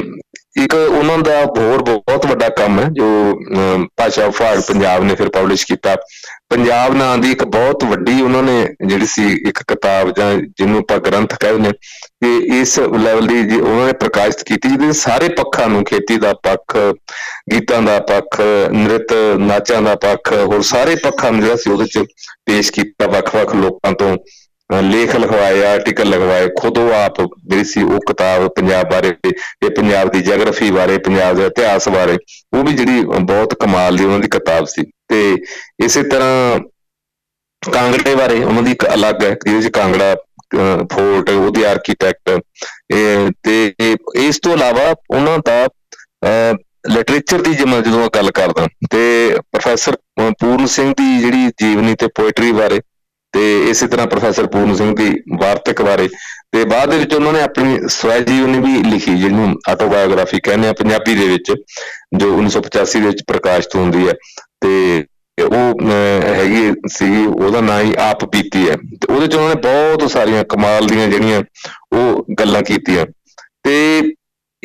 ਇੱਕ 0.62 0.74
ਉਹਨਾਂ 0.74 1.18
ਦਾ 1.18 1.44
ਹੋਰ 1.44 1.84
ਬਹੁਤ 1.84 2.26
ਵੱਡਾ 2.26 2.50
ਕੰਮ 2.50 2.80
ਹੈ 2.80 2.86
ਜੋ 2.92 3.06
ਅਹ, 3.34 3.86
ਭਾਸ਼ਾ 3.98 4.30
ਫਾੜ 4.30 4.62
ਪੰਜਾਬ 4.62 5.04
ਨੇ 5.04 5.16
ਫਿਰ 5.16 5.30
ਪਬਲਿਸ਼ 5.30 5.66
ਕੀਤਾ। 5.68 5.96
ਪੰਜਾਬ 6.50 6.94
ਨਾਂ 6.96 7.18
ਦੀ 7.18 7.32
ਇੱਕ 7.32 7.44
ਬਹੁਤ 7.44 7.84
ਵੱਡੀ 7.84 8.22
ਉਹਨਾਂ 8.22 8.44
ਨੇ 8.44 8.68
ਜਿਹੜੀ 8.86 9.06
ਸੀ 9.06 9.34
ਇੱਕ 9.48 9.64
ਕਿਤਾਬ 9.68 10.12
ਜਾਂ 10.12 10.36
ਜਿਹਨੂੰ 10.36 10.80
ਆਪਾਂ 10.80 10.98
ਗ੍ਰੰਥ 10.98 11.34
ਕਹਿੰਦੇ 11.36 11.70
ਨੇ 11.70 11.72
ਕਿ 12.24 12.60
ਇਸ 12.60 12.80
ਲੈਵਲ 12.80 13.28
ਦੀ 13.28 13.44
ਜੀ 13.44 13.60
ਉਹਨਾਂ 13.60 13.86
ਨੇ 13.88 13.94
ਪ੍ਰਕਾਸ਼ਿਤ 13.94 14.44
ਕੀਤੀ 14.44 14.70
ਜਿਹਦੇ 14.70 14.92
ਸਾਰੇ 14.92 15.30
ਪੱਖਾਂ 15.30 15.68
ਨੂੰ 15.68 15.84
ਖੇਤੀ 15.84 16.18
ਦਾ 16.18 16.34
ਪੱਖ 16.34 16.78
ਗੀਤਾਂ 17.54 17.82
ਦਾ 17.82 18.00
ਪੱਖ 18.00 18.42
ਨ੍ਰਿਤ 18.74 19.14
ਨਾਚਾਂ 19.38 19.82
ਦਾ 19.82 19.96
ਪੱਖ 19.96 20.34
ਹੋਰ 20.34 20.62
ਸਾਰੇ 20.62 20.96
ਪੱਖਾਂ 20.96 21.32
ਨੂੰ 21.32 21.42
ਜਿਹੜਾ 21.42 21.56
ਸੀ 21.56 21.72
ਉਹਦੇ 21.72 21.86
ਚ 21.86 22.00
ਪੇਸ਼ 22.46 22.72
ਕੀਤਾ 22.72 23.08
ਵੱਖ-ਵੱਖ 23.08 23.56
ਲੋਕਾਂ 23.56 23.92
ਤੋਂ। 23.94 24.16
ਅਹ 24.16 24.18
ਲੇਖ 24.82 25.16
ਲਿਖਵਾਏ 25.16 25.64
ਆਰਟੀਕਲ 25.64 26.10
ਲਗਵਾਏ 26.10 26.48
ਖੁਦ 26.58 26.78
ਉਹ 26.78 26.92
ਆਪ 26.94 27.22
ਜਿਹੜੀ 27.22 27.64
ਸੀ 27.64 27.82
ਉਹ 27.84 28.00
ਕਿਤਾਬ 28.08 28.48
ਪੰਜਾਬ 28.50 28.90
ਬਾਰੇ 28.92 29.12
ਤੇ 29.24 29.70
ਪੰਜਾਬ 29.72 30.10
ਦੀ 30.12 30.22
ਜੀਓਗ੍ਰਾਫੀ 30.22 30.70
ਬਾਰੇ 30.72 30.98
ਪੰਜਾਬ 31.00 31.36
ਦੇ 31.36 31.46
ਇਤਿਹਾਸ 31.46 31.88
ਬਾਰੇ 31.90 32.18
ਉਹ 32.54 32.64
ਵੀ 32.64 32.74
ਜਿਹੜੀ 32.74 33.04
ਬਹੁਤ 33.22 33.54
ਕਮਾਲ 33.60 33.98
ਦੀ 33.98 34.06
ਉਹਨਾਂ 34.06 34.20
ਦੀ 34.20 34.28
ਕਿਤਾਬ 34.30 34.66
ਸੀ 34.66 34.84
ਤੇ 35.10 35.22
ਇਸੇ 35.86 36.04
ਤਰ੍ਹਾਂ 36.04 36.60
ਕਾਂਗੜੇ 37.64 38.16
ਬਾਰੇ 38.16 38.44
ਉਹਨਾਂ 38.44 38.64
ਦੀ 38.64 38.72
ਇੱਕ 38.72 38.86
ਅਲੱਗ 38.94 39.24
ਹੈ 39.24 39.30
ਜਿਹਦੇ 39.46 39.62
ਚ 39.62 39.72
ਕਾਂਗੜਾ 39.72 40.14
ਅਹ, 40.14 40.86
ਫੋਰਟ 40.94 41.30
ਉਹਦੀ 41.30 41.64
ਆਰਕੀਟੈਕਟ 41.64 42.30
ਇਹ 42.94 43.30
ਤੇ 43.44 43.74
ਇਸ 44.18 44.40
ਤੋਂ 44.40 44.54
ਇਲਾਵਾ 44.54 44.94
ਉਹਨਾਂ 45.10 45.38
ਦਾ 45.46 45.68
ਲਿਟਰੇਚਰ 46.90 47.42
ਦੀ 47.42 47.54
ਜੇ 47.54 47.66
ਮੈਂ 47.66 47.82
ਜਦੋਂ 47.82 48.00
ਮੈਂ 48.00 48.10
ਗੱਲ 48.16 48.32
ਕਰਦਾ 48.32 48.68
ਤੇ 48.90 49.04
ਪ੍ਰੋਫੈਸਰ 49.52 49.96
ਪੂਰਨ 50.40 50.66
ਸਿੰਘ 50.66 50.94
ਦੀ 50.98 51.20
ਜਿਹੜੀ 51.20 51.48
ਜੀਵਨੀ 51.62 51.96
ਤੇ 51.96 52.08
ਪੋਇਟਰੀ 52.16 52.52
ਬਾਰੇ 52.52 52.80
ਤੇ 53.34 53.70
ਇਸੇ 53.70 53.88
ਤਰ੍ਹਾਂ 53.88 54.08
ਪ੍ਰੋਫੈਸਰ 54.08 54.48
ਪੂਰਨ 54.48 54.76
ਸਿੰਘ 54.76 54.96
ਦੀ 54.96 55.16
ਵਾਰਤਕ 55.38 55.82
ਬਾਰੇ। 55.82 56.10
ਤੇ 56.52 56.66
ਬਾਅਦ 56.66 56.92
ਦੇ 56.92 56.98
ਵਿੱਚ 56.98 57.14
ਉਹਨਾਂ 57.14 57.34
ਨੇ 57.34 57.42
ਆਪਣੀ 57.42 57.80
ਸਵੈ 57.88 58.20
ਜੀਵਨੀ 58.20 58.60
ਵੀ 58.60 58.90
ਲਿਖੀ 58.90 59.18
ਜਿਹਨੂੰ 59.18 59.56
ਆਟੋਬਾਇਓਗ੍ਰਾਫੀ 59.70 60.40
ਕਹਿੰਦੇ 60.40 60.68
ਆ 60.68 60.74
ਪੰਜਾਬੀ 60.74 61.16
ਦੇ 61.16 61.28
ਵਿੱਚ 61.28 61.54
ਜੋ 62.18 62.38
1985 62.38 63.00
ਦੇ 63.02 63.08
ਵਿੱਚ 63.08 63.24
ਪ੍ਰਕਾਸ਼ਿਤ 63.28 63.76
ਹੁੰਦੀ 63.76 64.08
ਹੈ। 64.08 64.14
ਤੇ 64.62 65.04
ਉਹ 65.44 65.74
ਅਹ, 65.74 66.34
ਹੈਗੀ 66.34 66.72
ਸੀ 66.88 67.26
ਉਹਦਾ 67.26 67.62
ਨਾਂ 67.62 67.82
ਹੀ 67.82 67.96
ਆਪ 68.00 68.26
ਬੀਤੀ 68.26 68.70
ਹੈ। 68.70 68.76
ਤੇ 68.76 69.14
ਉਹਦੇ 69.14 69.28
ਚ 69.28 69.36
ਉਹਨਾਂ 69.36 69.56
ਨੇ 69.56 69.62
ਬਹੁਤ 69.62 70.12
ਸਾਰੀਆਂ 70.12 70.44
ਕਮਾਲ 70.44 70.88
ਦੀਆਂ 70.88 71.08
ਜਿਹੜੀਆਂ 71.08 71.42
ਉਹ 71.94 72.26
ਗੱਲਾਂ 72.40 72.62
ਕੀਤੀਆਂ। 72.62 73.06
ਤੇ 73.64 74.02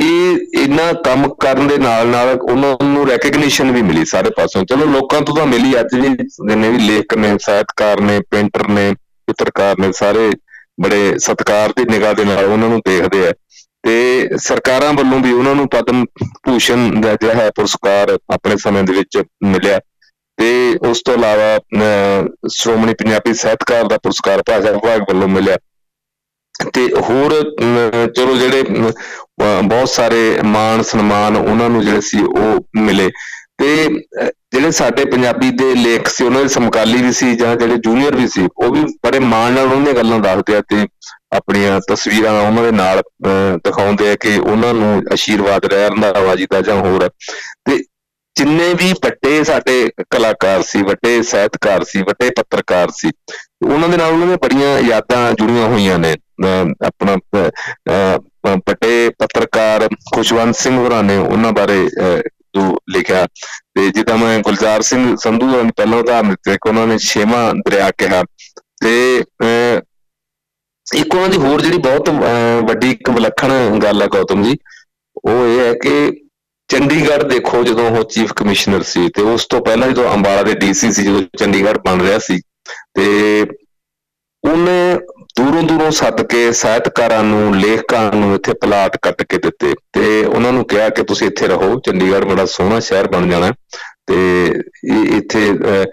ਇਹ 0.02 0.38
ਇੰਨਾ 0.58 0.92
ਕੰਮ 0.92 1.34
ਕਰਨ 1.34 1.68
ਦੇ 1.68 1.78
ਨਾਲ 1.78 2.06
ਨਾਲ 2.06 2.38
ਉਹਨਾਂ 2.40 2.84
ਨੂੰ 2.84 3.08
ਰੈਕਗਨੀਸ਼ਨ 3.08 3.70
ਵੀ 3.70 3.82
ਮਿਲੀ 3.82 4.04
ਸਾਰੇ 4.04 4.30
ਪਾਸੋਂ 4.30 4.64
ਚਲੋ 4.64 4.84
ਲੋਕਾਂ 4.84 5.20
ਤੋਂ 5.20 5.36
ਤਾਂ 5.36 5.46
ਮਿਲੀ 5.46 5.80
ਅੱਜ 5.80 5.94
ਵੀ 5.94 6.08
ਜਿੰਨੇ 6.24 6.68
ਵੀ 6.68 6.78
ਲੇਖਕ 6.78 7.14
ਨੇ 7.14 7.38
ਸਾਹਿਤਕਾਰ 7.40 8.00
ਨੇ 8.00 8.20
ਪੇਂਟਰ 8.30 8.68
ਨੇ 8.68 8.94
ਚਿੱਤਰਕਾਰ 8.94 9.78
ਨੇ 9.78 9.92
ਸਾਰੇ 9.92 10.30
ਬੜੇ 10.80 11.18
ਸਤਿਕਾਰ 11.18 11.68
ਦੀ 11.68 11.84
ਨਿਗਾਹ 11.84 12.14
ਦੇ 12.14 12.24
ਨਾਲ 12.24 12.44
ਉਹਨਾਂ 12.44 12.68
ਨੂੰ 12.68 12.80
ਦੇਖਦੇ 12.88 13.28
ਆ। 13.28 13.32
ਤੇ 13.82 14.28
ਸਰਕਾਰਾਂ 14.36 14.92
ਵੱਲੋਂ 14.92 15.20
ਵੀ 15.20 15.32
ਉਹਨਾਂ 15.32 15.54
ਨੂੰ 15.54 15.68
ਪਦਮ 15.68 16.04
ਭੂਸ਼ਣ 16.44 17.00
ਦਾ 17.00 17.14
ਜਿਹੜਾ 17.14 17.34
ਹੈ 17.34 17.50
ਪੁਰਸਕਾਰ 17.50 18.18
ਆਪਣੇ 18.34 18.56
ਸਮੇਂ 18.56 18.82
ਦੇ 18.82 18.92
ਵਿੱਚ 18.92 19.22
ਮਿਲਿਆ। 19.42 19.80
ਤੇ 20.36 20.76
ਉਸ 20.88 21.02
ਤੋਂ 21.02 21.14
ਇਲਾਵਾ 21.14 21.56
ਅਹ, 21.56 22.48
ਸ਼੍ਰੋਮਣੀ 22.48 22.94
ਪੰਜਾਬੀ 22.94 23.34
ਸਾਹਿਤਕਾਰ 23.34 23.84
ਦਾ 23.84 23.98
ਪੁਰਸਕਾਰ 23.98 24.42
ਭਾਸ਼ਾ 24.42 24.70
ਵਿਭਾਗ 24.70 25.00
ਵੱਲੋਂ 25.00 25.28
ਮਿਲਿਆ। 25.28 25.56
ਤੇ 26.74 26.88
ਹੋਰ 27.10 27.54
ਅਮ, 27.62 28.08
ਚਲੋ 28.10 28.36
ਜਿਹੜੇ 28.36 28.64
ਅਮ, 28.68 28.90
ਅਹ, 28.90 29.62
ਬਹੁਤ 29.62 29.88
ਸਾਰੇ 29.88 30.38
ਮਾਣ 30.44 30.82
ਸਨਮਾਨ 30.82 31.36
ਉਹਨਾਂ 31.36 31.68
ਨੂੰ 31.68 31.84
ਜਿਹੜੇ 31.84 32.00
ਸੀ 32.00 32.22
ਉਹ 32.22 32.60
ਮਿਲੇ। 32.76 33.10
ਤੇ 33.58 33.88
ਅਹ, 34.22 34.26
ਜਿਹੜੇ 34.26 34.70
ਸਾਡੇ 34.70 35.04
ਪੰਜਾਬੀ 35.04 35.50
ਦੇ 35.50 35.74
ਲੇਖ 35.74 36.08
ਸੀ 36.08 36.24
ਉਹਨਾਂ 36.24 36.42
ਦੇ 36.42 36.48
ਸਮਕਾਲੀ 36.48 37.02
ਵੀ 37.02 37.12
ਸੀ 37.12 37.36
ਜਾਂ 37.36 37.56
ਜਿਹੜੇ 37.56 37.76
ਜੂਨੀਅਰ 37.76 38.16
ਵੀ 38.16 38.28
ਸੀ 38.28 38.48
ਉਹ 38.56 38.70
ਵੀ 38.70 38.80
ਬੜੇ 38.80 39.18
ਮਾਣ 39.18 39.52
ਨਾਲ 39.52 39.64
ਉਹਨਾਂ 39.64 39.80
ਦੀਆਂ 39.80 39.94
ਗੱਲਾਂ 39.94 40.18
ਦੱਸਦੇ 40.18 40.56
ਆ 40.56 40.60
ਤੇ 40.60 40.86
ਆਪਣੀਆਂ 41.36 41.80
ਤਸਵੀਰਾਂ 41.90 42.42
ਉਹਨਾਂ 42.42 42.62
ਦੇ 42.62 42.70
ਨਾਲ 42.70 43.00
ਅਹ, 43.00 43.56
ਦਿਖਾਉਂਦੇ 43.56 44.10
ਆ 44.10 44.14
ਕਿ 44.14 44.38
ਉਹਨਾਂ 44.38 44.74
ਨੂੰ 44.74 45.02
ਆਸ਼ੀਰਵਾਦ 45.12 45.64
ਰਹਿ 45.64 45.88
ਰੰਧਾਵਾ 45.88 46.36
ਜੀ 46.36 46.46
ਦਾ 46.52 46.60
ਜਾਂ 46.60 46.76
ਹੋਰ। 46.76 47.08
ਤੇ 47.64 47.78
ਜਿੰਨੇ 48.34 48.74
ਵੀ 48.74 48.92
ਵੱਡੇ 48.92 49.44
ਸਾਡੇ 49.44 49.90
ਕਲਾਕਾਰ 50.10 50.62
ਸੀ 50.62 50.82
ਵੱਡੇ 50.82 51.22
ਸਾਹਿਤਕਾਰ 51.22 51.84
ਸੀ 51.84 52.02
ਵੱਡੇ 52.02 52.30
ਪੱਤਰਕਾਰ 52.30 52.88
ਸੀ 52.90 53.10
ਉਹਨਾਂ 53.66 53.88
ਦੇ 53.88 53.96
ਨਾਲ 53.96 54.12
ਉਹਨਾਂ 54.12 54.26
ਦੀਆਂ 54.26 54.38
ਬੜੀਆਂ 54.38 54.78
ਯਾਦਾਂ 54.78 55.32
ਜੁੜੀਆਂ 55.32 55.66
ਹੋਈਆਂ 55.68 55.98
ਨੇ। 55.98 56.12
ਅਹ 56.12 56.16
ਆਪਣਾ 56.86 57.12
ਅਹ, 57.14 57.48
ਅਹ, 57.90 58.56
ਵੱਡੇ 58.56 59.10
ਪੱਤਰਕਾਰ 59.18 59.88
ਖੁਸ਼ਵੰਤ 60.14 60.56
ਸਿੰਘ 60.56 60.76
ਹੋਰਾਂ 60.76 61.02
ਨੇ 61.02 61.16
ਉਹਨਾਂ 61.16 61.52
ਬਾਰੇ 61.52 61.86
ਅਹ, 61.86 62.28
ਜੋ 62.54 62.78
ਲਿਖਿਆ। 62.90 63.26
ਤੇ 63.74 63.90
ਜਿੱਦਾਂ 63.90 64.18
ਮੈਂ 64.18 64.38
ਗੁਲਜ਼ਾਰ 64.38 64.82
ਸਿੰਘ 64.82 65.16
ਸੰਧੂ 65.16 65.52
ਦਾ 65.52 65.70
ਪਹਿਲਾਂ 65.76 65.98
ਉਦਾਹਰਨ 65.98 66.28
ਦਿੱਤਾ 66.28 66.54
ਕਿ 66.54 66.68
ਉਹਨਾਂ 66.68 66.86
ਨੇ 66.86 66.98
ਛੇਵਾਂ 66.98 67.54
ਦਰਿਆ 67.54 67.90
ਕਿਹਾ। 67.90 68.22
ਤੇ 68.80 69.24
ਅਹ, 69.42 69.80
ਇੱਕ 70.94 71.14
ਉਹਨਾਂ 71.14 71.28
ਦੀ 71.28 71.36
ਹੋਰ 71.36 71.60
ਜਿਹੜੀ 71.60 71.78
ਬਹੁਤ 71.78 72.08
ਅਹ, 72.10 72.66
ਵੱਡੀ 72.68 72.90
ਇੱਕ 72.90 73.10
ਵਿਲੱਖਣ 73.10 73.78
ਗੱਲ 73.78 74.02
ਹੈ 74.02 74.06
ਗੌਤਮ 74.06 74.42
ਜੀ 74.42 74.56
ਉਹ 75.24 75.46
ਇਹ 75.46 75.60
ਹੈ 75.60 75.74
ਕਿ 75.74 76.12
ਚੰਡੀਗੜ੍ਹ 76.68 77.24
ਦੇਖੋ 77.24 77.64
ਜਦੋਂ 77.64 77.90
ਉਹ 77.90 78.04
ਚੀਫ 78.04 78.32
ਕਮਿਸ਼ਨਰ 78.32 78.82
ਸੀ 78.82 79.08
ਤੇ 79.08 79.22
ਉਸ 79.22 79.46
ਤੋਂ 79.46 79.60
ਪਹਿਲਾਂ 79.64 79.88
ਜਦੋਂ 79.88 80.14
ਅੰਬਾਲਾ 80.14 80.42
ਦੇ 80.42 80.54
ਡੀਸੀ 80.54 80.92
ਸੀ 80.92 81.02
ਜਦੋਂ 81.02 81.22
ਚੰਡੀਗੜ੍ਹ 81.38 81.78
ਬਣ 81.78 82.00
ਰਿਹਾ 82.00 82.18
ਸੀ 82.18 82.40
ਤੇ 82.94 83.46
ਉਹਨੇ 84.44 84.98
ਦੂਰੋਂ 85.38 85.62
ਦੂਰੋਂ 85.62 85.90
ਸੱਦ 85.90 86.22
ਕੇ 86.22 86.52
ਸਾਹਿਤਕਾਰਾਂ 86.52 87.24
ਨੂੰ 87.24 87.56
ਲੇਖਕਾਂ 87.56 88.12
ਨੂੰ 88.12 88.34
ਇੱਥੇ 88.34 88.52
ਪਲਾਟ 88.52 88.96
ਕੱਟ 89.02 89.22
ਕੇ 89.22 89.38
ਦਿੱਤੇ। 89.38 89.74
ਤੇ 89.92 90.24
ਉਹਨਾਂ 90.24 90.52
ਨੂੰ 90.52 90.64
ਕਿਹਾ 90.64 90.88
ਕਿ 90.88 91.02
ਤੁਸੀਂ 91.02 91.26
ਇੱਥੇ 91.26 91.48
ਰਹੋ 91.48 91.80
ਚੰਡੀਗੜ੍ਹ 91.80 92.26
ਬੜਾ 92.26 92.44
ਸੋਹਣਾ 92.46 92.80
ਸ਼ਹਿਰ 92.80 93.08
ਬਣ 93.08 93.30
ਜਾਣਾ। 93.30 93.46
ਹੈ 93.46 93.52
ਤੇ 94.06 94.46
ਇਹ 94.92 95.16
ਇੱਥੇ 95.16 95.50
ਅਹ, 95.50 95.86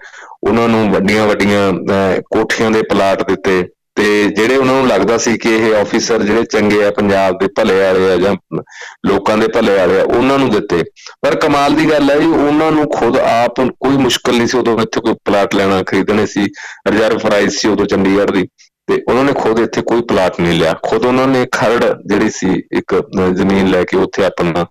ਉਹਨਾਂ 0.43 0.67
ਨੂੰ 0.67 0.91
ਵੱਡੀਆਂ 0.91 1.27
ਵੱਡੀਆਂ 1.27 1.73
ਅਹ, 1.73 2.21
ਕੋਠੀਆਂ 2.21 2.71
ਦੇ 2.71 2.81
ਪਲਾਟ 2.81 3.27
ਦਿੱਤੇ। 3.27 3.67
ਤੇ 3.95 4.29
ਜਿਹੜੇ 4.35 4.55
ਉਹਨਾਂ 4.55 4.75
ਨੂੰ 4.75 4.87
ਲੱਗਦਾ 4.87 5.17
ਸੀ 5.17 5.37
ਕਿ 5.37 5.55
ਇਹ 5.55 5.75
ਆਫੀਸਰ 5.75 6.23
ਜਿਹੜੇ 6.23 6.43
ਚੰਗੇ 6.43 6.85
ਆ 6.85 6.91
ਪੰਜਾਬ 6.91 7.37
ਦੇ 7.37 7.47
ਭਲੇ 7.47 7.79
ਵਾਲੇ 7.79 8.11
ਆ 8.11 8.15
ਜਾਂ 8.15 8.61
ਲੋਕਾਂ 9.05 9.37
ਦੇ 9.37 9.47
ਭਲੇ 9.47 9.75
ਵਾਲੇ 9.75 9.99
ਆ 9.99 10.03
ਉਹਨਾਂ 10.03 10.39
ਨੂੰ 10.39 10.49
ਦਿੱਤੇ। 10.51 10.83
ਪਰ 11.21 11.35
ਕਮਾਲ 11.35 11.73
ਦੀ 11.73 11.89
ਗੱਲ 11.89 12.09
ਹੈ 12.11 12.19
ਜੀ 12.19 12.25
ਉਹਨਾਂ 12.25 12.71
ਨੂੰ 12.71 12.91
ਖੁਦ 12.91 13.17
ਆਪ 13.17 13.55
ਕੋਈ 13.61 13.97
ਮੁਸ਼ਕਲ 13.97 14.37
ਨਹੀਂ 14.37 14.47
ਸੀ 14.47 14.57
ਉਦੋਂ 14.57 14.79
ਇੱਥੇ 14.79 15.01
ਕੋਈ 15.01 15.13
ਪਲਾਟ 15.25 15.55
ਲੈਣਾ 15.55 15.83
ਖਰੀਦਣੇ 15.83 16.25
ਸੀ। 16.25 16.45
ਰਿਜ਼ਰਵ 16.87 17.17
ਪ੍ਰਾਈਸ 17.17 17.59
ਸੀ 17.59 17.67
ਉਦੋਂ 17.67 17.85
ਚੰਡੀਗੜ੍ਹ 17.85 18.31
ਦੀ। 18.31 18.47
ਤੇ 18.87 19.03
ਉਹਨਾਂ 19.07 19.23
ਨੇ 19.23 19.33
ਖੁਦ 19.33 19.59
ਇੱਥੇ 19.59 19.81
ਕੋਈ 19.81 20.01
ਪਲਾਟ 20.01 20.39
ਨਹੀਂ 20.41 20.59
ਲਿਆ। 20.59 20.73
ਖੁਦ 20.83 21.05
ਉਹਨਾਂ 21.05 21.27
ਨੇ 21.27 21.45
ਖਰੜ 21.51 21.85
ਜਿਹੜੀ 22.07 22.29
ਸੀ 22.29 22.63
ਇੱਕ 22.71 22.95
ਅਹ, 22.95 23.29
ਜ਼ਮੀਨ 23.33 23.67
ਲੈ 23.67 23.83
ਕੇ 23.83 23.97
ਉੱਥੇ 23.97 24.25
ਆਪਣਾ 24.25 24.65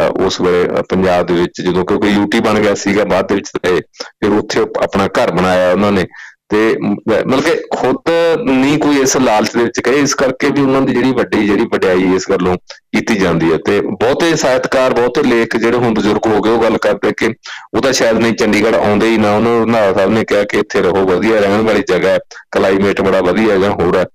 ਅਹ, 0.00 0.08
ਉਸ 0.24 0.40
ਵੇਲੇ 0.40 0.68
ਅਹ, 0.68 0.82
ਪੰਜਾਬ 0.88 1.26
ਦੇ 1.26 1.34
ਵਿੱਚ 1.34 1.60
ਜਦੋਂ 1.60 1.84
ਕਿਉਂਕਿ 1.84 2.08
ਯੂਟੀ 2.08 2.40
ਬਣ 2.40 2.60
ਗਿਆ 2.60 2.74
ਸੀਗਾ 2.74 3.04
ਬਾਅਦ 3.04 3.28
ਦੇ 3.28 3.34
ਵਿੱਚ 3.34 3.50
ਤੇ 3.62 3.80
ਫਿਰ 4.00 4.30
ਉੱਥੇ 4.30 4.60
ਆਪਣਾ 4.60 5.06
ਘਰ 5.06 5.30
ਬਣਾਇਆ 5.30 5.72
ਉਹਨਾਂ 5.72 5.92
ਨੇ। 5.92 6.04
ਤੇ 6.48 6.76
ਮ- 6.82 6.96
ਮਤਲਬ 7.26 7.40
ਕਿ 7.40 7.62
ਖੁਦ 7.76 8.12
ਨਹੀਂ 8.50 8.78
ਕੋਈ 8.78 8.96
ਇਸ 8.96 9.16
ਲਾਲਚ 9.16 9.56
ਦੇ 9.56 9.64
ਵਿੱਚ 9.64 9.80
ਕਹੇ, 9.80 9.94
ਇਸ 9.94 10.14
ਕਰਕੇ 10.14 10.50
ਵੀ 10.50 10.62
ਉਹਨਾਂ 10.62 10.80
ਦੀ 10.80 10.92
ਜਿਹੜੀ 10.92 11.12
ਵੱਡੀ, 11.12 11.46
ਜਿਹੜੀ 11.46 11.64
ਵਡਿਆਈ 11.64 12.14
ਇਸ 12.14 12.24
ਗੱਲੋਂ 12.30 12.56
ਕੀਤੀ 12.56 13.14
ਜਾਂਦੀ 13.14 13.52
ਹੈ। 13.52 13.58
ਤੇ 13.66 13.80
ਬਹੁਤੇ 13.80 14.36
ਸਾਹਿਤਕਾਰ, 14.36 14.94
ਬਹੁਤੇ 14.94 15.22
ਲੇਖ 15.22 15.56
ਜਿਹੜੇ 15.56 15.76
ਹੁਣ 15.76 15.94
ਬਜ਼ੁਰਗ 15.94 16.26
ਹੋ 16.26 16.40
ਗਏ, 16.40 16.50
ਉਹ 16.50 16.62
ਗੱਲ 16.62 16.78
ਕਰਦੇ 16.78 17.12
ਕਿ 17.16 17.34
ਉਹ 17.74 17.80
ਤਾਂ 17.80 17.92
ਸ਼ਾਇਦ 17.92 18.16
ਨਹੀਂ 18.18 18.32
ਚੰਡੀਗੜ੍ਹ 18.32 18.76
ਆਉਂਦੇ 18.76 19.06
ਹੀ 19.06 19.18
ਨਾ, 19.18 19.36
ਉਹਨਾਂ 19.36 19.50
ਨੂੰ 19.50 19.66
ਰੰਧਾਵਾ 19.66 19.92
ਸਾਹਿਬ 19.92 20.10
ਨੇ 20.10 20.24
ਕਿਹਾ 20.24 20.44
ਕਿ 20.44 20.58
ਇੱਥੇ 20.58 20.80
ਰਹੋ, 20.80 21.06
ਵਧੀਆ 21.06 21.40
ਰਹਿਣ 21.40 21.60
ਵਾਲੀ 21.60 21.82
ਜਗ੍ਹਾ 21.88 22.10
ਹੈ, 22.10 22.18
ਕਲਾਈਮੇਟ 22.52 23.00
ਬੜਾ 23.00 23.20
ਵਧੀਆ 23.20 23.54
ਹੈ 23.54 23.58
ਜਾਂ 23.58 23.70
ਹੋਰ 23.70 23.96
ਹੈ। 23.98 24.06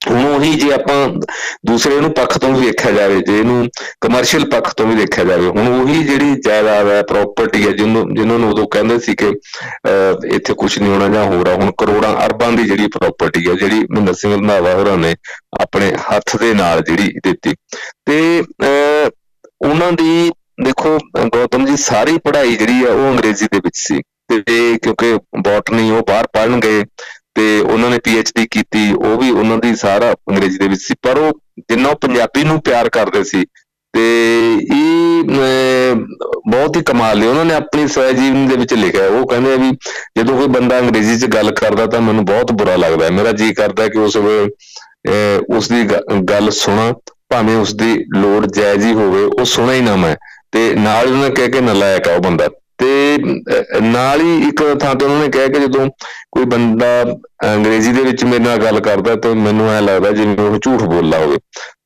ਹੁਣ 0.00 0.24
ਉਹੀ 0.24 0.52
ਜੇ 0.54 0.72
ਆਪਾਂ 0.72 1.08
ਦੂਸਰੇ 1.66 2.00
ਨੂੰ 2.00 2.10
ਪੱਖ 2.12 2.38
ਤੋਂ 2.38 2.52
ਵੀ 2.52 2.66
ਵੇਖਿਆ 2.66 2.90
ਜਾਵੇ 2.90 3.20
ਜੇ 3.20 3.38
ਇਹਨੂੰ 3.38 3.68
ਕਮਰਸ਼ੀਅਲ 4.00 4.44
ਪੱਖ 4.50 4.72
ਤੋਂ 4.74 4.86
ਵੀ 4.86 4.94
ਦੇਖਿਆ 4.94 5.24
ਜਾਵੇ 5.24 5.46
ਹੁਣ 5.46 5.68
ਉਹੀ 5.68 6.02
ਜਿਹੜੀ 6.04 6.34
ਜਾਇਦਾਦ 6.40 6.88
ਹੈ 6.88 7.02
ਪ੍ਰਾਪਰਟੀ 7.02 7.66
ਹੈ 7.66 7.72
ਜਿਹਨੂੰ 7.72 8.14
ਜਿਹਨਾਂ 8.14 8.38
ਨੂੰ 8.38 8.50
ਉਦੋਂ 8.50 8.66
ਕਹਿੰਦੇ 8.68 8.98
ਸੀ 8.98 9.14
ਕਿ 9.14 9.26
ਅਹ, 9.28 10.26
ਇੱਥੇ 10.34 10.54
ਕੁਝ 10.54 10.78
ਨਹੀਂ 10.78 10.90
ਹੋਣਾ 10.92 11.08
ਜਾਂ 11.08 11.24
ਹੋਰ 11.24 11.48
ਆ 11.48 11.54
ਹੁਣ 11.54 11.72
ਕਰੋੜਾਂ 11.78 12.14
ਅਰਬਾਂ 12.26 12.52
ਦੀ 12.52 12.64
ਜਿਹੜੀ 12.64 12.86
ਪ੍ਰਾਪਰਟੀ 12.86 13.48
ਹੈ 13.48 13.54
ਜਿਹੜੀ 13.54 13.84
ਮਹਿੰਦਰ 13.90 14.14
ਸਿੰਘ 14.14 14.34
ਰੰਧਾਵਾ 14.34 14.74
ਹੋਰਾਂ 14.74 14.96
ਨੇ 14.96 15.14
ਆਪਣੇ 15.60 15.92
ਹੱਥ 15.92 16.36
ਦੇ 16.36 16.54
ਨਾਲ 16.54 16.82
ਜਿਹੜੀ 16.82 17.08
ਦਿੱਤੀ। 17.24 17.54
ਤੇ 18.06 18.42
ਅਹ, 18.62 19.10
ਉਹਨਾਂ 19.68 19.92
ਦੀ 19.92 20.30
ਦੇਖੋ 20.64 20.96
ਅਹ, 20.96 21.24
ਗੌਤਮ 21.24 21.66
ਜੀ 21.66 21.76
ਸਾਰੀ 21.76 22.18
ਪੜ੍ਹਾਈ 22.18 22.56
ਜਿਹੜੀ 22.56 22.84
ਆ 22.84 22.90
ਉਹ 22.90 23.10
ਅੰਗਰੇਜ਼ੀ 23.10 23.46
ਦੇ 23.52 23.58
ਵਿੱਚ 23.58 23.76
ਸੀ। 23.76 24.00
ਤੇ 24.28 24.78
ਕਿਉਂਕਿ 24.82 25.14
ਬੋਟਨੀ 25.38 25.90
ਉਹ 25.90 26.02
ਬਾਹਰ 26.08 26.26
ਪੜ੍ਹਨ 26.26 26.60
ਗਏ 26.60 26.84
ਤੇ 27.38 27.60
ਉਹਨਾਂ 27.60 27.90
ਨੇ 27.90 27.98
ਡੀ 27.98 28.46
ਕੀਤੀ 28.50 28.92
ਉਹ 28.92 29.16
ਵੀ 29.18 29.30
ਉਹਨਾਂ 29.30 29.58
ਦੀ 29.58 29.76
ਸਾਰਾ 29.76 30.14
ਅੰਗਰੇਜ਼ੀ 30.30 30.58
ਦੇ 30.58 30.68
ਵਿੱਚ 30.68 30.82
ਸੀ 30.82 30.94
ਪਰ 31.02 31.18
ਉਹ 31.18 31.40
ਜਿੰਨਾ 31.58 31.88
ਉਹ 31.88 31.94
ਪੰਜਾਬੀ 31.94 32.44
ਨੂੰ 32.44 32.60
ਪਿਆਰ 32.60 32.88
ਕਰਦੇ 32.88 33.24
ਸੀ 33.24 33.44
ਤੇ 33.92 34.54
ਇਹ 34.74 35.22
ਅਮ, 35.24 36.06
ਬਹੁਤ 36.50 36.76
ਹੀ 36.76 36.82
ਕਮਾਲ 36.82 37.22
ਹੈ 37.22 37.28
ਉਹਨਾਂ 37.28 37.44
ਨੇ 37.44 37.54
ਆਪਣੀ 37.54 37.88
ਸਵੈ 37.88 38.12
ਜੀਵਨੀ 38.12 38.46
ਦੇ 38.46 38.56
ਵਿੱਚ 38.56 38.74
ਲਿਖਿਆ 38.74 39.02
ਹੈ। 39.02 39.08
ਉਹ 39.08 39.26
ਕਹਿੰਦੇ 39.28 39.52
ਆ 39.52 39.56
ਵੀ 39.56 39.70
ਜਦੋਂ 40.18 40.38
ਕੋਈ 40.38 40.46
ਬੰਦਾ 40.46 40.78
ਅੰਗਰੇਜ਼ੀ 40.78 41.18
'ਚ 41.18 41.26
ਗੱਲ 41.26 41.50
ਕਰਦਾ 41.50 41.86
ਤਾਂ 41.86 42.00
ਮੈਨੂੰ 42.00 42.24
ਬਹੁਤ 42.24 42.52
ਬੁਰਾ 42.52 42.76
ਲੱਗਦਾ 42.76 43.04
ਹੈ। 43.04 43.10
ਮੇਰਾ 43.10 43.32
ਜੀ 43.32 43.54
ਕਰਦਾ 43.54 43.82
ਹੈ 43.82 43.88
ਕਿ 43.88 43.98
ਉਸ 43.98 44.16
ਵੇਲੇ 44.16 44.50
ਅਹ, 45.08 45.56
ਉਸ 45.56 45.68
ਦੀ 45.68 45.84
ਗ- 45.84 46.24
ਗੱਲ 46.30 46.50
ਸੁਣਾ 46.50 46.92
ਭਾਵੇਂ 47.28 47.56
ਉਸ 47.56 47.74
ਦੀ 47.74 48.04
ਲੋੜ 48.16 48.46
ਜਾਇਜ਼ 48.46 48.86
ਹੀ 48.86 48.92
ਹੋਵੇ 48.92 49.22
ਉਹ 49.24 49.44
ਸੁਣਾ 49.44 49.72
ਹੀ 49.72 49.80
ਨਾ 49.80 49.96
ਮੈਂ। 49.96 50.16
ਤੇ 50.52 50.74
ਨਾਲ 50.74 51.06
ਹੀ 51.06 51.12
ਉਹਨਾਂ 51.12 51.28
ਨੇ 51.28 51.34
ਕਿਹਾ 51.34 51.46
ਕਿ 51.46 51.60
ਨਲਾਇਕ 51.60 52.08
ਆ 52.08 52.14
ਉਹ 52.14 52.20
ਬੰਦਾ। 52.20 52.48
ਤੇ 52.78 53.16
ਅਹ, 53.16 53.80
ਨਾਲ 53.80 54.20
ਹੀ 54.20 54.48
ਇੱਕ 54.48 54.76
ਥਾਂ 54.80 54.94
ਤੇ 54.94 55.04
ਉਹਨਾਂ 55.04 55.20
ਨੇ 55.20 55.28
ਕਿਹਾ 55.28 55.46
ਕਿ 55.46 55.60
ਜਦੋਂ 55.60 55.88
ਕੋਈ 56.32 56.44
ਬੰਦਾ 56.44 57.02
ਅੰਗਰੇਜ਼ੀ 57.54 57.92
ਦੇ 57.92 58.02
ਵਿੱਚ 58.02 58.24
ਮੇਰੇ 58.24 58.44
ਨਾਲ 58.44 58.58
ਗੱਲ 58.58 58.80
ਕਰਦਾ 58.80 59.14
ਤੇ 59.14 59.34
ਮੈਨੂੰ 59.34 59.70
ਐ 59.70 59.80
ਲੱਗਦਾ 59.80 60.10
ਜਿਵੇਂ 60.10 60.38
ਉਹ 60.38 60.58
ਝੂਠ 60.58 60.82
ਬੋਲਦਾ 60.82 61.18
ਹੋਵੇ। 61.18 61.38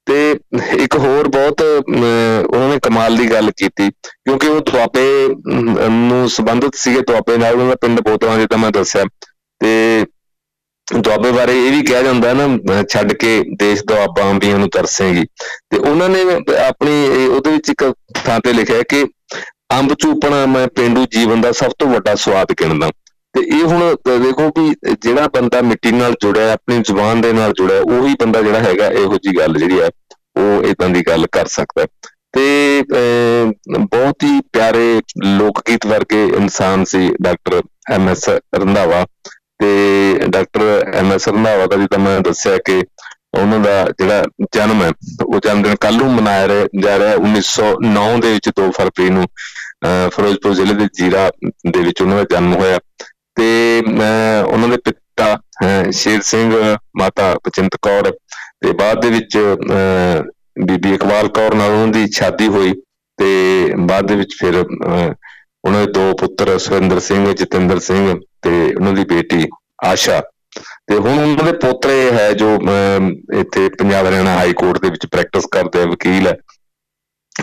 ਤੇ 0.07 0.37
ਇੱਕ 0.77 0.97
ਹੋਰ 0.97 1.29
ਬਹੁਤ 1.29 1.63
ਅਮ, 1.63 2.05
ਉਹਨਾਂ 2.55 2.69
ਨੇ 2.69 2.79
ਕਮਾਲ 2.83 3.17
ਦੀ 3.17 3.31
ਗੱਲ 3.31 3.51
ਕੀਤੀ 3.51 3.91
ਕਿਉਂਕਿ 3.91 4.49
ਉਹ 4.49 4.61
ਦੁਆਬੇ 4.61 5.27
ਅਮ, 5.87 6.09
ਨੂੰ 6.09 6.31
ਸੰਬੰਧਿਤ 6.31 6.75
ਸੀਗੇ 6.75 7.01
ਦੁਆਬੇ 7.01 7.37
ਨਾਲ 7.37 7.55
ਉਹਨਾਂ 7.55 7.67
ਦਾ 7.67 7.75
ਪਿੰਡ 7.75 8.01
ਬੋਤਲਾਂ 8.01 8.39
ਜਿੱਦਾਂ 8.39 8.59
ਮੈਂ 8.59 8.71
ਦੱਸਿਆ। 8.71 9.05
ਤੇ 9.59 10.05
ਦੁਆਬੇ 10.99 11.33
ਬਾਰੇ 11.33 11.67
ਇਹ 11.67 11.73
ਵੀ 11.73 11.83
ਕਿਹਾ 11.83 12.03
ਜਾਂਦਾ 12.03 12.29
ਹੈ 12.29 12.35
ਨਾ 12.35 12.45
ਅਹ, 12.45 12.83
ਛੱਡ 12.89 13.13
ਕੇ 13.13 13.43
ਦੇਸ਼ 13.59 13.83
ਦੁਆਬਾ 13.87 14.31
ਅੰਬੀਆਂ 14.31 14.59
ਨੂੰ 14.59 14.71
ਤਰਸੇਗੀ। 14.71 15.25
ਤੇ 15.71 15.77
ਉਹਨਾਂ 15.77 16.09
ਨੇ 16.09 16.23
ਆਪਣੀ 16.67 17.07
ਇਹ- 17.07 17.31
ਉਹਦੇ 17.31 17.51
ਵਿੱਚ 17.51 17.71
ਇੱਕ 17.71 17.93
ਥਾਂ 18.15 18.41
ਤੇ 18.41 18.53
ਲਿਖਿਆ 18.53 18.77
ਹੈ 18.77 18.83
ਕਿ 18.83 19.05
ਅੰਬ 19.79 19.95
ਚੂਪਣਾ 19.95 20.45
ਮੈਂ 20.47 20.67
ਪਿੰਡੂ 20.69 21.05
ਜੀਵਨ 21.11 21.41
ਦਾ 21.41 21.53
ਸਭ 21.53 21.71
ਤੋਂ 21.79 21.89
ਵੱਡਾ 21.89 22.15
ਸਵਾਦ 22.15 22.53
ਗਿਣਦਾ 22.53 22.91
ਤੇ 23.35 23.41
ਇਹ 23.49 23.65
ਹੁਣ 23.65 23.83
ਅਹ 23.95 24.19
ਦੇਖੋ 24.19 24.49
ਵੀ 24.59 24.75
ਜਿਹੜਾ 25.03 25.29
ਬੰਦਾ 25.29 25.61
ਮਿੱਟੀ 25.63 25.93
ਨਾਲ 25.93 26.15
ਜੁੜਿਆ 26.23 26.43
ਹੈ, 26.43 26.53
ਆਪਣੀ 26.53 26.79
ਜ਼ੁਬਾਨ 26.79 27.21
ਦੇ 27.21 27.33
ਨਾਲ 27.33 27.53
ਜੁੜਿਆ 27.53 27.77
ਹੈ, 27.77 27.83
ਉਹੀ 27.83 28.15
ਬੰਦਾ 28.21 28.43
ਜਿਹੜਾ 28.43 28.59
ਹੈਗਾ 28.61 28.87
ਇਹੋ 28.87 29.17
ਜੀ 29.17 29.37
ਗੱਲ 29.39 29.59
ਜਿਹੜੀ 29.59 29.81
ਹੈ 29.81 29.89
ਉਹ 30.37 30.65
ਇਦਾਂ 30.65 30.89
ਦੀ 30.89 31.03
ਗੱਲ 31.03 31.27
ਕਰ 31.33 31.47
ਸਕਦਾ 31.47 31.83
ਹੈ। 31.83 31.87
ਤੇ 32.33 32.83
ਅਹ, 32.93 33.79
ਬਹੁਤ 33.79 34.23
ਹੀ 34.23 34.41
ਪਿਆਰੇ 34.53 35.01
ਲੋਕ 35.25 35.61
ਗੀਤ 35.69 35.87
ਵਰਗੇ 35.87 36.25
ਇਨਸਾਨ 36.27 36.85
ਸੀ 36.85 37.11
ਡਾਕਟਰ 37.23 37.63
ਐਮ 37.93 38.09
ਐਸ 38.09 38.29
ਰੰਧਾਵਾ 38.29 39.05
ਤੇ 39.59 40.21
ਡਾਕਟਰ 40.29 40.91
ਐਮ 40.95 41.13
ਐਸ 41.13 41.29
ਰੰਧਾਵਾ 41.29 41.67
ਦਾ 41.67 41.77
ਜਿੱਦਾਂ 41.77 41.99
ਮੈਂ 41.99 42.21
ਦੱਸਿਆ 42.21 42.57
ਕਿ 42.59 42.83
ਉਹਨਾਂ 43.41 43.59
ਦਾ 43.59 43.85
ਜਿਹੜਾ 43.85 44.25
ਜਨਮ 44.55 44.83
ਹੈ 44.83 44.91
ਉਹ 45.27 45.41
ਜਨਮ 45.45 45.63
ਦਿਨ 45.63 45.75
ਕੱਲ 45.75 45.97
ਨੂੰ 45.97 46.13
ਮਨਾਇਆ 46.15 46.49
ਰਿਹਾ- 46.49 46.81
ਜਾ 46.83 46.99
ਰਿਹਾ 46.99 47.09
ਹੈ 47.09 47.15
1909 47.17 48.21
ਦੇ 48.21 48.33
ਵਿੱਚ 48.33 48.51
2 48.61 48.71
ਫਰਵਰੀ 48.71 49.11
ਨੂੰ 49.11 49.25
ਅਹ, 49.25 50.11
ਫਿਰੋਜ਼ਪੁਰ 50.11 50.55
ਜ਼ਿਲ੍ਹੇ 50.55 50.75
ਦੇ 50.75 50.87
ਜੀਰਾ 50.95 51.31
ਦੇ 51.71 51.81
ਵਿੱਚ 51.81 52.03
ਉਹਨਾਂ 52.03 52.17
ਦਾ 52.17 52.25
ਜਨਮ 52.37 52.55
ਹੋਇਆ। 52.55 52.79
ਤੇ 53.35 53.83
ਮੈਂ 53.89 54.45
ਉਹਨਾਂ 54.45 54.69
ਦੇ 54.69 54.77
ਪਿਤਾ 54.77 55.35
ਅਹ, 55.35 55.91
ਸ਼ੇਰ 55.91 56.21
ਸਿੰਘ 56.21 56.77
ਮਾਤਾ 56.97 57.35
ਬਚਿੰਤ 57.35 57.77
ਕੌਰ 57.83 58.11
ਤੇ 58.61 58.73
ਬਾਅਦ 58.73 59.01
ਦੇ 59.01 59.11
ਵਿੱਚ 59.11 59.39
ਅਹ, 59.39 60.23
ਬੀਬੀ 60.65 60.95
ਇਕਬਾਲ 60.95 61.29
ਕੌਰ 61.29 61.55
ਨਾਲ 61.55 61.71
ਉਹਨਾਂ 61.71 61.87
ਦੀ 61.87 62.07
ਸ਼ਾਦੀ 62.13 62.47
ਹੋਈ 62.47 62.73
ਤੇ 63.19 63.27
ਬਾਅਦ 63.79 64.07
ਦੇ 64.07 64.17
ਵਿੱਚ 64.17 64.35
ਫਿਰ 64.39 64.63
ਅਹ, 64.63 65.13
ਉਹਨਾਂ 65.65 65.87
ਦੇ 65.87 65.93
ਦੋ 65.93 66.13
ਪੁੱਤਰ 66.21 66.59
ਸੁਰਿੰਦਰ 66.59 67.01
ਸਿੰਘ 67.01 67.33
ਜਤਿੰਦਰ 67.33 67.79
ਸਿੰਘ 67.79 68.21
ਤੇ 68.43 68.75
ਉਹਨਾਂ 68.75 68.93
ਦੀ 68.93 69.05
ਬੇਟੀ 69.05 69.45
ਆਸ਼ਾ। 69.85 70.23
ਤੇ 70.61 70.97
ਹੁਣ 70.97 71.19
ਉਹਨਾਂ 71.19 71.45
ਦੇ 71.45 71.53
ਪੋਤਰੇ 71.53 72.13
ਹੈ 72.13 72.33
ਜੋ 72.33 72.57
ਅਮ, 72.57 73.15
ਇੱਥੇ 73.35 73.69
ਪੰਜਾਬ 73.69 74.09
ਹਰਿਆਣਾ 74.09 74.35
ਹਾਈ 74.35 74.53
ਕੋਰਟ 74.53 74.79
ਦੇ 74.79 74.91
ਵਿੱਚ 74.91 75.07
ਪ੍ਰੈਕਟਿਸ 75.07 75.47
ਕਰਦੇ 75.47 75.83
ਆ 75.83 75.87
ਵਕੀਲ 75.87 76.27
ਹੈ। 76.27 76.37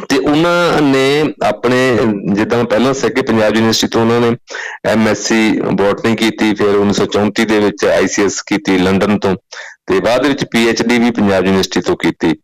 ਤੇ 0.10 0.18
ਉਹਨਾਂ 0.18 0.82
ਨੇ 0.82 1.34
ਆਪਣੇ 1.46 1.98
ਜਿੱਦਾਂ 2.34 2.58
ਮੈਂ 2.58 2.66
ਪਹਿਲਾਂ 2.66 2.94
ਦੱਸਿਆ 2.94 3.10
ਕਿ 3.10 3.22
ਪੰਜਾਬ 3.22 3.56
ਯੂਨੀਵਰਸਿਟੀ 3.56 3.88
ਤੋਂ 3.88 4.02
ਉਹਨਾਂ 4.02 4.20
ਨੇ 4.20 4.38
ਐਮਐਸਸੀ 4.86 5.62
ਬੋਟਨੀ 5.62 6.16
ਕੀਤੀ 6.16 6.54
ਫਿਰ 6.56 6.76
1934 6.76 7.46
ਦੇ 7.46 7.60
ਵਿੱਚ 7.60 7.86
ਆਈਸੀਐਸ 7.86 8.42
ਕੀਤੀ 8.42 8.78
ਲੰਡਨ 8.78 9.20
ਤੋਂ 9.20 9.36
ਤੇ 9.86 10.00
ਬਾਅਦ 10.00 10.26
ਵਿੱਚ 10.26 10.46
ਪੀਐਚਡੀ 10.46 11.00
ਵੀ 11.00 11.12
ਪੰਜਾਬ 11.12 11.46
ਯੂਨੀਵਰਸਿਟੀ 11.46 11.82
ਤੋਂ 11.82 11.98
ਕੀਤੀ। 11.98 12.36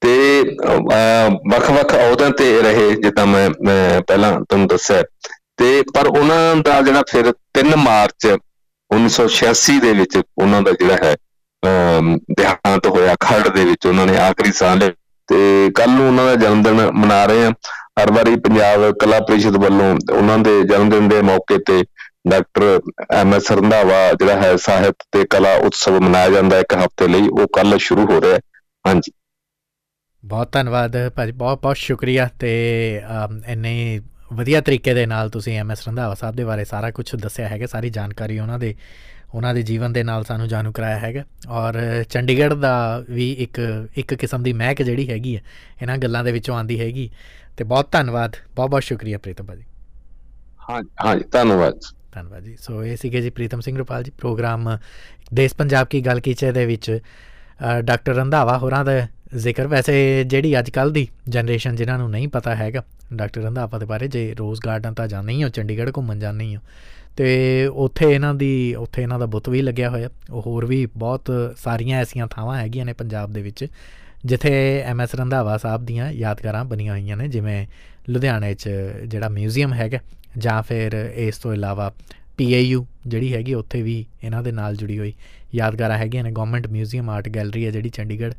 ਤੇ 0.00 0.42
ਅਹ, 0.64 1.30
ਵੱਖ-ਵੱਖ 1.50 1.94
ਅਹੁਦਿਆਂ 1.94 2.30
ਤੇ 2.30 2.62
ਰਹੇ 2.62 2.90
ਜਿੱਦਾਂ 2.94 3.26
ਮੈਂ 3.26 3.50
ਮੈਂ 3.62 4.00
ਪਹਿਲਾਂ 4.00 4.40
ਤੁਹਾਨੂੰ 4.40 4.68
ਦੱਸਿਆ। 4.68 5.02
ਤੇ 5.56 5.82
ਪਰ 5.94 6.06
ਉਹਨਾਂ 6.06 6.56
ਦਾ 6.56 6.80
ਜਿਹੜਾ 6.80 7.02
ਫਿਰ 7.10 7.32
3 7.54 7.76
ਮਾਰਚ 7.76 8.36
1986 8.90 9.80
ਦੇ 9.80 9.92
ਵਿੱਚ 9.92 10.20
ਉਹਨਾਂ 10.38 10.62
ਦਾ 10.62 10.72
ਜਿਹੜਾ 10.72 10.96
ਹੈ 11.04 11.16
ਅਮ, 11.62 12.16
ਦੇਹਾਂਤ 12.16 12.86
ਹੋਇਆ 12.86 13.16
ਖਰੜ 13.20 13.48
ਦੇ 13.48 13.64
ਵਿੱਚ 13.64 13.86
ਉਹਨਾਂ 13.86 14.06
ਨੇ 14.06 14.16
ਆਖਰੀ 14.16 14.52
ਸਾਹ 14.52 14.76
ਲਿਆ। 14.76 14.90
ਤੇ 15.28 15.70
ਕੱਲ 15.74 15.90
ਨੂੰ 15.90 16.06
ਉਹਨਾਂ 16.08 16.24
ਦਾ 16.26 16.34
ਜਨਮ 16.34 16.62
ਦਿਨ 16.62 16.90
ਮਨਾ 16.90 17.24
ਰਹੇ 17.26 17.46
ਆ 17.46 17.50
ਹਰ 18.02 18.12
ਵਾਰੀ 18.12 18.36
ਪੰਜਾਬ 18.36 18.92
ਕਲਾ 18.92 19.20
ਪ੍ਰੀਸ਼ਦ 19.20 19.56
ਵੱਲੋਂ 19.56 19.96
ਉਹਨਾਂ 20.12 20.38
ਦੇ 20.38 20.62
ਜਨਮ 20.62 20.90
ਦਿਨ 20.90 21.08
ਦੇ 21.08 21.22
ਮੌਕੇ 21.22 21.58
ਤੇ 21.58 21.84
ਡਾਕਟਰ 22.28 22.80
ਐਮ 23.10 23.34
ਐਸ 23.34 23.52
ਰੰਧਾਵਾ 23.52 24.12
ਜਿਹੜਾ 24.12 24.36
ਹੈ 24.36 24.56
ਸਾਹਿਤ 24.56 24.94
ਤੇ 25.12 25.24
ਕਲਾ 25.30 25.54
ਉਤਸਵ 25.54 26.00
ਮਨਾਇਆ 26.00 26.30
ਜਾਂਦਾ 26.30 26.58
ਇੱਕ 26.58 26.74
ਹਫ਼ਤੇ 26.74 27.08
ਲਈ। 27.08 27.28
ਉਹ 27.28 27.46
ਕੱਲ 27.46 27.78
ਸ਼ੁਰੂ 27.78 28.06
ਹੋ 28.06 28.20
ਰਿਹਾ 28.20 28.34
ਹੈ। 28.34 28.40
ਹਾਂਜੀ। 28.86 29.12
ਬਹੁਤ 30.24 30.52
ਧੰਨਵਾਦ 30.52 30.96
ਭਾਜੀ 31.16 31.32
ਬਹੁਤ 31.32 31.62
ਬਹੁਤ 31.62 31.76
ਸ਼ੁਕਰੀਆ 31.76 32.28
ਤੇ 32.40 33.02
ਅਮ, 33.24 33.40
ਇੰਨੇ 33.46 34.00
ਵਧੀਆ 34.32 34.60
ਤਰੀਕੇ 34.60 34.94
ਦੇ 34.94 35.04
ਨਾਲ 35.06 35.30
ਤੁਸੀਂ 35.30 35.58
ਐਮ 35.58 35.70
ਐਸ 35.70 35.86
ਰੰਧਾਵਾ 35.88 36.14
ਸਾਹਿਬ 36.14 36.36
ਦੇ 36.36 36.44
ਬਾਰੇ 36.44 36.64
ਸਾਰਾ 36.64 36.90
ਕੁਝ 36.90 37.14
ਦੱਸਿਆ 37.16 37.48
ਹੈਗਾ 37.48 37.66
ਸਾਰੀ 37.66 37.90
ਜਾਣਕਾਰੀ 37.90 38.38
ਉਹਨਾਂ 38.38 38.58
ਦੇ 38.58 38.74
ਉਹਨਾਂ 39.34 39.52
ਦੇ 39.54 39.62
ਜੀਵਨ 39.62 39.92
ਦੇ 39.92 40.02
ਨਾਲ 40.02 40.24
ਸਾਨੂੰ 40.24 40.48
ਜਾਣੂ 40.48 40.72
ਕਰਾਇਆ 40.72 40.98
ਹੈਗਾ। 40.98 41.22
ਔਰ 41.48 41.76
ਚੰਡੀਗੜ੍ਹ 42.10 42.54
ਦਾ 42.54 43.04
ਵੀ 43.10 43.30
ਇੱਕ 43.32 43.60
ਇੱਕ 43.96 44.14
ਕਿਸਮ 44.14 44.42
ਦੀ 44.42 44.52
ਮਹਿਕ 44.52 44.82
ਜਿਹੜੀ 44.82 45.08
ਹੈਗੀ 45.10 45.36
ਹੈ 45.36 45.42
ਇਹਨਾਂ 45.82 45.96
ਗੱਲਾਂ 45.98 46.22
ਦੇ 46.24 46.32
ਵਿੱਚੋਂ 46.32 46.56
ਆਂਦੀ 46.56 46.80
ਹੈਗੀ। 46.80 47.10
ਤੇ 47.56 47.64
ਬਹੁਤ 47.64 47.90
ਧੰਨਵਾਦ 47.92 48.36
ਬਹੁਤ 48.56 48.70
ਬਹੁਤ 48.70 48.82
ਸ਼ੁਕਰੀਆ 48.82 49.18
ਪ੍ਰੀਤਮ 49.18 49.46
ਭਾਜੀ। 49.46 49.64
ਹਾਂ 50.70 50.82
ਹਾਂਜੀ 51.04 51.24
ਧੰਨਵਾਦ। 51.32 51.80
ਧੰਨਵਾਦ 52.12 52.44
ਜੀ। 52.44 52.56
ਸੋ 52.60 52.82
ਇਹ 52.84 52.96
ਸੀਗੇ 52.96 53.20
ਜੀ 53.20 53.30
ਪ੍ਰੀਤਮ 53.30 53.60
ਸਿੰਘ 53.60 53.76
ਰੁਪਾਲ 53.78 54.02
ਜੀ 54.02 54.10
ਪ੍ਰੋਗਰਾਮ 54.18 54.76
ਦੇਸ਼ 55.34 55.54
ਪੰਜਾਬ 55.54 55.86
ਕੀ 55.86 56.00
ਗੱਲ 56.00 56.20
ਕੀਚੇ 56.20 56.52
ਦੇ 56.52 56.66
ਵਿੱਚ 56.66 56.98
ਡਾਕਟਰ 57.84 58.14
ਰੰਧਾਵਾ 58.14 58.58
ਹੋਰਾਂ 58.58 58.84
ਦਾ 58.84 59.06
ਜ਼ਿਕਰ। 59.36 59.66
ਵੈਸੇ 59.66 60.24
ਜਿਹੜੀ 60.24 60.58
ਅੱਜ 60.58 60.70
ਕੱਲ 60.70 60.92
ਦੀ 60.92 61.06
ਜਨਰੇਸ਼ਨ 61.28 61.76
ਜਿਨ੍ਹਾਂ 61.76 61.98
ਨੂੰ 61.98 62.10
ਨਹੀਂ 62.10 62.28
ਪਤਾ 62.28 62.54
ਹੈਗਾ 62.56 62.82
ਡਾਕਟਰ 63.14 63.40
ਰੰਧਾਵਾ 63.40 63.78
ਦੇ 63.78 63.86
ਬਾਰੇ 63.86 64.08
ਜੇ 64.08 64.34
ਰੋਜ਼ 64.38 64.60
ਗਾਰਡਨ 64.66 64.94
ਤਾਂ 64.94 65.08
ਜਾਂਦੇ 65.08 65.32
ਹੀ 65.32 65.42
ਹੋ 65.44 65.48
ਚੰਡੀਗੜ੍ਹ 65.48 65.92
ਘੁੰਮਣ 65.96 66.18
ਜਾਂਦੇ 66.18 66.44
ਹੀ 66.44 66.56
ਹੋ। 66.56 66.60
ਤੇ 67.16 67.66
ਉੱਥੇ 67.66 68.14
ਇਹਨਾਂ 68.14 68.34
ਦੀ 68.34 68.74
ਉੱਥੇ 68.74 69.02
ਇਹਨਾਂ 69.02 69.18
ਦਾ 69.18 69.26
ਬੁੱਤ 69.26 69.48
ਵੀ 69.48 69.62
ਲੱਗਿਆ 69.62 69.90
ਹੋਇਆ। 69.90 70.08
ਉਹ 70.30 70.42
ਹੋਰ 70.46 70.66
ਵੀ 70.66 70.86
ਬਹੁਤ 70.96 71.30
ਸਾਰੀਆਂ 71.58 72.00
ਐਸੀਆਂ 72.00 72.26
ਥਾਵਾਂ 72.26 72.56
ਹੈਗੀਆਂ 72.58 72.84
ਨੇ 72.84 72.92
ਪੰਜਾਬ 72.92 73.32
ਦੇ 73.32 73.42
ਵਿੱਚ 73.42 73.66
ਜਿੱਥੇ 74.24 74.52
ਐਮ 74.86 75.00
ਐਸ 75.00 75.14
ਰੰਧਾਵਾ 75.14 75.56
ਸਾਹਿਬ 75.56 75.84
ਦੀਆਂ 75.86 76.10
ਯਾਦਗਾਰਾਂ 76.12 76.64
ਬਣੀਆਂ 76.64 76.92
ਹੋਈਆਂ 76.92 77.16
ਨੇ 77.16 77.28
ਜਿਵੇਂ 77.28 77.66
ਲੁਧਿਆਣੇ 78.10 78.54
'ਚ 78.54 78.68
ਜਿਹੜਾ 79.06 79.28
ਮਿਊਜ਼ੀਅਮ 79.28 79.72
ਹੈਗਾ 79.72 79.98
ਜਾਂ 80.38 80.62
ਫਿਰ 80.62 80.94
ਇਸ 81.14 81.38
ਤੋਂ 81.38 81.54
ਇਲਾਵਾ 81.54 81.92
ਪੀਏਯੂ 82.36 82.86
ਜਿਹੜੀ 83.06 83.32
ਹੈਗੀ 83.34 83.54
ਉੱਥੇ 83.54 83.82
ਵੀ 83.82 84.04
ਇਹਨਾਂ 84.24 84.42
ਦੇ 84.42 84.52
ਨਾਲ 84.52 84.76
ਜੁੜੀ 84.76 84.98
ਹੋਈ 84.98 85.12
ਯਾਦਗਾਰਾਂ 85.54 85.98
ਹੈਗੀਆਂ 85.98 86.24
ਨੇ। 86.24 86.30
ਗਵਰਨਮੈਂਟ 86.30 86.66
ਮਿਊਜ਼ੀਅਮ 86.66 87.10
ਆਰਟ 87.10 87.28
ਗੈਲਰੀ 87.28 87.64
ਹੈ 87.66 87.70
ਜਿਹੜੀ 87.70 87.88
ਚੰਡੀਗੜ੍ਹ 87.88 88.34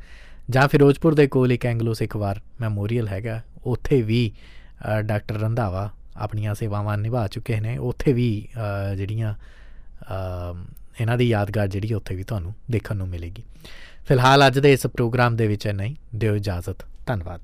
ਜਾਂ 0.50 0.68
ਫਿਰੋਜ਼ਪੁਰ 0.68 1.14
ਦੇ 1.14 1.26
ਕੋਲ 1.26 1.52
ਇੱਕ 1.52 1.66
ਐਂਗਲੋ 1.66 1.94
ਸਿੱਖ 1.94 2.16
ਵਾਰ 2.16 2.40
ਮੈਮੋਰੀਅਲ 2.60 3.08
ਹੈਗਾ 3.08 3.40
ਉੱਥੇ 3.64 4.02
ਵੀ 4.02 4.30
ਅ, 4.30 4.57
ਡਾਕਟਰ 5.00 5.34
ਰੰਧਾਵਾ 5.34 5.90
ਆਪਣੀਆਂ 6.16 6.54
ਸੇਵਾਵਾਂ 6.54 6.98
ਨਿਭਾ 6.98 7.26
ਚੁੱਕੇ 7.26 7.60
ਨੇ। 7.60 7.78
ਉੱਥੇ 7.78 8.12
ਵੀ 8.12 8.48
ਅ, 8.92 8.94
ਜਿਹੜੀਆਂ 8.94 9.34
ਅ, 9.34 10.64
ਇਹਨਾਂ 11.00 11.18
ਦੀ 11.18 11.28
ਯਾਦਗਾਰ 11.28 11.68
ਜਿਹੜੀ 11.68 11.94
ਉੱਥੇ 11.94 12.14
ਵੀ 12.14 12.22
ਤੁਹਾਨੂੰ 12.22 12.54
ਦੇਖਣ 12.70 12.96
ਨੂੰ 12.96 13.08
ਮਿਲੇਗੀ। 13.08 13.42
ਫਿਲਹਾਲ 14.08 14.46
ਅੱਜ 14.46 14.58
ਦੇ 14.58 14.72
ਇਸ 14.72 14.86
ਪ੍ਰੋਗਰਾਮ 14.86 15.36
ਦੇ 15.36 15.46
ਵਿੱਚ 15.46 15.68
ਨਹੀਂ 15.68 15.94
ਦਿਓ 16.16 16.34
ਇਜਾਜ਼ਤ। 16.36 16.76
ਧੰਨਵਾਦ। 17.06 17.40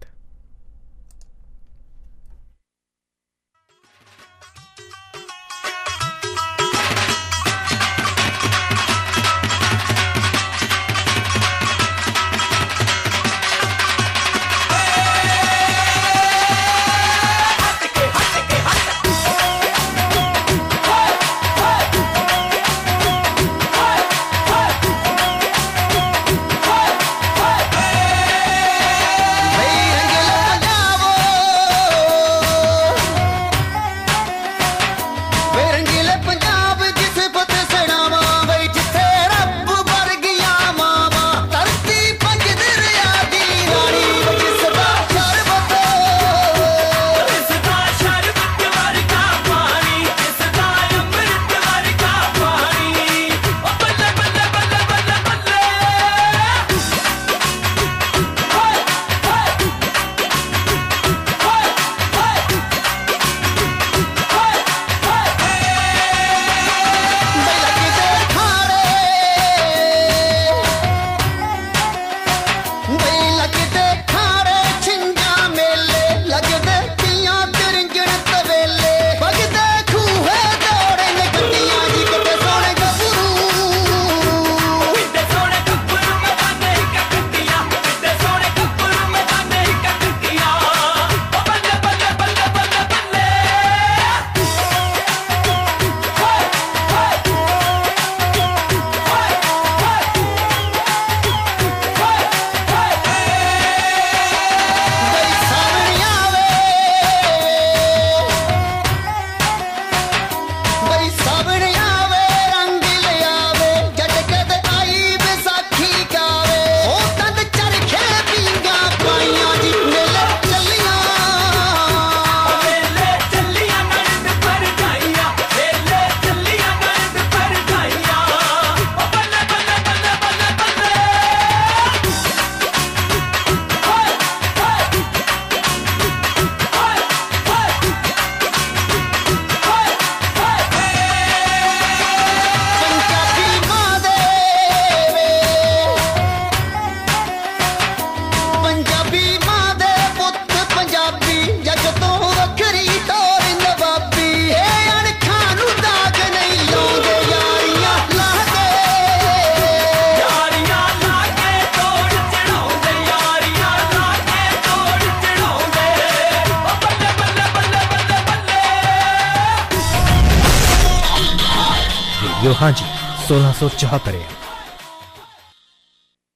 ਰੇਡੀਓ 173.74 173.88
ਹਾਂਜੀ 173.88 174.06
1674 174.06 174.23